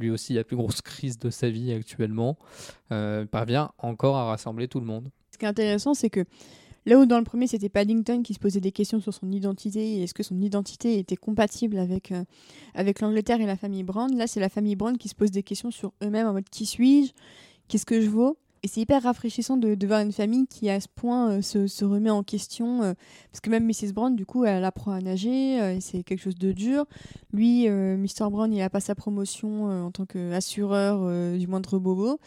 [0.00, 2.38] lui aussi la plus grosse crise de sa vie actuellement
[2.92, 5.10] euh, parvient encore à rassembler tout le monde.
[5.32, 6.24] Ce qui est intéressant, c'est que
[6.86, 9.98] là où dans le premier c'était Paddington qui se posait des questions sur son identité
[9.98, 12.24] et est-ce que son identité était compatible avec, euh,
[12.74, 15.42] avec l'Angleterre et la famille Brown, là c'est la famille Brown qui se pose des
[15.42, 17.12] questions sur eux-mêmes en mode qui suis-je,
[17.68, 18.38] qu'est-ce que je vaux?
[18.62, 22.10] Et c'est hyper rafraîchissant de, voir une famille qui à ce point euh, se, remet
[22.10, 22.92] en question euh,
[23.30, 26.36] parce que même Mrs Brown du coup elle apprend à nager euh, c'est quelque chose
[26.36, 26.84] de dur
[27.32, 32.18] lui Mr Brown il a pas sa promotion en tant qu'assureur du moindre bobo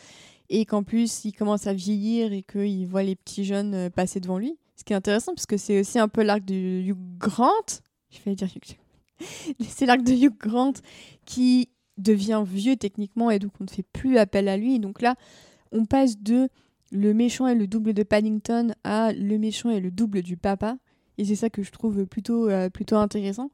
[0.49, 4.37] et qu'en plus il commence à vieillir et qu'il voit les petits jeunes passer devant
[4.37, 4.57] lui.
[4.75, 7.81] Ce qui est intéressant parce que c'est aussi un peu l'arc de Hugh Grant.
[8.09, 8.77] Je vais dire Hugh.
[9.67, 10.73] C'est l'arc de Hugh Grant
[11.25, 14.79] qui devient vieux techniquement et donc on ne fait plus appel à lui.
[14.79, 15.15] Donc là,
[15.73, 16.47] on passe de
[16.91, 20.77] le méchant et le double de Paddington à le méchant et le double du papa.
[21.17, 23.49] Et c'est ça que je trouve plutôt, euh, plutôt intéressant.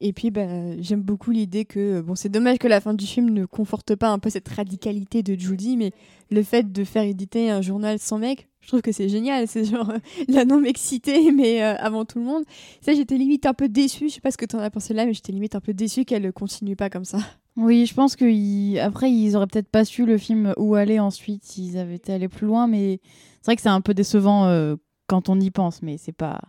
[0.00, 0.46] Et puis, bah,
[0.80, 4.08] j'aime beaucoup l'idée que, bon, c'est dommage que la fin du film ne conforte pas
[4.08, 5.92] un peu cette radicalité de Judy, mais
[6.30, 9.48] le fait de faire éditer un journal sans mec, je trouve que c'est génial.
[9.48, 12.44] C'est genre euh, la non-mixité, mais euh, avant tout le monde.
[12.80, 14.08] Ça, j'étais limite un peu déçue.
[14.08, 16.04] Je sais pas ce que t'en as pensé là, mais j'étais limite un peu déçue
[16.04, 17.18] qu'elle continue pas comme ça.
[17.58, 21.44] Oui, je pense que après ils auraient peut-être pas su le film où aller ensuite
[21.44, 23.00] s'ils avaient été allés plus loin, mais
[23.40, 24.76] c'est vrai que c'est un peu décevant euh,
[25.08, 26.40] quand on y pense, mais c'est pas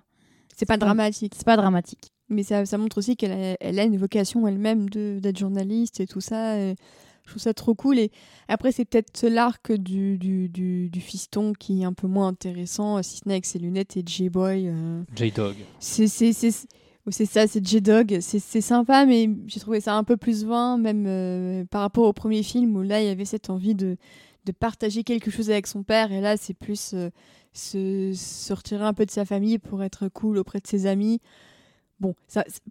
[0.56, 1.34] C'est pas pas- dramatique.
[1.36, 2.12] c'est pas dramatique.
[2.30, 6.00] Mais ça, ça montre aussi qu'elle a, elle a une vocation elle-même de- d'être journaliste
[6.00, 6.60] et tout ça.
[6.60, 6.76] et
[7.26, 7.98] je trouve ça trop cool.
[8.00, 8.12] Et
[8.48, 13.02] après, c'est peut-être l'arc du, du, du, du fiston qui est un peu moins intéressant,
[13.04, 14.68] si ce n'est avec ses lunettes et J-Boy.
[14.68, 16.08] euh, J-Dog c'est
[17.12, 21.06] c'est ça c'est J-Dog c'est sympa mais j'ai trouvé ça un peu plus vain même
[21.08, 23.98] euh, par rapport au premier film où là il y avait cette envie de
[24.46, 26.12] de partager quelque chose avec son père.
[26.12, 27.10] Et là c'est plus euh,
[27.54, 31.20] se, retirer un peu de sa famille pour être cool auprès de ses amis.
[32.00, 32.16] Bon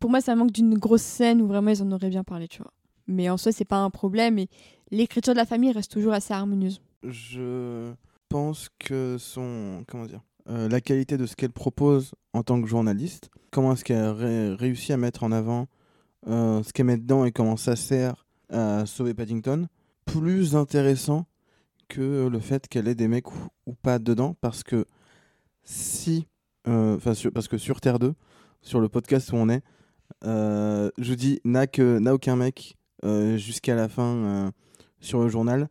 [0.00, 2.62] pour moi ça manque d'une grosse scène où vraiment ils en auraient bien parlé tu
[2.62, 2.72] vois.
[3.06, 4.48] Mais en soi c'est pas un problème et
[4.90, 6.80] l'écriture de la famille reste toujours assez harmonieuse.
[7.04, 7.92] Je
[8.28, 9.84] pense que son.
[9.86, 13.84] Comment dire euh, La qualité de ce qu'elle propose en tant que journaliste, comment est-ce
[13.84, 15.66] qu'elle a ré- réussi à mettre en avant
[16.26, 19.68] euh, ce qu'elle met dedans et comment ça sert à sauver Paddington,
[20.04, 21.26] plus intéressant
[21.88, 23.30] que le fait qu'elle ait des mecs
[23.66, 24.86] ou, pas dedans, parce que
[25.62, 26.26] si.
[26.66, 26.98] euh,
[27.32, 28.14] parce que sur Terre 2,
[28.62, 29.62] sur le podcast où on est,
[30.22, 31.66] je dis n'a
[32.14, 32.76] aucun mec
[33.36, 34.52] jusqu'à la fin
[35.00, 35.68] sur le journal.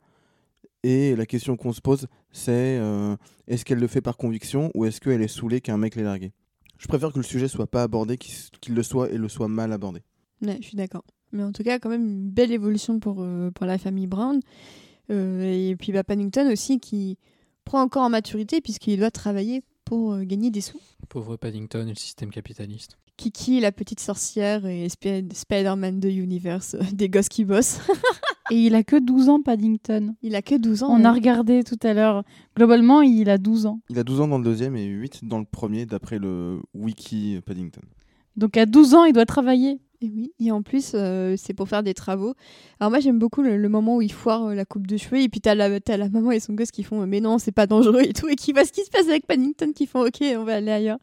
[0.83, 3.15] Et la question qu'on se pose, c'est euh,
[3.47, 6.33] est-ce qu'elle le fait par conviction ou est-ce qu'elle est saoulée qu'un mec l'ait largué?
[6.77, 9.73] Je préfère que le sujet soit pas abordé, qu'il le soit et le soit mal
[9.73, 10.01] abordé.
[10.41, 11.03] Ouais, je suis d'accord.
[11.31, 14.39] Mais en tout cas, quand même une belle évolution pour, euh, pour la famille Brown.
[15.09, 17.17] Euh, et puis bah, Paddington aussi qui
[17.63, 20.79] prend encore en maturité puisqu'il doit travailler pour euh, gagner des sous.
[21.09, 26.75] pauvre Paddington et le système capitaliste Kiki, la petite sorcière et Sp- Spider-Man de Universe,
[26.75, 27.79] euh, des gosses qui bossent.
[28.49, 30.15] Et il a que 12 ans Paddington.
[30.21, 30.87] Il a que 12 ans.
[30.89, 32.23] On a regardé tout à l'heure.
[32.55, 33.81] Globalement, il a 12 ans.
[33.89, 37.41] Il a 12 ans dans le deuxième et 8 dans le premier, d'après le wiki
[37.45, 37.81] Paddington.
[38.37, 39.81] Donc à 12 ans, il doit travailler.
[39.99, 42.35] Et oui, et en plus, euh, c'est pour faire des travaux.
[42.79, 45.27] Alors moi, j'aime beaucoup le, moment où il foire euh, la coupe de cheveux, et
[45.27, 47.65] puis t'as la, la maman et son gosse qui font euh, «mais non, c'est pas
[47.65, 50.23] dangereux» et tout, et qui voient ce qui se passe avec Paddington, qui font «ok,
[50.37, 50.99] on va aller ailleurs».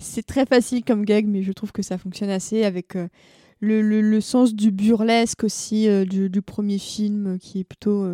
[0.00, 4.00] C'est très facile comme gag, mais je trouve que ça fonctionne assez avec le, le-
[4.00, 8.04] le sens du burlesque aussi du, du premier film, qui est plutôt,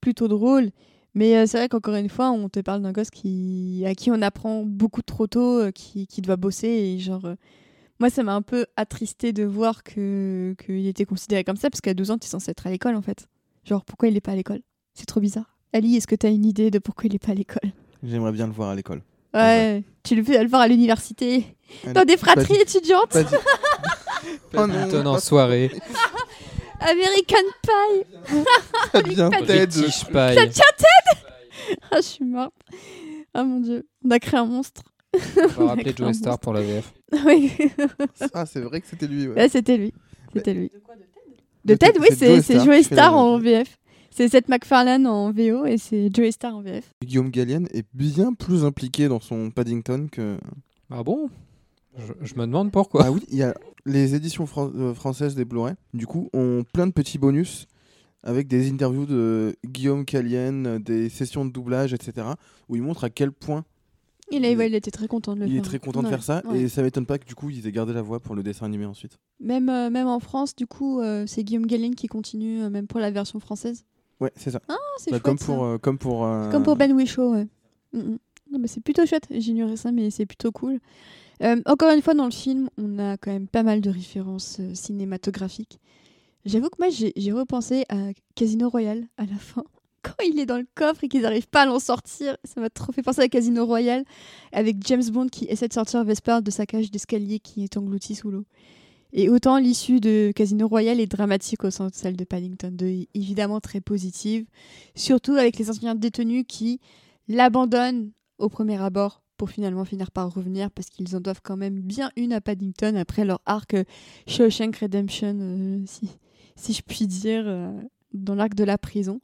[0.00, 0.70] plutôt drôle.
[1.14, 4.22] Mais c'est vrai qu'encore une fois, on te parle d'un gosse qui, à qui on
[4.22, 7.34] apprend beaucoup trop tôt, qui, qui doit bosser, et genre...
[8.00, 11.80] moi, ça m'a un peu attristé de voir que qu'il était considéré comme ça, parce
[11.80, 13.28] qu'à 12 ans, tu es censé être à l'école, en fait.
[13.64, 14.60] Genre, pourquoi il est pas à l'école?
[14.94, 15.58] C'est trop bizarre.
[15.72, 17.70] Ali, est-ce que tu as une idée de pourquoi il est pas à l'école?
[18.02, 19.02] J'aimerais bien le voir à l'école.
[19.34, 21.44] Ouais, tu le fais le voir à l'université,
[21.86, 23.10] Ah dans des Pas fratries étudiantes.
[23.10, 23.22] pas
[24.24, 25.70] Oh Paddington en pas- soirée
[26.80, 28.34] American Pie
[28.92, 29.66] Ça vient Ted.
[29.68, 29.90] Pie.
[29.92, 30.46] Ça tient
[30.76, 32.54] Ted Ah, je suis morte.
[33.34, 34.82] Ah mon dieu, on a créé un monstre.
[35.14, 36.92] On va rappeler Joey Star pour la VF.
[37.26, 37.52] oui,
[38.34, 39.28] Ah, c'est vrai que c'était lui.
[39.28, 39.48] ouais.
[39.48, 39.92] C'était lui.
[40.34, 40.70] C'était lui.
[41.64, 43.76] De De Ted, Ted, oui, c'est fait Star en VF.
[44.12, 46.84] C'est Seth MacFarlane en VO et c'est Joey Star en VF.
[47.04, 50.36] Guillaume Gallienne est bien plus impliqué dans son Paddington que.
[50.90, 51.30] Ah bon?
[51.98, 53.04] Je, je me demande pourquoi.
[53.06, 53.54] Ah oui, il y a
[53.86, 55.74] les éditions fran- euh, françaises des Blu-ray.
[55.94, 57.66] Du coup, ont plein de petits bonus
[58.22, 62.26] avec des interviews de Guillaume Gallienne, des sessions de doublage, etc.
[62.68, 63.64] Où il montre à quel point
[64.30, 65.58] Il, a, ouais, il était très content de le il faire.
[65.58, 66.42] est très content de Ouais, faire ça.
[66.46, 66.60] ouais.
[66.62, 68.66] Et ça m'étonne pas que du coup, ils aient gardé la voix pour le dessin
[68.66, 69.18] animé ensuite.
[69.40, 72.86] Même, euh, même en France, du coup, euh, c'est Guillaume Gallienne qui continue, euh, même
[72.86, 73.84] pour la version française.
[74.20, 74.60] Ouais, c'est ça.
[74.68, 76.20] Ah, c'est Bah, chouette, comme, pour, comme pour.
[76.52, 77.46] Comme pour Ben Whishaw, ouais.
[77.92, 78.18] Mm, mm.
[78.52, 79.26] Non, mais c'est plutôt chouette.
[79.30, 80.78] J'ignorais ça, mais c'est plutôt cool.
[81.66, 85.80] Encore une fois, dans le film, on a quand même pas mal de références cinématographiques.
[86.44, 89.64] J'avoue que moi, j'ai j'ai repensé à Casino Royale à la fin.
[90.02, 92.70] Quand il est dans le coffre et qu'ils n'arrivent pas à l'en sortir, ça m'a
[92.70, 94.04] trop fait penser à Casino Royale
[94.52, 98.14] avec James Bond qui essaie de sortir Vesper de sa cage d'escalier qui est engloutie
[98.14, 98.44] sous l'eau.
[99.12, 102.86] Et autant l'issue de Casino Royale est dramatique au sens de celle de Paddington 2,
[102.86, 104.46] est évidemment très positive,
[104.94, 106.80] surtout avec les anciens détenus qui
[107.28, 111.80] l'abandonnent au premier abord pour finalement finir par revenir parce qu'ils en doivent quand même
[111.80, 113.74] bien une à Paddington après leur arc
[114.26, 116.10] Shawshank Redemption, euh, si,
[116.56, 117.72] si je puis dire, euh,
[118.12, 119.20] dans l'arc de la prison.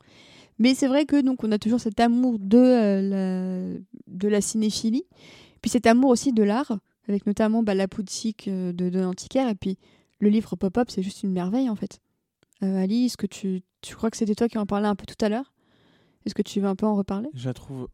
[0.58, 4.40] Mais c'est vrai que donc on a toujours cet amour de, euh, la, de la
[4.40, 5.04] cinéphilie,
[5.60, 6.78] puis cet amour aussi de l'art,
[7.08, 9.78] avec notamment bah, la boutique euh, de, de l'antiquaire, et puis
[10.20, 12.00] le livre pop-up, c'est juste une merveille en fait.
[12.62, 15.04] Euh, Ali, est-ce que tu, tu crois que c'était toi qui en parlais un peu
[15.04, 15.52] tout à l'heure?
[16.24, 17.28] Est-ce que tu veux un peu en reparler?
[17.34, 17.88] Je la trouve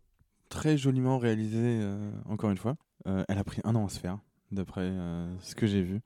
[0.48, 2.76] très joliment réalisée, euh, encore une fois.
[3.05, 4.20] Elle a pris un an à se faire,
[4.52, 4.93] d'après
[5.40, 6.01] ce que j'ai vu.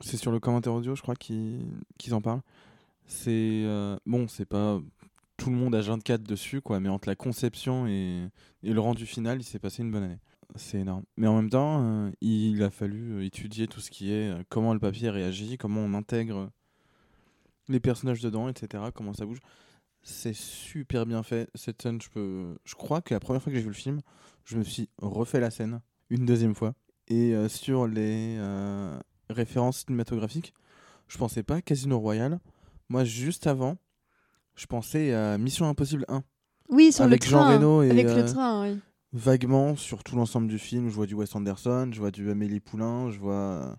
[0.00, 1.64] C'est sur le commentaire audio, je crois, qu'ils
[1.96, 2.42] qu'ils en parlent.
[3.06, 3.64] C'est.
[4.04, 4.78] bon, c'est pas
[5.36, 8.28] tout le monde à 24 dessus, quoi, mais entre la conception et,
[8.62, 10.18] le rendu final, il s'est passé une bonne année.
[10.56, 11.04] C'est énorme.
[11.16, 14.42] Mais en même temps, euh, il a fallu euh, étudier tout ce qui est euh,
[14.48, 16.50] comment le papier réagit, comment on intègre
[17.68, 19.40] les personnages dedans, etc., comment ça bouge.
[20.02, 21.50] C'est super bien fait.
[21.54, 22.56] Cette scène, je peux.
[22.64, 24.00] Je crois que la première fois que j'ai vu le film,
[24.44, 25.80] je me suis refait la scène
[26.10, 26.74] une deuxième fois.
[27.08, 28.38] Et sur les
[29.30, 30.52] références cinématographiques,
[31.08, 32.38] je pensais pas à Casino Royale.
[32.90, 33.78] Moi, juste avant,
[34.56, 36.22] je pensais à Mission Impossible 1.
[36.70, 37.56] Oui, sur Avec le Jean train.
[37.56, 38.78] Reno et, avec euh, le train, oui.
[39.12, 42.60] Vaguement, sur tout l'ensemble du film, je vois du Wes Anderson, je vois du Amélie
[42.60, 43.76] Poulain, je vois.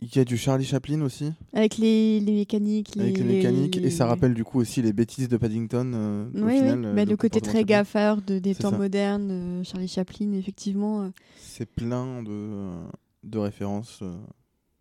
[0.00, 2.94] Il y a du Charlie Chaplin aussi, Avec les, les mécaniques.
[2.98, 3.78] avec les mécaniques.
[3.78, 5.92] Et ça les- rappelle du coup aussi les bêtises de Paddington.
[5.94, 6.58] euh, au Oui, oui.
[6.58, 8.76] final, euh, Bah, le le côté très gaffeur de, des temps ça.
[8.76, 11.04] modernes, euh, Charlie Chaplin, effectivement.
[11.04, 12.74] euh, C'est plein de,
[13.22, 14.02] de références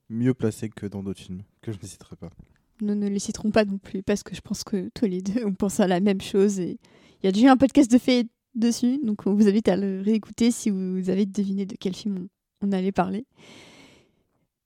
[0.10, 2.32] mieux placées que dans d'autres films, que je ne citerai pas.
[2.82, 5.44] Nous ne les citerons pas non plus parce que je pense que tous les deux
[5.46, 6.78] on pense à la même chose et
[7.22, 10.02] il y a déjà un podcast de fait dessus donc on vous invite à le
[10.02, 12.28] réécouter si vous avez deviné de quel film
[12.62, 13.26] on, allait parler.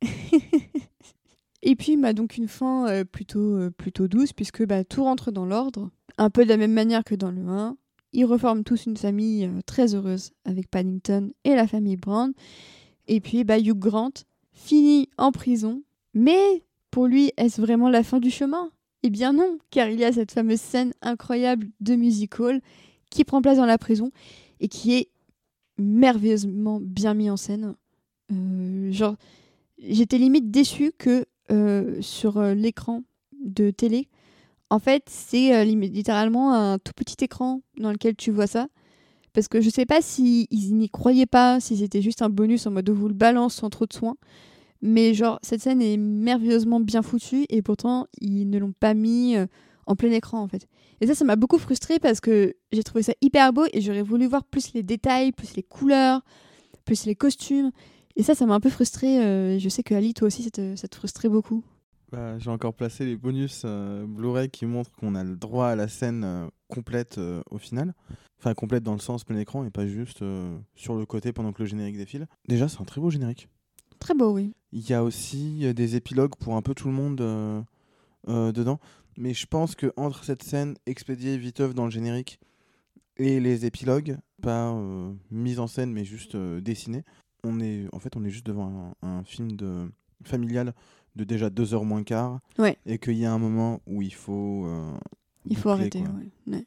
[1.64, 5.32] et puis bah, donc une fin euh, plutôt, euh, plutôt douce puisque bah, tout rentre
[5.32, 7.76] dans l'ordre, un peu de la même manière que dans le 1.
[8.14, 12.34] Ils reforment tous une famille euh, très heureuse avec Paddington et la famille Brown.
[13.08, 14.12] Et puis bah, Hugh Grant
[14.54, 18.72] finit en prison, mais pour lui, est-ce vraiment la fin du chemin?
[19.04, 22.62] Eh bien non, car il y a cette fameuse scène incroyable de musical
[23.10, 24.12] qui prend place dans la prison
[24.60, 25.10] et qui est
[25.78, 27.76] merveilleusement bien mis en scène.
[28.32, 29.16] Euh, genre,
[29.78, 33.04] j'étais limite déçue que euh, sur euh, l'écran
[33.40, 34.10] de télé,
[34.70, 38.68] en fait, c'est littéralement un tout petit écran dans lequel tu vois ça.
[39.32, 42.66] Parce que je sais pas si ils n'y croyaient pas, si c'était juste un bonus
[42.66, 44.16] en mode on vous le balance sans trop de soin.
[44.82, 49.36] Mais genre, cette scène est merveilleusement bien foutue et pourtant, ils ne l'ont pas mis
[49.36, 49.48] euh,
[49.86, 50.68] en plein écran en fait.
[51.02, 54.02] Et ça, ça m'a beaucoup frustrée parce que j'ai trouvé ça hyper beau et j'aurais
[54.04, 56.22] voulu voir plus les détails, plus les couleurs,
[56.86, 57.72] plus les costumes.
[58.16, 59.20] Et ça, ça m'a un peu frustrée.
[59.24, 61.64] euh, je sais que Ali, toi aussi, ça te, ça frustrait beaucoup.
[62.12, 65.76] Bah, J'ai encore placé les bonus euh, Blu-ray qui montrent qu'on a le droit à
[65.76, 67.94] la scène complète au final.
[68.40, 70.24] Enfin, complète dans le sens plein écran et pas juste
[70.76, 72.28] sur le côté pendant que le générique défile.
[72.48, 73.50] Déjà, c'est un très beau générique.
[74.00, 74.54] Très beau, oui.
[74.72, 77.62] Il y a aussi des épilogues pour un peu tout le monde euh,
[78.28, 78.80] euh, dedans.
[79.18, 82.40] Mais je pense que entre cette scène expédiée viteuf dans le générique
[83.18, 87.04] et les épilogues, pas euh, mise en scène mais juste euh, dessinée,
[87.44, 89.90] on est en fait on est juste devant un, un film de
[90.24, 90.74] familial
[91.16, 92.40] de déjà deux heures moins quart.
[92.60, 92.78] Ouais.
[92.86, 94.66] Et qu'il y a un moment où il faut.
[94.68, 94.94] euh,
[95.46, 96.02] Il faut arrêter.
[96.02, 96.30] ouais.
[96.54, 96.66] Ouais.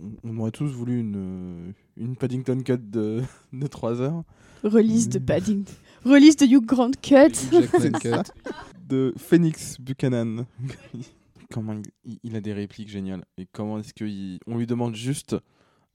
[0.00, 3.22] On- On aurait tous voulu une, une Paddington Cut de,
[3.52, 4.22] de 3 heures.
[4.62, 5.18] Release de.
[5.18, 5.72] Paddington.
[6.08, 7.34] Release de Hugh Grant Cut.
[8.88, 10.46] De Phoenix Buchanan.
[11.52, 13.24] comment il, il a des répliques géniales.
[13.36, 15.36] Et comment est-ce qu'on lui demande juste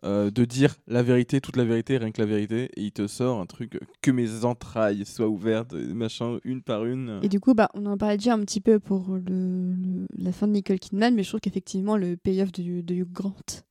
[0.04, 3.08] euh, de dire la vérité, toute la vérité, rien que la vérité, et il te
[3.08, 7.22] sort un truc que mes entrailles soient ouvertes, machin, une par une.
[7.24, 10.48] Et du coup, bah, on en parlait déjà un petit peu pour le, la fin
[10.48, 13.64] de Nicole Kidman, mais je trouve qu'effectivement, le payoff de, de Hugh Grant.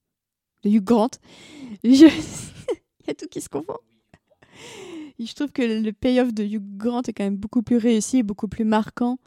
[0.65, 1.11] De Hugh Grant.
[1.85, 2.07] Je...
[2.07, 3.77] il y a tout qui se confond.
[5.19, 8.49] Je trouve que le payoff de Hugh Grant est quand même beaucoup plus réussi, beaucoup
[8.49, 9.19] plus marquant.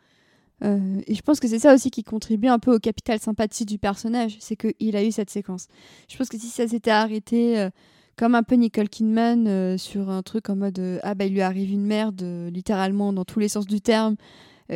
[0.64, 3.66] Euh, et je pense que c'est ça aussi qui contribue un peu au capital sympathie
[3.66, 5.68] du personnage, c'est qu'il a eu cette séquence.
[6.10, 7.70] Je pense que si ça s'était arrêté euh,
[8.16, 11.42] comme un peu Nicole Kidman euh, sur un truc en mode ah bah il lui
[11.42, 12.22] arrive une merde
[12.52, 14.16] littéralement dans tous les sens du terme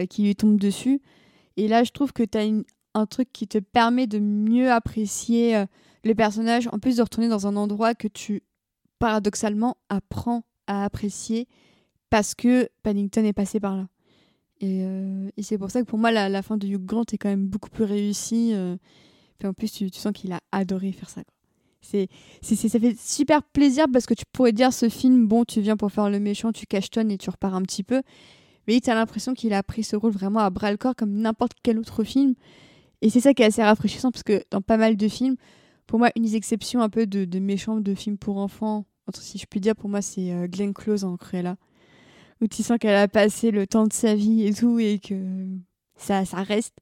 [0.10, 1.02] qui lui tombe dessus.
[1.58, 2.46] Et là je trouve que tu as
[2.94, 5.64] un truc qui te permet de mieux apprécier
[6.04, 8.44] le personnage en plus de retourner dans un endroit que tu
[9.00, 11.48] paradoxalement apprends à apprécier
[12.10, 13.88] parce que Paddington est passé par là.
[14.64, 17.30] Euh, et, c'est pour ça que pour moi, la, fin de Hugh Grant est quand
[17.30, 18.52] même beaucoup plus réussie.
[18.54, 18.78] Euh.
[19.44, 21.22] en plus, tu, sens qu'il a adoré faire ça.
[21.82, 22.10] C'est,
[22.42, 25.92] ça fait super plaisir parce que tu pourrais dire ce film, bon, tu viens pour
[25.92, 28.02] faire le méchant, tu cachetonnes et tu repars un petit peu.
[28.68, 31.14] Mais tu as l'impression qu'il a pris ce rôle vraiment à bras le corps comme
[31.14, 32.36] n'importe quel autre film.
[33.02, 35.38] Et c'est ça qui est assez rafraîchissant parce que dans pas mal de films,
[35.88, 38.86] pour moi, une des exceptions un peu de, de méchants de films pour enfants,
[39.18, 41.58] si je puis dire, pour moi, c'est euh, Glenn Close en Cruella
[42.42, 45.48] où tu sens qu'elle a passé le temps de sa vie et tout, et que
[45.96, 46.76] ça, ça reste.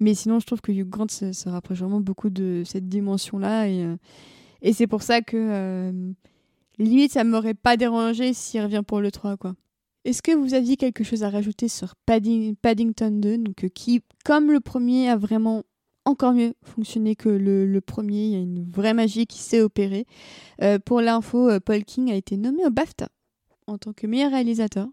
[0.00, 3.68] Mais sinon, je trouve que Hugh Grant se, rapproche vraiment beaucoup de cette dimension-là.
[3.68, 3.96] Et, euh,
[4.62, 6.12] et c'est pour ça que, euh,
[6.78, 9.54] limite, ça m'aurait pas dérangé s'il revient pour le 3, quoi.
[10.04, 14.50] Est-ce que vous aviez quelque chose à rajouter sur Paddington 2, donc, euh, qui, comme
[14.50, 15.62] le premier, a vraiment
[16.04, 18.24] encore mieux fonctionné que le, premier.
[18.26, 20.06] Il y a une vraie magie qui s'est opérée.
[20.84, 23.08] pour l'info, Paul King a été nommé au BAFTA
[23.66, 24.88] en tant que meilleur réalisateur.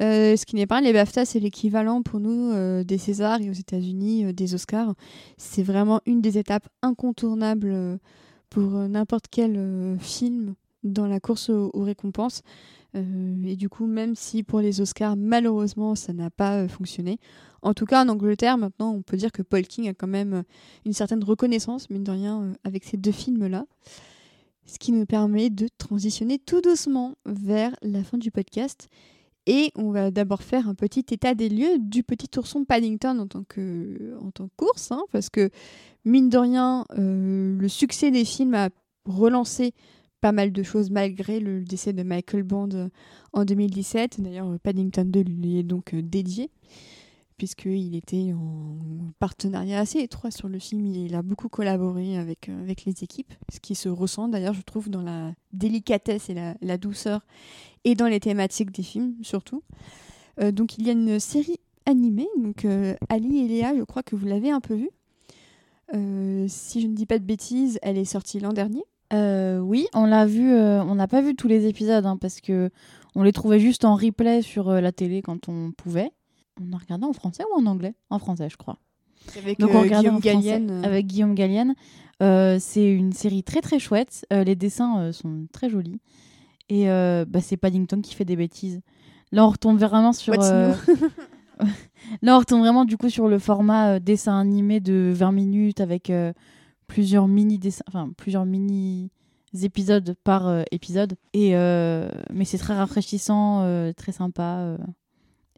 [0.00, 3.48] Euh, ce qui n'est pas les BAFTA, c'est l'équivalent pour nous euh, des Césars et
[3.48, 4.94] aux États-Unis euh, des Oscars.
[5.38, 7.98] C'est vraiment une des étapes incontournables
[8.50, 10.54] pour n'importe quel film
[10.84, 12.42] dans la course aux, récompenses.
[12.94, 17.18] et du coup, même si pour les Oscars, malheureusement, ça n'a pas fonctionné.
[17.62, 20.44] En tout cas, en Angleterre, maintenant, on peut dire que Paul King a quand même
[20.84, 23.66] une certaine reconnaissance, mine de rien, avec ces deux films-là
[24.66, 28.88] ce qui nous permet de transitionner tout doucement vers la fin du podcast.
[29.46, 33.28] Et on va d'abord faire un petit état des lieux du petit ourson Paddington en
[33.28, 34.16] tant que,
[34.56, 35.50] course, hein, parce que
[36.04, 38.70] mine de rien, euh, le succès des films a
[39.04, 39.72] relancé
[40.20, 42.90] pas mal de choses malgré le décès de Michael Bond
[43.32, 44.20] en 2017.
[44.20, 46.50] D'ailleurs, Paddington 2 lui est donc euh, dédié
[47.36, 48.78] puisqu'il était en
[49.18, 50.86] partenariat assez étroit sur le film.
[50.86, 54.62] Il a beaucoup collaboré avec, euh, avec les équipes, ce qui se ressent d'ailleurs, je
[54.62, 57.24] trouve, dans la délicatesse et la, douceur,
[57.84, 59.62] et dans les thématiques des films surtout.
[60.40, 64.02] Euh, donc il y a une série animée, donc euh, Ali et Léa, je crois
[64.02, 64.90] que vous l'avez un peu vue.
[66.48, 68.82] si je ne dis pas de bêtises, elle est sortie l'an dernier.
[69.12, 70.52] oui, on l'a vu.
[70.52, 72.70] on n'a pas vu tous les épisodes hein, parce que
[73.14, 76.10] on les trouvait juste en replay sur la télé quand on pouvait.
[76.60, 77.94] On a regardé en français ou en anglais?
[78.10, 78.78] En français, je crois.
[79.36, 80.70] Avec Donc on euh, Guillaume Gallienne.
[80.70, 80.82] Euh.
[80.82, 81.74] Avec Guillaume Gallienne.
[82.22, 84.26] Euh, c'est une série très très chouette.
[84.30, 86.00] les dessins sont très jolis.
[86.68, 88.80] Et bah, c'est Paddington qui fait des bêtises.
[89.32, 90.34] Là, on retourne vraiment sur.
[92.22, 96.12] Là, on retourne vraiment du coup sur le format dessin animé de 20 minutes avec
[96.86, 99.10] plusieurs mini dessins, enfin plusieurs mini
[99.62, 101.16] épisodes par épisode.
[101.32, 104.76] Et mais c'est très rafraîchissant, très sympa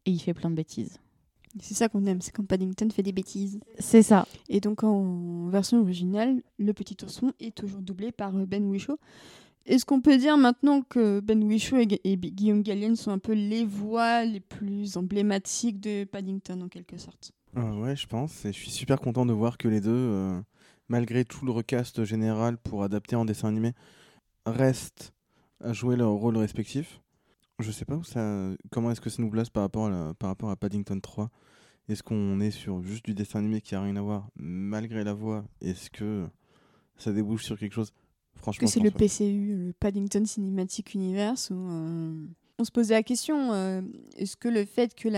[0.07, 0.99] et il fait plein de bêtises.
[1.61, 3.59] C'est ça qu'on aime, c'est quand Paddington fait des bêtises.
[3.79, 4.27] C'est ça.
[4.49, 8.99] Et donc en version originale, le petit ourson est toujours doublé par euh, Ben Whishaw.
[9.67, 13.65] Est-ce qu'on peut dire maintenant que Ben Whishaw et, Guillaume Gallienne sont un peu les
[13.65, 17.33] voix les plus emblématiques de Paddington en quelque sorte?
[17.57, 18.45] Euh, Ouais, je pense.
[18.45, 20.41] Et je suis super content de voir que les deux, euh,
[20.89, 23.75] malgré tout le recast général pour adapter en dessin animé,
[24.47, 25.13] restent
[25.61, 27.01] à jouer leur rôle respectif.
[27.59, 30.31] Je sais pas où ça, comment est-ce que ça nous place par rapport à, par
[30.31, 31.31] rapport à Paddington 3.
[31.89, 35.15] Est-ce qu'on est sur juste du dessin animé qui a rien à voir malgré la
[35.15, 35.45] voix?
[35.61, 36.27] Est-ce que
[36.97, 37.93] ça débouche sur quelque chose?
[38.35, 42.15] Franchement, c'est le PCU, le Paddington Cinematic Universe, où euh,
[42.59, 43.83] on se posait la question euh,
[44.17, 45.09] est-ce que le fait que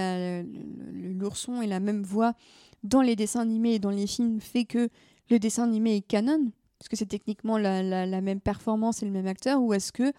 [1.13, 2.35] l'ourson ait la même voix
[2.83, 4.89] dans les dessins animés et dans les films fait que
[5.29, 6.51] le dessin animé est canon?
[6.81, 10.15] Est-ce que c'est techniquement la, la, même performance et le même acteur Ou est-ce que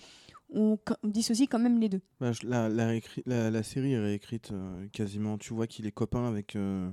[0.51, 2.01] on, dissocie quand même les deux.
[2.19, 5.37] Bah, la, la, série est réécrite euh, quasiment.
[5.37, 6.89] Tu vois qu'il est copain avec, euh,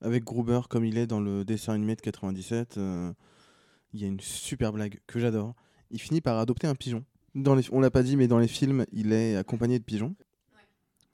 [0.00, 2.78] avec Gruber comme il est dans le dessin animé de 97.
[2.78, 3.12] Euh,
[3.92, 5.54] il y a une super blague que j'adore.
[5.90, 7.04] Il finit par adopter un pigeon.
[7.34, 10.14] Dans les, on l'a pas dit, mais dans les films, il est accompagné de pigeons.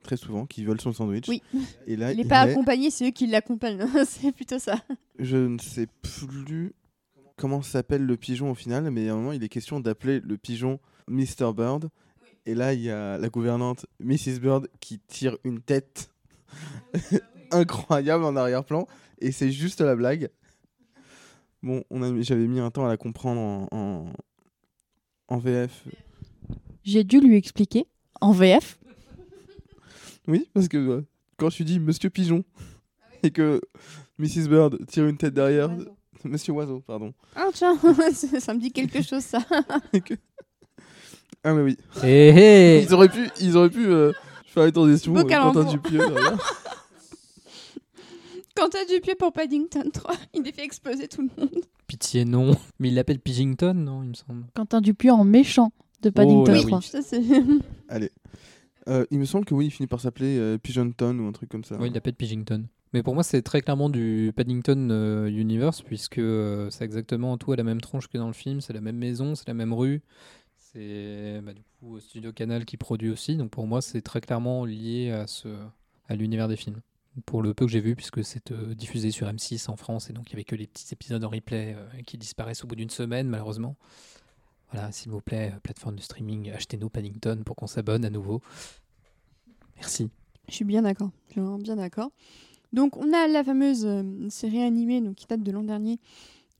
[0.03, 1.29] très souvent, qui vole son sandwich.
[1.29, 1.43] Oui.
[1.87, 3.85] Et là, Il n'est il pas est- accompagné, c'est eux qui l'accompagnent.
[4.07, 4.77] c'est plutôt ça.
[5.19, 6.73] Je ne sais plus
[7.43, 10.37] comment s'appelle le pigeon au final, mais à un moment, il est question d'appeler le
[10.37, 10.79] pigeon
[11.09, 11.53] Mr.
[11.53, 11.89] Bird.
[12.47, 14.39] Et là, il y a la gouvernante Mrs.
[14.41, 16.13] Bird qui tire une tête
[17.51, 18.87] incroyable en arrière-plan.
[19.21, 20.31] Et c'est juste la blague.
[21.65, 24.13] Bon, on a- j'avais mis un temps à la comprendre en, en,
[25.29, 25.85] en VF.
[26.85, 27.87] J'ai dû lui expliquer
[28.21, 28.79] en VF.
[30.29, 31.03] Oui, parce que euh,
[31.37, 32.45] quand tu dis Monsieur Pigeon
[33.25, 33.61] et que
[34.19, 34.47] Mrs.
[34.49, 35.69] Bird tire une tête derrière,
[36.25, 37.13] Monsieur Oiseau, pardon.
[37.37, 37.77] Ah tiens,
[38.41, 39.41] ça me dit quelque chose ça.
[41.45, 41.77] Ah, mais oui.
[42.03, 44.13] Hé hé Ils auraient pu, ils auraient pu euh,
[44.47, 45.13] faire les transitions.
[45.13, 45.65] Beau euh, Quentin.
[45.65, 46.39] Dupieux, derrière.
[48.55, 51.65] Quand t'as du pied pour Paddington 3, il est fait exploser tout le monde.
[51.87, 52.55] Pitié, non.
[52.79, 54.45] Mais il l'appelle Pigington, non, il me semble.
[54.55, 55.73] Quentin Dupieux en méchant
[56.03, 56.81] de Paddington là oui, 3.
[56.83, 57.23] ça c'est.
[57.89, 58.11] Allez.
[58.89, 61.49] Euh, il me semble que oui, il finit par s'appeler euh, Pigeonton ou un truc
[61.49, 61.77] comme ça.
[61.79, 62.65] Oui, il l'appelle Pigington.
[62.93, 67.53] Mais pour moi, c'est très clairement du Paddington euh, Universe, puisque euh, c'est exactement tout
[67.53, 68.61] à la même tronche que dans le film.
[68.61, 70.03] C'est la même maison, c'est la même rue.
[70.59, 73.37] C'est bah, du coup Studio Canal qui produit aussi.
[73.37, 75.27] Donc pour moi, c'est très clairement lié à,
[76.09, 76.81] à l'univers des films.
[77.27, 80.15] Pour le peu que j'ai vu, puisque c'est euh, diffusé sur M6 en France, et
[80.15, 82.75] donc il n'y avait que les petits épisodes en replay euh, qui disparaissent au bout
[82.75, 83.77] d'une semaine, malheureusement.
[84.71, 88.41] Voilà, s'il vous plaît, plateforme de streaming, achetez-nous Paddington pour qu'on s'abonne à nouveau.
[89.77, 90.09] Merci.
[90.49, 91.11] Je suis bien d'accord.
[91.29, 92.11] Je suis bien d'accord.
[92.73, 95.99] Donc, on a la fameuse euh, série animée donc, qui date de l'an dernier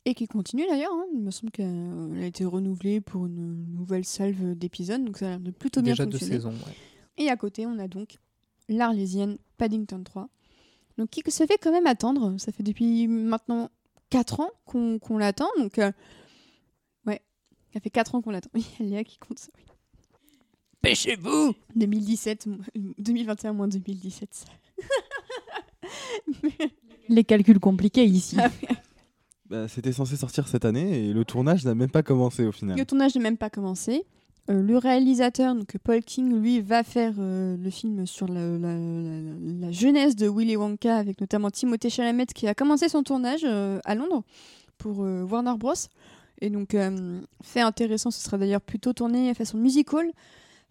[0.05, 0.93] et qui continue d'ailleurs.
[0.93, 1.05] hein.
[1.15, 5.05] Il me semble qu'elle a été renouvelée pour une nouvelle salve d'épisodes.
[5.05, 6.51] Donc, ça a l'air de plutôt bien Déjà deux saisons.
[6.51, 6.75] ouais.
[7.19, 8.17] Et à côté, on a donc
[8.69, 10.29] l'Arlésienne Paddington 3.
[10.99, 12.37] Donc, qui se fait quand même attendre.
[12.39, 13.71] Ça fait depuis maintenant
[14.11, 15.49] 4 ans qu'on qu'on l'attend.
[15.59, 15.91] Donc, euh,
[17.07, 17.23] ouais,
[17.73, 18.51] ça fait 4 ans qu'on l'attend.
[18.55, 19.51] Oui, Léa qui compte ça.
[19.57, 19.63] oui.
[20.83, 22.59] Pêchez-vous 2017, mo-
[22.99, 24.45] 2021 moins 2017.
[27.09, 28.37] Les calculs compliqués ici.
[28.39, 28.49] Ah
[29.51, 32.79] Bah, C'était censé sortir cette année et le tournage n'a même pas commencé au final.
[32.79, 34.05] Le tournage n'est même pas commencé.
[34.51, 38.75] Euh, le réalisateur, donc Paul King, lui, va faire euh, le film sur la, la-
[38.79, 43.43] la- la jeunesse de Willy Wonka, avec notamment Timothée Chalamet, qui a commencé son tournage
[43.45, 44.25] euh, à Londres
[44.79, 45.75] pour euh, Warner Bros.
[46.41, 50.07] Et donc, euh, fait intéressant, ce sera d'ailleurs plutôt tourné à façon musical,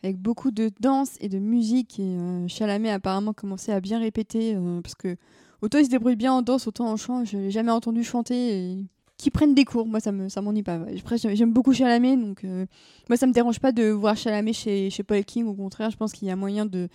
[0.04, 2.00] avec beaucoup de danse et de musique.
[2.00, 5.16] Et euh, Chalamet a apparemment commencé à bien répéter, euh, parce que
[5.62, 8.72] autant il se débrouille bien en danse, autant en chant, je l'ai jamais entendu chanter.
[8.72, 8.86] Et
[9.22, 10.80] qui prennent des cours, moi ça me ça m'ennuie pas.
[10.98, 12.66] Après j'aime beaucoup Chalamet, donc euh,
[13.08, 15.46] moi ça me dérange pas de voir Chalamet chez, chez Paul King.
[15.46, 16.90] Au contraire, je pense qu'il y a moyen de,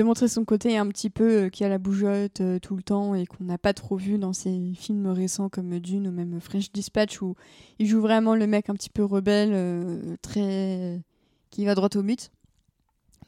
[0.00, 3.14] montrer son côté un petit peu euh, qui a la bougeotte euh, tout le temps
[3.14, 6.70] et qu'on n'a pas trop vu dans ses films récents comme Dune ou même French
[6.70, 7.34] Dispatch où
[7.78, 11.00] il joue vraiment le mec un petit peu rebelle, très
[11.48, 12.30] qui va droit au but.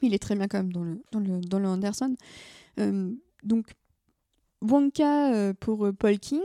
[0.02, 2.14] Mais il est très bien quand même dans le dans le dans le Anderson.
[3.42, 3.72] Donc
[4.68, 6.42] Wonka euh, pour euh, Paul King.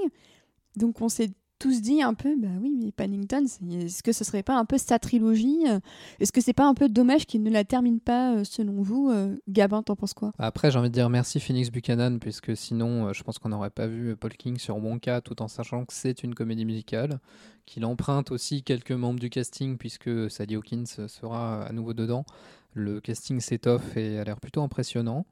[0.76, 4.41] Donc on s'est tous dit un peu, bah oui, mais Paddington, est-ce que ce serait
[4.41, 5.80] pas un peu sa trilogie euh,
[6.19, 9.14] Est-ce que c'est pas un peu dommage qu'il ne la termine pas selon vous
[9.48, 10.31] Gabin, t'en penses quoi?
[10.39, 13.85] Après, j'ai envie de dire merci Phoenix Buchanan, puisque sinon, je pense qu'on n'aurait pas
[13.85, 17.19] vu Paul King sur Wonka, tout en sachant que c'est une comédie musicale,
[17.68, 22.26] qu'il emprunte aussi quelques membres du casting, puisque Sally Hawkins sera à nouveau dedans.
[22.73, 25.26] Le casting s'étoffe et a l'air plutôt impressionnant.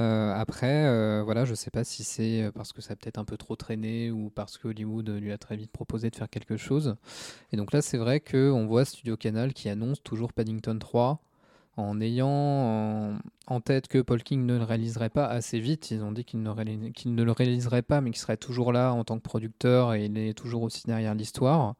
[0.00, 3.24] Euh, après, euh, voilà, je sais pas si c'est parce que ça a peut-être un
[3.24, 6.56] peu trop traîné ou parce que Hollywood lui a très vite proposé de faire quelque
[6.56, 6.96] chose.
[7.52, 11.20] Et donc là, c'est vrai qu'on voit Studio Canal qui annonce toujours Paddington 3
[11.76, 15.90] en ayant en, en tête que Paul King ne le réaliserait pas assez vite.
[15.90, 19.16] Ils ont dit qu'il ne, le réaliserait pas, mais qu'il serait toujours là en tant
[19.16, 21.74] que producteur et il est toujours aussi derrière l'histoire.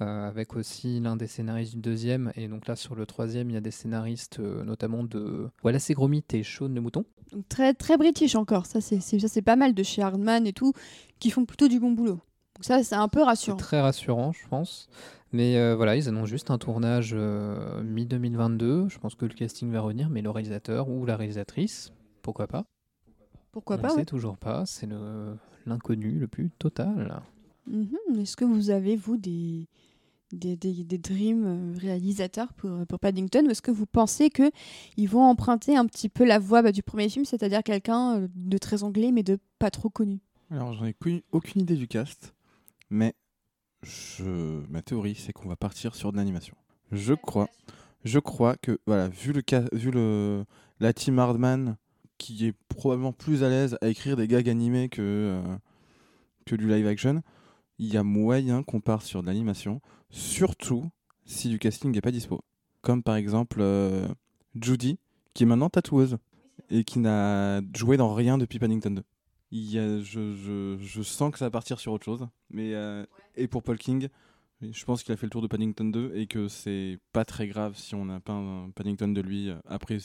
[0.00, 2.32] Euh, avec aussi l'un des scénaristes du deuxième.
[2.36, 5.90] Et donc là, sur le troisième, il y a des scénaristes, euh, notamment de Wallace
[5.90, 7.04] et Gromit et Shaun le Mouton.
[7.48, 10.74] Très très british encore, ça c'est pas mal de chez Hardman et tout,
[11.18, 12.20] qui font plutôt du bon boulot.
[12.56, 13.56] Donc ça c'est un peu rassurant.
[13.56, 14.88] très rassurant, je pense.
[15.32, 18.88] Mais euh, voilà, ils annoncent juste un tournage euh, mi-2022.
[18.90, 22.64] Je pense que le casting va revenir, mais le réalisateur ou la réalisatrice, pourquoi pas?
[23.50, 24.00] Pourquoi On pas ne ouais.
[24.00, 24.66] sait toujours pas.
[24.66, 24.88] C'est
[25.66, 27.22] l'inconnu le plus total.
[27.66, 28.20] Mhm.
[28.20, 29.68] Est-ce que vous avez, vous, des,
[30.32, 33.46] des, des, des dreams euh, réalisateurs pour, pour Paddington?
[33.46, 34.50] Ou est-ce que vous pensez que
[34.98, 38.58] ils vont emprunter un petit peu la voix bah, du premier film, c'est-à-dire quelqu'un de
[38.58, 40.20] très anglais mais de pas trop connu?
[40.50, 40.94] Alors, j'en ai
[41.32, 42.34] aucune idée du cast,
[42.90, 43.14] mais
[43.82, 44.60] je...
[44.70, 46.56] ma théorie, c'est qu'on va partir sur de l'animation.
[46.90, 47.48] Je crois,
[48.04, 49.42] je crois que, voilà, vu, le
[49.72, 50.44] vu le...
[50.80, 51.76] la team Hardman,
[52.18, 55.56] qui est probablement plus à l'aise à écrire des gags animés que, euh,
[56.46, 57.22] que du live action,
[57.78, 59.80] il y a moyen qu'on parte sur de l'animation,
[60.10, 60.88] surtout
[61.24, 62.42] si du casting n'est pas dispo.
[62.80, 64.06] Comme par exemple euh,
[64.60, 64.98] Judy,
[65.34, 66.18] qui est maintenant tatoueuse.
[66.70, 69.02] et qui n'a joué dans rien depuis Paddington 2.
[69.52, 72.26] Il y a- je, je- je sens que ça va partir sur autre chose.
[72.50, 73.04] Mais, euh,
[73.36, 74.08] et pour Paul King,
[74.62, 77.46] je pense qu'il a fait le tour de Paddington 2 et que c'est pas très
[77.48, 79.98] grave si on n'a pas un Paddington de lui euh, après,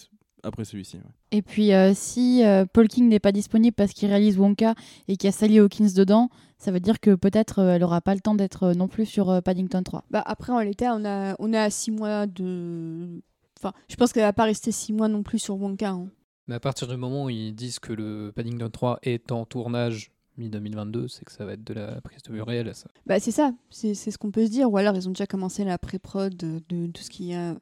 [0.44, 0.98] après celui-ci.
[0.98, 1.04] ouais.
[1.32, 4.76] Et puis, euh, si euh, Paul King n'est pas disponible parce qu'il réalise Wonka
[5.08, 8.02] et qu'il y a Sally Hawkins dedans, ça veut dire que peut-être euh, elle aura
[8.02, 10.04] pas le temps d'être euh, non plus sur euh, Paddington 3.
[10.10, 13.22] Bah après en l'état on a on est à six mois de
[13.60, 16.08] enfin je pense qu'elle va pas rester six mois non plus sur Wonka hein.
[16.48, 20.12] Mais à partir du moment où ils disent que le Paddington 3 est en tournage
[20.38, 22.74] mi-2022, c'est que ça va être de la prise de vue réelle.
[22.76, 22.88] Ça.
[23.06, 24.72] Bah c'est ça, c'est ce qu'on peut se dire.
[24.72, 27.54] Ou alors ils ont déjà commencé la pré-prod de, tout ce qui a.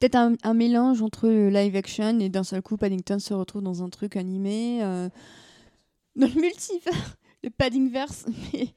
[0.00, 3.88] Peut-être un, mélange entre live action et d'un seul coup Paddington se retrouve dans un
[3.88, 4.82] truc animé.
[4.82, 5.08] euh,
[6.16, 8.26] dans le multivers, le Paddingverse.
[8.52, 8.68] Mais,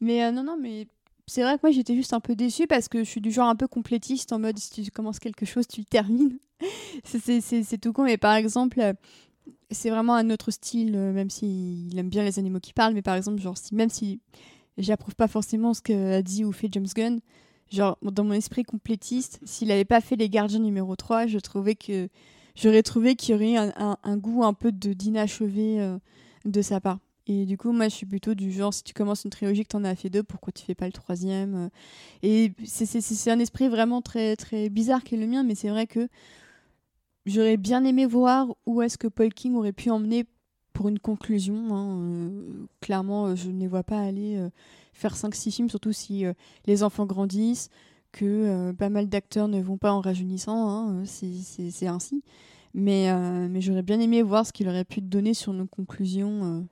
[0.00, 0.88] mais euh, non, non, mais
[1.32, 3.48] c'est vrai que moi j'étais juste un peu déçue parce que je suis du genre
[3.48, 6.38] un peu complétiste en mode si tu commences quelque chose, tu le termines.
[7.04, 8.04] C'est- tout con.
[8.04, 8.80] Mais par exemple.
[9.70, 13.02] c'est vraiment un autre style, euh, même s'il aime bien les animaux qui parlent, mais
[13.02, 14.20] par exemple, genre, si, même si
[14.78, 17.20] j'approuve pas forcément ce que a dit ou fait James Gunn.
[17.70, 21.74] Genre, dans mon esprit complétiste, s'il avait pas fait Les Gardiens numéro 3, je trouvais
[21.74, 22.08] que
[22.54, 25.98] j'aurais trouvé qu'il y aurait un goût un peu de d'inachevé euh,
[26.44, 26.98] de sa part.
[27.28, 29.68] Et du coup, moi, je suis plutôt du genre, si tu commences une trilogie, que
[29.68, 31.68] t'en as fait deux, pourquoi tu fais pas le troisième euh.
[32.22, 35.86] Et c'est- un esprit vraiment très, très bizarre qui est le mien, mais c'est vrai
[35.86, 36.08] que
[37.26, 40.24] j'aurais bien aimé voir où est-ce que Paul King aurait pu emmener
[40.72, 41.74] pour une conclusion.
[41.74, 44.48] hein, euh, clairement, je ne les vois pas aller euh,
[44.92, 46.24] faire 5-6 films, surtout si
[46.66, 47.68] les enfants grandissent,
[48.12, 52.22] que pas mal d'acteurs ne vont pas en rajeunissant, hein, c'est- ainsi.
[52.74, 53.08] Mais,
[53.48, 56.66] mais j'aurais bien aimé voir ce qu'il aurait pu donner sur nos conclusions,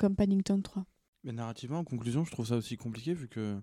[0.00, 0.84] comme Paddington 3.
[1.24, 3.60] Mais narrativement, en conclusion, je trouve ça aussi compliqué vu que,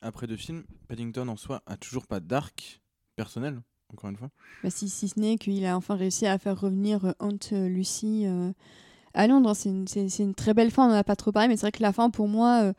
[0.00, 2.80] après deux films, Paddington en soi a toujours pas d'arc
[3.14, 3.60] personnel,
[3.92, 4.30] encore une fois.
[4.62, 8.26] Bah, si, si ce n'est qu'il a enfin réussi à faire revenir euh, Aunt Lucy
[8.26, 8.52] euh,
[9.12, 9.54] à Londres.
[9.54, 11.82] C'est une, très belle fin, on n'en a pas trop parlé, mais c'est vrai que
[11.82, 12.72] la fin, pour moi, euh,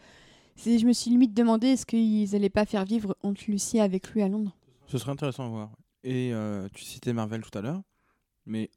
[0.66, 4.22] je me suis limite demandé est-ce qu'ils allaient pas faire vivre Aunt Lucy avec lui
[4.22, 4.56] à Londres.
[4.88, 5.72] Ce serait intéressant à voir.
[6.04, 7.82] Et euh, tu citais Marvel tout à l'heure,
[8.46, 8.70] mais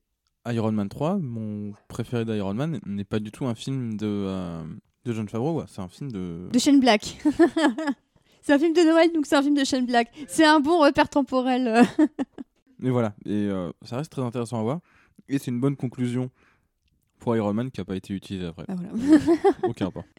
[0.46, 4.62] Iron Man 3, mon préféré d'Iron Man, n'est pas du tout un film de, euh,
[5.04, 6.48] de John Favreau, c'est un film de...
[6.50, 7.18] De Shane Black.
[8.42, 10.10] c'est un film de Noël, donc c'est un film de Shane Black.
[10.28, 11.82] C'est un bon repère temporel.
[12.78, 14.80] Mais voilà, et euh, ça reste très intéressant à voir.
[15.28, 16.30] Et c'est une bonne conclusion
[17.18, 18.64] pour Iron Man qui n'a pas été utilisé après.
[18.68, 19.20] Ah, voilà.
[19.64, 20.04] Aucun rapport.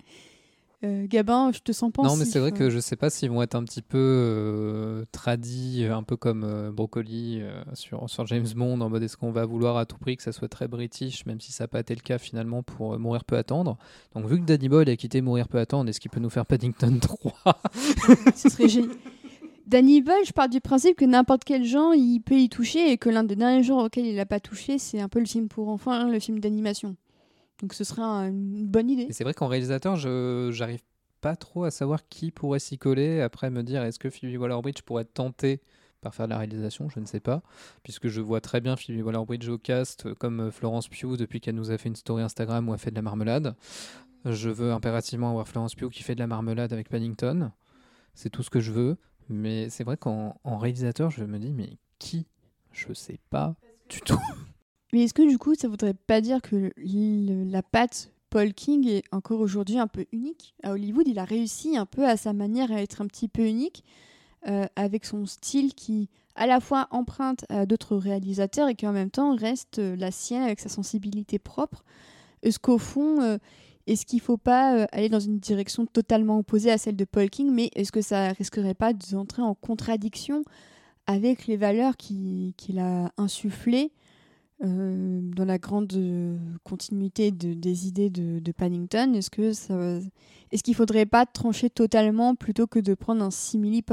[0.84, 2.12] Euh, Gabin, je te sens pensif.
[2.12, 2.58] Non, mais c'est vrai euh.
[2.58, 6.18] que je sais pas s'ils vont être un petit peu euh, tradis, euh, un peu
[6.18, 9.86] comme euh, Brocoli euh, sur, sur James Bond, en mode est-ce qu'on va vouloir à
[9.86, 12.18] tout prix que ça soit très british, même si ça n'a pas été le cas
[12.18, 13.78] finalement pour euh, Mourir peut attendre?
[14.16, 16.48] Donc vu que Danny Boyle a quitté Mourir peut attendre, est-ce qu'il peut nous faire
[16.48, 17.62] Paddington 3
[18.36, 18.96] Ce serait génial.
[19.68, 22.98] Danny Boyle, je pars du principe que n'importe quel genre, il peut y toucher et
[22.98, 25.48] que l'un des derniers genres auxquels il n'a pas touché, c'est un peu le film
[25.48, 26.96] pour enfants, hein, le film d'animation.
[27.62, 29.08] Donc ce serait un- une bonne idée.
[29.12, 30.82] C'est vrai qu'en réalisateur, je j'arrive
[31.22, 33.22] pas trop à savoir qui pourrait s'y coller.
[33.22, 35.62] Après, me dire est-ce que Phoebe Waller-Bridge pourrait être tentée
[36.02, 37.44] par faire de la réalisation Je ne sais pas,
[37.84, 41.54] puisque je vois très bien Phoebe Waller-Bridge au cast, comme euh, Florence Pugh depuis qu'elle
[41.56, 43.56] nous a fait une story Instagram où elle fait de la marmelade.
[44.26, 47.52] Je veux impérativement avoir Florence Pugh qui fait de la marmelade avec Paddington.
[48.16, 48.98] C'est tout ce que je veux.
[49.30, 52.26] Mais c'est vrai qu'en en réalisateur, je me dis mais qui?
[52.72, 53.56] Je sais pas
[53.90, 54.20] du tout.
[54.94, 59.04] Mais est-ce que du coup, ça voudrait pas dire que la patte Paul King est
[59.12, 60.54] encore aujourd'hui un peu unique?
[60.64, 63.46] À Hollywood, il a réussi un peu à sa manière à être un petit peu
[63.46, 63.84] unique,
[64.48, 68.94] euh, avec son style qui à la fois emprunte à d'autres réalisateurs et qui en
[68.94, 71.84] même temps reste euh, la sienne avec sa sensibilité propre.
[72.42, 73.38] Est-ce qu'au fond, euh,
[73.88, 77.30] est-ce qu'il faut pas euh, aller dans une direction totalement opposée à celle de Paul
[77.30, 80.44] King, mais est-ce que ça risquerait pas d'entrer en contradiction
[81.06, 83.92] avec les valeurs qui- qu'il a insufflées
[84.64, 90.00] euh, dans la grande euh, continuité de- des idées de, de Paddington, est-ce que ça,
[90.52, 93.84] est-ce qu'il faudrait pas trancher totalement plutôt que de prendre un simili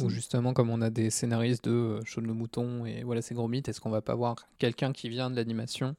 [0.00, 3.34] Ou justement, comme on a des scénaristes de euh, Shaun le Mouton et voilà ces
[3.34, 5.94] gros mythes, est-ce qu'on va pas voir quelqu'un qui vient de l'animation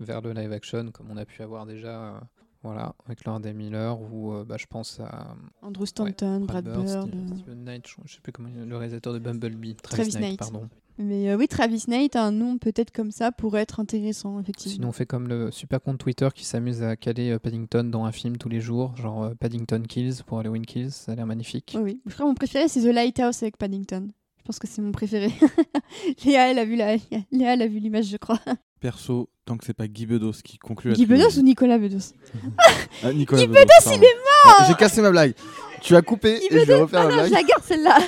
[0.00, 2.20] vers le live action, comme on a pu avoir déjà euh,
[2.62, 6.86] voilà, avec des Miller, ou euh, bah, je pense à Andrew Stanton, ouais, Brad Bird.
[6.86, 7.36] Steven, euh.
[7.36, 10.38] Steven Knight, je, je sais plus comment le réalisateur de Bumblebee, Travis Travis, Knight, Knight.
[10.38, 10.68] pardon.
[10.98, 14.74] Mais euh, oui, Travis Knight, un nom peut-être comme ça pourrait être intéressant, effectivement.
[14.74, 18.04] Sinon, on fait comme le super compte Twitter qui s'amuse à caler euh, Paddington dans
[18.04, 21.26] un film tous les jours, genre euh, Paddington Kills pour Halloween Kills, ça a l'air
[21.26, 21.76] magnifique.
[21.80, 22.00] Oui.
[22.06, 24.08] Je crois que mon préféré, c'est The Lighthouse avec Paddington.
[24.38, 25.30] Je pense que c'est mon préféré.
[26.24, 26.96] Léa, elle a vu la...
[27.30, 28.40] Léa, elle a vu l'image, je crois.
[28.80, 32.12] Perso, tant que c'est pas Guy Bedos qui conclut la Guy Bedos ou Nicolas Bedos
[33.04, 34.08] Ah, Nicolas Guy Bedos, Bedos, il est
[34.46, 35.34] Ah, J'ai cassé ma blague.
[35.80, 37.28] Tu as coupé Guy et je vais refaire Ah ma non, blague.
[37.28, 37.98] je la garde celle-là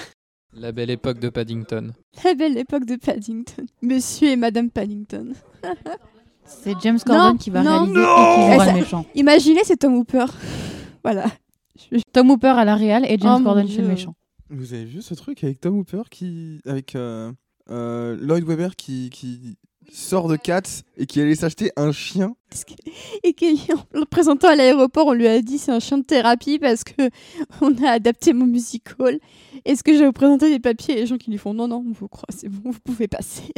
[0.56, 1.92] La belle époque de Paddington.
[2.24, 3.66] La belle époque de Paddington.
[3.82, 5.32] Monsieur et Madame Paddington.
[6.44, 8.04] C'est James Corden Non, qui va non, réaliser non.
[8.04, 9.06] et qui jouera le méchant.
[9.14, 10.26] Imaginez, c'est Tom Hooper.
[11.02, 11.26] voilà.
[12.12, 14.14] Tom Hooper à la réal et James Oh Corden chez le méchant.
[14.50, 16.60] Vous avez vu ce truc avec Tom Hooper qui.
[16.66, 17.32] avec euh,
[17.70, 19.56] euh, Lloyd Webber qui, qui
[19.90, 22.34] sort de Cats et qui allait s'acheter un chien
[23.22, 23.54] Et qu'en
[23.92, 27.10] le présentant à l'aéroport, on lui a dit c'est un chien de thérapie parce que
[27.60, 29.18] on a adapté mon musical.
[29.64, 30.96] Est-ce que je vais vous présenter des papiers?
[30.96, 33.08] Et les gens qui lui font non, non, on vous croit, c'est bon, vous pouvez
[33.08, 33.52] passer.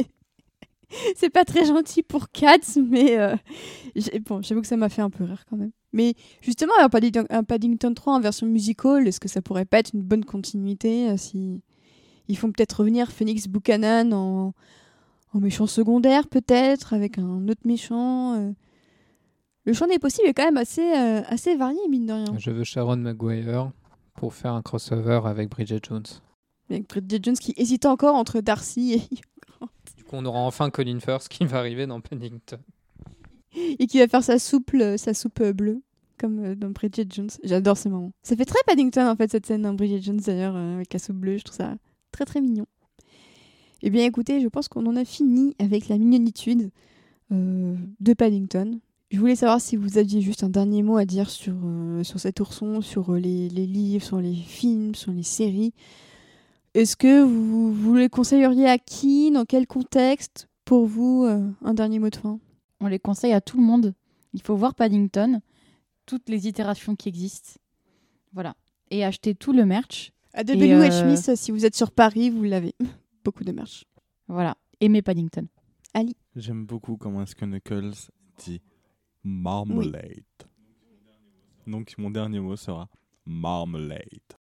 [1.15, 3.35] c'est pas très gentil pour Cats, mais euh,
[4.25, 5.71] bon, j'avoue que ça m'a fait un peu rire quand même.
[5.93, 9.79] Mais justement, un Paddington, un Paddington 3 en version musical, est-ce que ça pourrait pas
[9.79, 11.61] être une bonne continuité euh, si
[12.27, 14.53] ils font peut-être revenir Phoenix Buchanan en,
[15.33, 18.51] en méchant secondaire peut-être avec un autre méchant euh.
[19.65, 22.37] Le champ des possibles est quand même assez, euh, assez varié, mine de rien.
[22.37, 23.71] Je veux Sharon Maguire
[24.13, 26.05] pour faire un crossover avec Bridget Jones.
[26.69, 29.15] Avec Bridget Jones qui hésite encore entre Darcy et,
[29.97, 32.59] Du coup, on aura enfin Colin Firth qui va arriver dans Paddington.
[33.53, 35.81] et qui va faire sa soupe, euh, sa soupe bleue,
[36.17, 37.29] comme dans Bridget Jones.
[37.43, 38.13] J'adore ces moments.
[38.23, 41.17] Ça fait très Paddington, en fait, cette scène dans Bridget Jones, d'ailleurs, avec la soupe
[41.17, 41.39] bleue.
[41.39, 41.75] Je trouve ça
[42.13, 42.67] très, très mignon.
[43.83, 46.71] Eh bien, écoutez, je pense qu'on en a fini avec la mignonitude
[47.31, 48.79] euh, de Paddington.
[49.11, 52.19] Je voulais savoir si vous aviez juste un dernier mot à dire sur, euh, sur
[52.19, 55.73] cet ourson, sur euh, les, les livres, sur les films, sur les séries.
[56.73, 61.73] Est-ce que vous, vous le conseilleriez à qui Dans quel contexte Pour vous, euh, un
[61.73, 62.39] dernier mot de fin?
[62.81, 63.93] On les conseille à tout le monde.
[64.33, 65.39] Il faut voir Paddington,
[66.05, 67.53] toutes les itérations qui existent.
[68.33, 68.55] Voilà.
[68.91, 70.11] Et acheter tout le merch.
[70.33, 70.91] À Et, W.H.
[70.91, 72.75] euh, Smith, si vous êtes sur Paris, vous l'avez.
[73.27, 73.83] Beaucoup de merch.
[74.29, 74.55] Voilà.
[74.79, 75.47] Aimez Paddington.
[76.37, 78.61] J'aime beaucoup comment est-ce que Knuckles dit
[79.21, 80.23] marmalade.
[81.65, 82.87] Donc mon dernier mot sera
[83.25, 83.99] marmalade.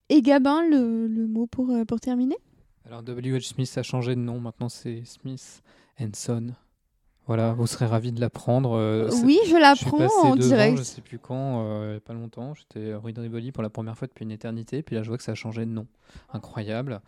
[0.10, 2.38] Et Gabin, le, le mot pour, euh, pour terminer?
[2.86, 3.42] Alors, W.H.
[3.50, 4.40] Smith a changé de nom.
[4.40, 5.62] Maintenant, c'est Smith
[6.16, 6.48] Son.
[7.26, 8.74] Voilà, vous serez ravis de l'apprendre.
[8.78, 10.78] euh, c'est- Oui, je l'apprends en direct.
[10.78, 12.54] je sais plus quand, euh, il y a pas longtemps.
[12.54, 14.84] J'étais rue de Rivoli pour la première fois depuis une éternité.
[14.84, 15.88] Puis là, je vois que ça a changé de nom.
[16.34, 17.00] Incroyable.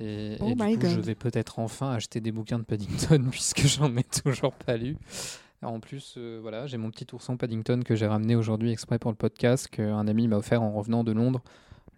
[0.00, 3.66] Et, Oh et du coup, je vais peut-être enfin acheter des bouquins de Paddington puisque
[3.66, 4.96] j'en ai toujours pas lu.
[5.60, 9.00] Alors, en plus, euh, voilà, j'ai mon petit ourson Paddington que j'ai ramené aujourd'hui exprès
[9.00, 11.42] pour le podcast qu'un ami m'a offert en revenant de Londres.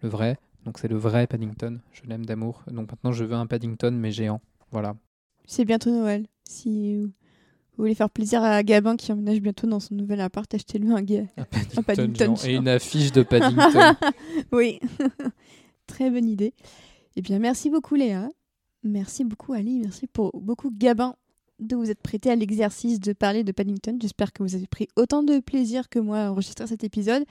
[0.01, 0.39] Le vrai.
[0.65, 1.79] Donc, c'est le vrai Paddington.
[1.91, 2.63] Je l'aime d'amour.
[2.71, 4.41] Donc, maintenant, je veux un Paddington mais géant.
[4.71, 4.95] Voilà.
[5.45, 6.25] C'est bientôt Noël.
[6.49, 7.07] Si
[7.81, 11.01] vous voulez faire plaisir à Gabin qui emménage bientôt dans son nouvel appart, achetez-lui un,
[11.01, 11.25] ga-
[11.75, 13.95] Un Paddington, et une affiche de Paddington.
[14.51, 14.79] oui,
[15.87, 16.53] très bonne idée.
[17.15, 18.29] Eh bien, merci beaucoup Léa.
[18.83, 19.79] Merci beaucoup Ali.
[19.79, 21.15] Merci pour beaucoup Gabin
[21.57, 23.97] de vous être prêté à l'exercice de parler de Paddington.
[23.99, 27.23] J'espère que vous avez pris autant de plaisir que moi à enregistrer cet épisode.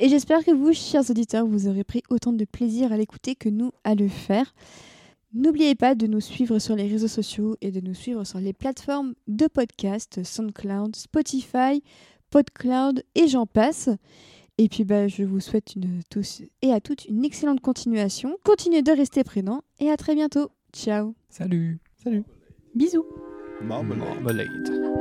[0.00, 3.48] Et j'espère que vous, chers auditeurs, vous aurez pris autant de plaisir à l'écouter que
[3.48, 4.52] nous à le faire.
[5.38, 8.54] N'oubliez pas de nous suivre sur les réseaux sociaux et de nous suivre sur les
[8.54, 11.82] plateformes de podcast, SoundCloud, Spotify,
[12.30, 13.90] PodCloud et j'en passe.
[14.56, 18.38] Et puis bah, je vous souhaite une, tous et à toutes une excellente continuation.
[18.44, 20.50] Continuez de rester prudents et à très bientôt.
[20.72, 21.80] Ciao Salut.
[22.74, 23.04] Bisous.
[23.60, 24.22] Marmalade.
[24.22, 24.95] Marmalade.